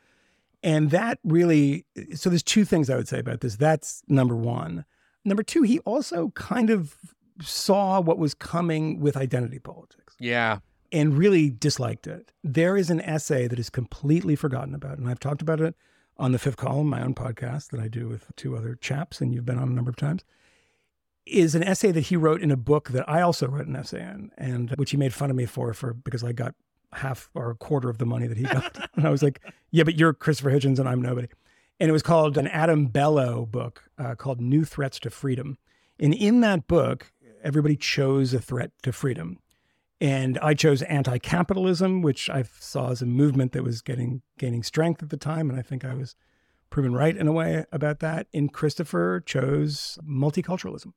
[0.63, 1.87] and that really.
[2.15, 3.57] So there's two things I would say about this.
[3.57, 4.85] That's number one.
[5.25, 6.97] Number two, he also kind of
[7.43, 10.59] saw what was coming with identity politics Yeah.
[10.93, 12.33] and really disliked it.
[12.43, 15.75] There is an essay that is completely forgotten about, and I've talked about it
[16.17, 19.33] on the fifth column, my own podcast that I do with two other chaps, and
[19.33, 20.25] you've been on a number of times.
[21.27, 24.01] Is an essay that he wrote in a book that I also wrote an essay
[24.03, 26.55] in, and uh, which he made fun of me for, for because I got
[26.95, 29.85] half or a quarter of the money that he got, and I was like, "Yeah,
[29.85, 31.29] but you're Christopher Hitchens, and I'm nobody."
[31.81, 35.59] And it was called an Adam Bellow book uh, called "New Threats to Freedom,"
[36.01, 39.39] and in that book, everybody chose a threat to freedom.
[40.01, 45.03] And I chose anti-capitalism, which I saw as a movement that was getting gaining strength
[45.03, 46.15] at the time, and I think I was
[46.71, 48.27] proven right in a way about that.
[48.35, 50.93] And Christopher chose multiculturalism.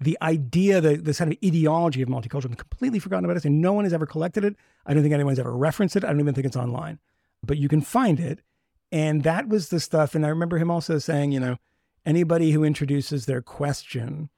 [0.00, 3.72] The idea, the this kind of ideology of multiculturalism, completely forgotten about it, and no
[3.72, 4.56] one has ever collected it.
[4.84, 6.04] I don't think anyone's ever referenced it.
[6.04, 6.98] I don't even think it's online,
[7.44, 8.40] but you can find it.
[8.92, 10.14] And that was the stuff.
[10.14, 11.56] And I remember him also saying, you know,
[12.04, 14.28] anybody who introduces their question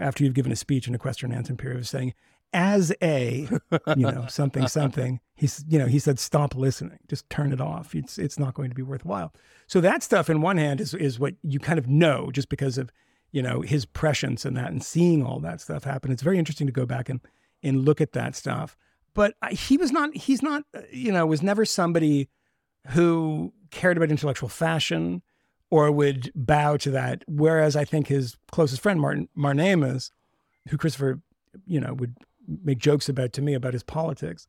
[0.00, 2.14] after you've given a speech in a question and answer period of saying,
[2.52, 3.48] as a,
[3.96, 7.94] you know, something, something, he's, you know, he said, stop listening, just turn it off.
[7.94, 9.34] It's, it's not going to be worthwhile.
[9.66, 12.78] So that stuff in one hand is, is what you kind of know just because
[12.78, 12.90] of,
[13.32, 16.12] you know, his prescience and that and seeing all that stuff happen.
[16.12, 17.20] It's very interesting to go back and,
[17.62, 18.76] and look at that stuff.
[19.14, 22.28] But I- he was not, he's not, uh, you know, was never somebody
[22.90, 25.22] who cared about intellectual fashion
[25.70, 27.24] or would bow to that.
[27.26, 30.10] Whereas I think his closest friend, Martin Amis,
[30.68, 31.20] who Christopher,
[31.66, 32.16] you know, would
[32.62, 34.46] make jokes about to me about his politics,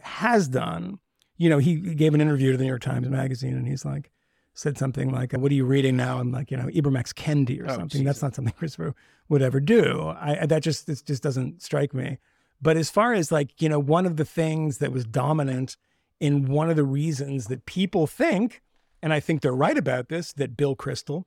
[0.00, 0.98] has done.
[1.36, 4.10] you know, he gave an interview to the New York Times Magazine, and he's like,
[4.54, 7.12] said something like, "What are you reading now?" I'm like, you know, Ibram X.
[7.12, 8.04] Kendi or Oh, something.
[8.04, 8.94] That's not something Christopher
[9.28, 10.14] would ever do.
[10.20, 12.18] I that just this just doesn't strike me.
[12.60, 15.76] But as far as like, you know, one of the things that was dominant
[16.22, 18.62] in one of the reasons that people think,
[19.02, 21.24] and I think they're right about this, that Bill Kristol,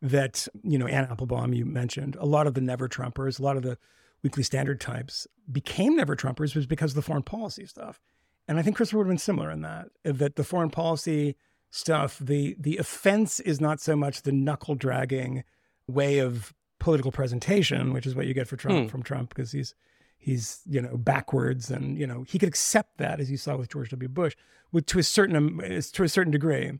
[0.00, 3.56] that, you know, Ann Applebaum, you mentioned, a lot of the never Trumpers, a lot
[3.56, 3.76] of the
[4.22, 8.00] Weekly Standard types became never Trumpers was because of the foreign policy stuff.
[8.46, 11.34] And I think Christopher would have been similar in that, that the foreign policy
[11.70, 15.42] stuff, the the offense is not so much the knuckle dragging
[15.88, 18.88] way of political presentation, which is what you get for Trump Hmm.
[18.88, 19.74] from Trump, because he's
[20.24, 23.68] he's you know backwards and you know he could accept that as you saw with
[23.68, 24.08] George W.
[24.08, 24.34] Bush,
[24.72, 26.72] with to a certain um, to a certain degree.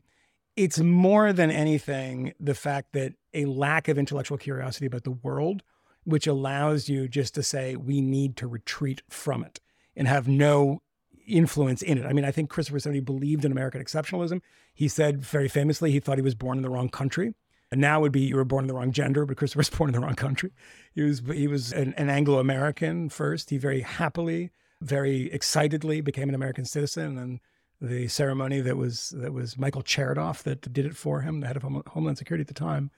[0.55, 5.63] It's more than anything the fact that a lack of intellectual curiosity about the world,
[6.05, 9.59] which allows you just to say we need to retreat from it
[9.97, 10.81] and have no
[11.27, 12.05] influence in it.
[12.05, 14.41] I mean, I think Christopher somebody believed in American exceptionalism.
[14.73, 17.33] He said very famously he thought he was born in the wrong country.
[17.71, 19.89] And now would be you were born in the wrong gender, but Christopher was born
[19.89, 20.51] in the wrong country.
[20.93, 23.49] He was he was an, an Anglo American first.
[23.49, 24.51] He very happily,
[24.81, 27.17] very excitedly became an American citizen.
[27.17, 27.39] And
[27.81, 31.57] the ceremony that was that was Michael Chertoff that did it for him, the head
[31.57, 32.91] of Hom- Homeland Security at the time,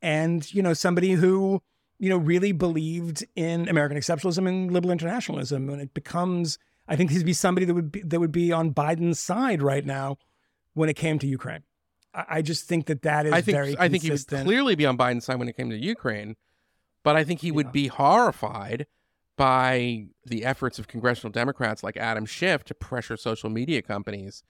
[0.00, 1.62] and you know somebody who
[1.98, 6.58] you know really believed in American exceptionalism and liberal internationalism, and it becomes
[6.88, 9.84] I think he'd be somebody that would be that would be on Biden's side right
[9.84, 10.18] now
[10.74, 11.62] when it came to Ukraine.
[12.28, 14.86] I, just think that that is I think very I think he would clearly be
[14.86, 16.36] on Biden's side when it came to Ukraine,
[17.02, 17.72] but I think he would Yeah.
[17.72, 18.86] be horrified
[19.36, 24.44] by the efforts of congressional Democrats like Adam Schiff to pressure social media companies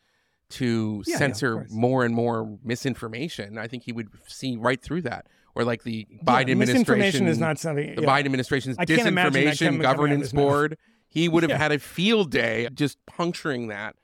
[0.50, 1.70] to Yeah, yeah, censor course.
[1.72, 3.56] more and more misinformation.
[3.56, 5.26] I think he would see right through that.
[5.54, 8.08] Or like the Yeah, Biden administration is not something the yeah.
[8.08, 10.78] Biden administration's I can't imagine that disinformation coming- coming out of governance board.
[11.08, 11.58] He would have Yeah.
[11.58, 13.96] had a field day just puncturing that.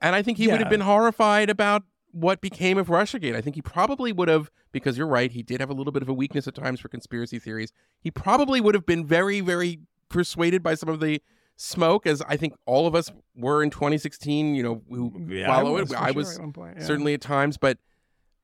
[0.00, 1.82] And I think he would have been horrified about
[2.16, 3.36] what became of Russiagate.
[3.36, 6.02] I think he probably would have, because you're right, he did have a little bit
[6.02, 7.72] of a weakness at times for conspiracy theories.
[8.00, 11.20] He probably would have been very, very persuaded by some of the
[11.56, 15.56] smoke, as I think all of us were in 2016, you know, who Yeah, I
[15.56, 15.96] follow was, it.
[15.98, 16.86] I was at one point, yeah.
[16.86, 17.76] certainly at times, but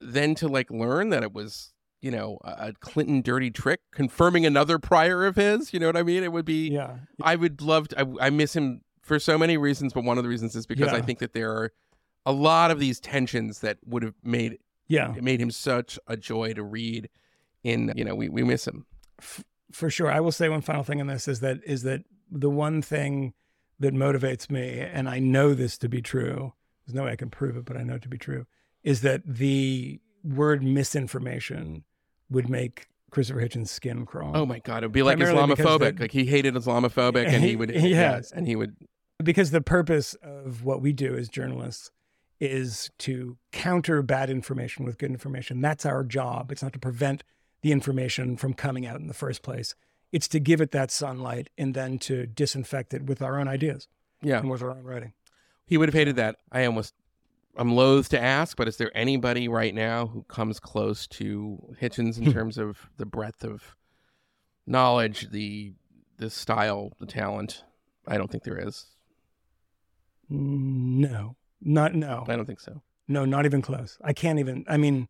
[0.01, 1.73] then to like learn that it was,
[2.03, 6.03] you know, a Clinton dirty trick confirming another prior of his, you know what I
[6.03, 6.23] mean?
[6.25, 6.97] It would be, Yeah.
[7.23, 10.25] I would love to, I, I miss him for so many reasons, but one of
[10.25, 11.73] the reasons is because I think that there are
[12.27, 14.59] a lot of these tensions that would have made
[14.89, 15.15] Yeah.
[15.17, 17.09] it made him such a joy to read.
[17.65, 18.87] In you know, we, we miss him.
[19.71, 20.11] for sure.
[20.11, 23.35] I will say one final thing on this is that is that the one thing
[23.79, 26.53] that motivates me, and I know this to be true.
[26.87, 28.47] There's no way I can prove it, but I know it to be true.
[28.83, 31.85] Is that the word misinformation
[32.31, 34.37] would make Christopher Hitchens' skin crawl?
[34.37, 35.97] Oh my god, it would be like Primarily Islamophobic.
[35.97, 38.33] the- like he hated Islamophobic, and he would yes, yes.
[38.33, 38.75] and he would
[39.23, 41.91] because the purpose of what we do as journalists
[42.43, 45.61] is to counter bad information with good information.
[45.61, 46.51] That's our job.
[46.51, 47.23] It's not to prevent
[47.61, 49.77] the information from coming out in the first place.
[50.11, 53.87] It's to give it that sunlight and then to disinfect it with our own ideas
[54.23, 54.41] yeah.
[54.41, 55.13] and with our own writing.
[55.67, 56.35] He would have hated that.
[56.51, 56.95] I almost,
[57.57, 62.19] I'm loath to ask, but is there anybody right now who comes close to Hitchens
[62.19, 62.33] in hmm.
[62.33, 63.77] terms of the breadth of
[64.67, 65.75] knowledge, the
[66.19, 67.63] the style, the talent?
[68.09, 68.87] I don't think there is.
[70.31, 72.83] Mm, no, not no, I don't think so.
[73.09, 73.99] no, not even close.
[74.03, 74.65] I can't even.
[74.69, 75.09] I mean,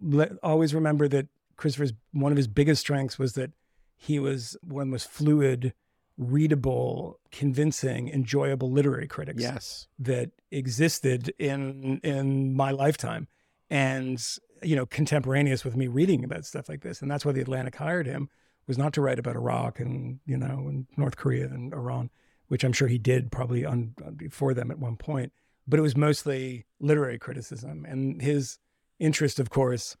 [0.00, 3.52] let, always remember that Christopher's one of his biggest strengths was that
[3.96, 5.72] he was one was fluid,
[6.18, 9.42] readable, convincing, enjoyable literary critics.
[9.42, 9.88] Yes.
[9.98, 13.28] that existed in in my lifetime
[13.68, 14.22] and
[14.62, 17.74] you know contemporaneous with me reading about stuff like this and that's why the atlantic
[17.76, 18.28] hired him
[18.66, 22.08] was not to write about iraq and you know and north korea and iran
[22.48, 25.32] which i'm sure he did probably on uh, before them at one point
[25.66, 28.58] but it was mostly literary criticism and his
[28.98, 29.96] interest of course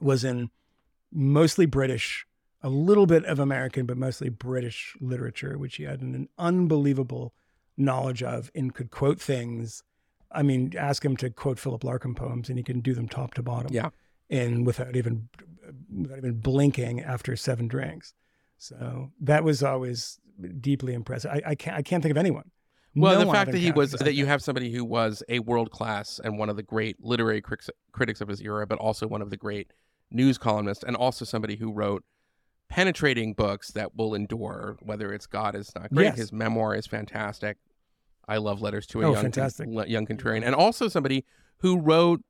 [0.00, 0.50] was in
[1.12, 2.26] mostly british
[2.62, 7.32] a little bit of american but mostly british literature which he had an unbelievable
[7.76, 9.82] knowledge of and could quote things.
[10.32, 13.34] I mean, ask him to quote Philip Larkin poems and he can do them top
[13.34, 13.72] to bottom.
[13.72, 13.90] Yeah.
[14.28, 15.28] And without even
[15.94, 18.14] without even blinking after seven drinks.
[18.58, 20.18] So that was always
[20.60, 21.30] deeply impressive.
[21.30, 22.50] I, I can't I can't think of anyone.
[22.94, 25.70] Well, No the fact that he was that you have somebody who was a world
[25.70, 29.20] class and one of the great literary critics, critics of his era, but also one
[29.22, 29.70] of the great
[30.10, 32.04] news columnists, and also somebody who wrote
[32.68, 34.76] penetrating books that will endure.
[34.82, 36.16] Whether it's God is not great, Yes.
[36.16, 37.58] his memoir is fantastic.
[38.28, 39.68] I love letters to a Oh, young fantastic.
[39.86, 41.24] young contrarian, and also somebody
[41.58, 42.22] who wrote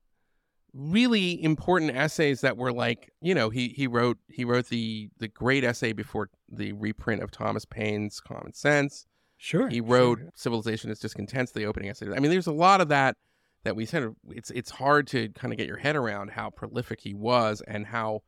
[0.77, 5.28] really important essays that were like you know he he wrote he wrote the the
[5.28, 9.07] great essay before the reprint of Thomas Paine's Common Sense
[9.39, 9.69] Sure.
[9.69, 9.86] He sure.
[9.86, 12.07] wrote "Civilization is Discontents," the opening essay.
[12.11, 13.16] I mean, there's a lot of that
[13.65, 16.51] that we kind of it's it's hard to kind of get your head around how
[16.51, 18.23] prolific he was and how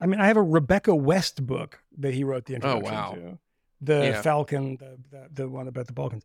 [0.00, 2.94] I mean, I have a Rebecca West book that he wrote the oh, introduction Oh,
[2.94, 3.14] wow.
[3.14, 3.38] to.
[3.82, 4.22] The Yeah.
[4.22, 6.24] Falcon, the, the the one about the Balkans,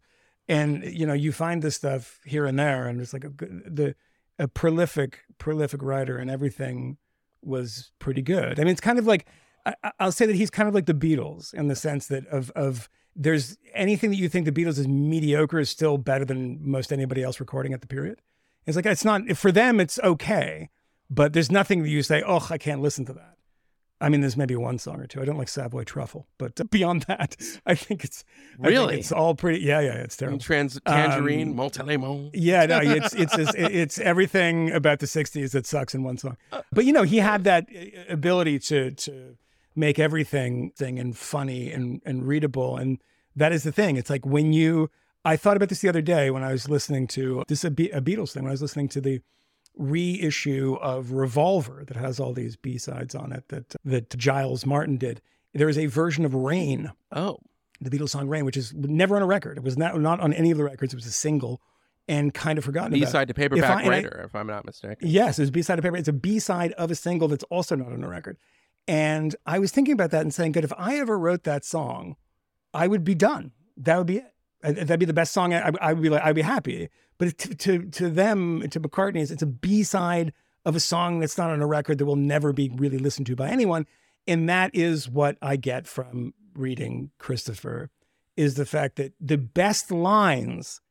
[0.49, 3.95] and you know, you find this stuff here and there, and it's like a the
[4.40, 6.98] a prolific prolific writer, and everything
[7.41, 8.60] was pretty good.
[8.60, 9.28] I mean, it's kind of like
[9.66, 12.26] I, I- I'll say that he's kind of like the Beatles in the sense that
[12.28, 16.60] of of there's anything that you think the Beatles is mediocre is still better than
[16.62, 18.22] most anybody else recording at the period.
[18.66, 19.80] It's like it's not for them.
[19.80, 20.70] It's okay,
[21.10, 23.35] but there's nothing that you say, oh, I can't listen to that.
[24.01, 25.22] I mean, there's maybe one song or two.
[25.22, 27.35] I don't like Savoy Truffle, but beyond that,
[27.65, 28.23] I think it's
[28.59, 28.99] I think Really?
[28.99, 29.59] it's all pretty.
[29.61, 30.39] Yeah, yeah, it's terrible.
[30.39, 32.30] trans tangerine, Um, Montelimar.
[32.34, 36.35] Yeah, no, it's it's it's, it's everything about the '60s that sucks in one song.
[36.73, 39.38] But you know, he had that uh, ability to to
[39.76, 42.99] make everything thing and funny and and readable, and
[43.35, 43.97] that is the thing.
[43.97, 44.89] It's like when you.
[45.27, 47.89] I thought about this the other day when I was listening to this a, Be-
[47.89, 48.43] a Beatles thing.
[48.43, 49.22] When I was listening to the
[49.77, 54.97] reissue of Revolver that has all these B sides on it that that Giles Martin
[54.97, 55.22] did.
[55.53, 57.39] There is a version of Rain Oh,
[57.81, 59.57] the Beatles song "Rain," which is never on a record.
[59.57, 60.93] It was not not on any of the records.
[60.93, 61.61] It was a single,
[62.07, 64.65] and kind of forgotten B side to If I- paperback I- writer, if I'm not
[64.65, 64.97] mistaken.
[65.07, 65.97] Yes, it's B side to paper.
[65.97, 68.38] It's a B side of a single that's also not on a record.
[68.88, 72.15] And I was thinking about that and saying, "Good, if I ever wrote that song,
[72.73, 73.52] I would be done.
[73.77, 74.31] That would be it.
[74.61, 75.53] That'd be the best song.
[75.53, 79.22] I, I would be like, I'd be happy." But to to, to them, to McCartney,
[79.22, 80.34] it's, it's a B side
[80.66, 83.36] of a song that's not on a record that will never be really listened to
[83.36, 83.86] by anyone.
[84.28, 87.92] And that is what I get from reading Christopher,
[88.36, 90.82] is the fact that the best lines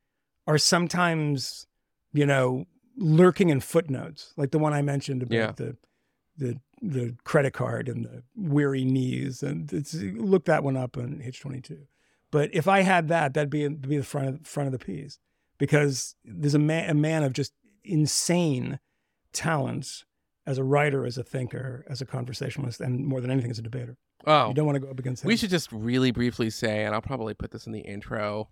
[0.47, 1.67] are sometimes,
[2.13, 5.53] you know, lurking in footnotes, like the one I mentioned about Yeah.
[5.57, 5.77] the
[6.37, 11.21] the the credit card and the weary knees, and it's look that one up on
[11.25, 11.87] H twenty two.
[12.31, 15.19] But if I had that, that'd be be the front of front of the piece
[15.59, 17.53] because there's a man a man of just
[17.85, 18.79] insane
[19.33, 20.05] talents
[20.47, 23.63] as a writer, as a thinker, as a conversationalist, and more than anything as a
[23.63, 23.97] debater.
[24.27, 25.29] Oh, You don't want to go up against him.
[25.29, 28.49] we should just really briefly say, and I'll probably put this in the intro.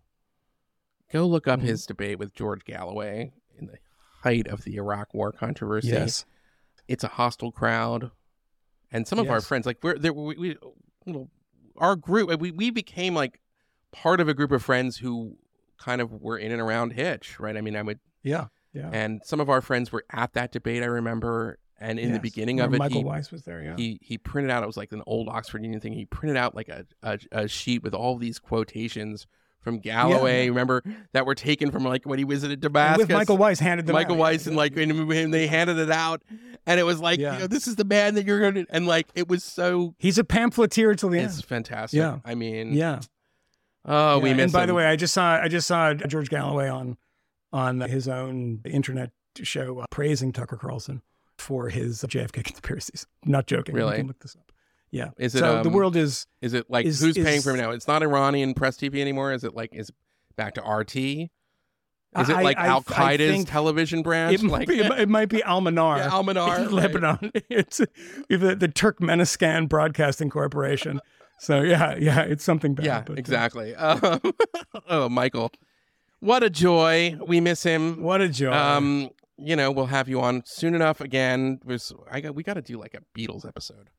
[1.12, 1.64] Go look up Mhm.
[1.64, 3.78] his debate with George Galloway in the
[4.22, 5.88] height of the Iraq War controversy.
[5.88, 6.24] Yes.
[6.88, 8.10] it's a hostile crowd,
[8.90, 11.30] and some of our friends, like we're there, we, we you know,
[11.76, 13.40] our group, we we became like
[13.92, 15.38] part of a group of friends who
[15.78, 17.56] kind of were in and around Hitch, right?
[17.56, 18.46] I mean, I would, Yeah.
[18.72, 18.88] Yeah.
[18.92, 20.82] and some of our friends were at that debate.
[20.82, 23.62] I remember, and in the beginning of it, Michael he, Weiss was there.
[23.62, 23.74] Yeah.
[23.76, 25.92] he he printed out it was like an old Oxford Union thing.
[25.92, 29.26] He printed out like a a, a sheet with all these quotations
[29.60, 30.48] from Galloway.
[30.48, 30.82] Remember
[31.12, 33.06] that were taken from like when he visited Damascus.
[33.08, 34.20] with Michael Weiss handed them Michael out.
[34.20, 36.22] Weiss and like and, and they handed it out,
[36.66, 37.34] and it was like, Yeah.
[37.34, 39.94] you know, this is the man that you're going to, and like it was so.
[39.98, 41.38] He's a pamphleteer till the It's end.
[41.40, 41.98] It's fantastic.
[41.98, 42.18] Yeah.
[42.24, 43.00] I mean, Yeah.
[43.84, 44.42] Oh, we missed.
[44.44, 46.96] And by the way, I just saw I just saw George Galloway on
[47.52, 49.10] on his own internet
[49.42, 51.02] show uh, praising Tucker Carlson
[51.38, 53.06] for his JFK conspiracies.
[53.24, 53.74] Not joking.
[53.74, 53.96] You Really?
[53.98, 54.52] can look this up.
[54.90, 55.08] Yeah.
[55.18, 57.56] Is it, so the um, world is is it like is- who's paying for him
[57.58, 57.70] now?
[57.70, 59.32] It's not Iranian press TV anymore.
[59.32, 59.94] Is it like is it
[60.36, 60.96] back to RT?
[62.14, 64.34] Is it like Al Qaeda's television branch?
[64.34, 65.96] it might, like be, it might- be Al-Manar.
[65.96, 66.70] Yeah, Al-Manar, right.
[66.70, 67.32] Lebanon.
[67.48, 67.78] It's
[68.28, 71.00] the, the Turkmenistan Broadcasting Corporation.
[71.42, 72.86] So yeah, yeah, it's something bad.
[72.86, 73.74] yeah, but, uh, exactly.
[73.74, 74.20] Um,
[74.88, 75.50] oh, Michael,
[76.20, 77.18] what a joy.
[77.26, 78.00] We miss him.
[78.00, 78.52] What a joy.
[78.52, 81.58] Um, you know, we'll have you on soon enough again.
[81.64, 83.90] There's, I got, we got to do like a Beatles episode.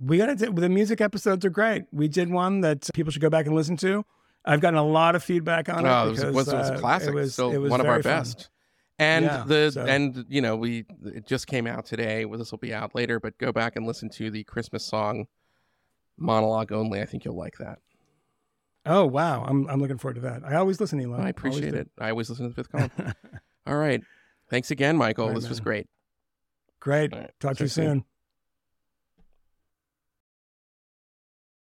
[0.00, 1.84] We got to do the music episodes are great.
[1.92, 4.06] We did one that people should go back and listen to.
[4.46, 5.88] I've gotten a lot of feedback on it.
[5.90, 7.08] Oh, it was, because, was, it was uh, a classic.
[7.10, 8.20] It was, Still it was one of our very fun.
[8.22, 8.48] best.
[8.98, 12.24] And Yeah, the so- and you know we it just came out today.
[12.24, 15.26] Well, this will be out later, but go back and listen to the Christmas song
[16.16, 17.00] monologue only.
[17.00, 17.78] I think you'll like that.
[18.86, 20.42] Oh wow, I'm I'm looking forward to that.
[20.44, 21.22] I always listen to Elon.
[21.22, 21.90] I appreciate it.
[21.98, 22.90] I always listen to the fifth column.
[23.66, 24.02] All right,
[24.50, 25.28] thanks again, Michael.
[25.28, 25.86] Right, this was great.
[26.80, 27.12] Great.
[27.12, 27.86] Right, Talk to you soon.
[27.86, 28.04] soon.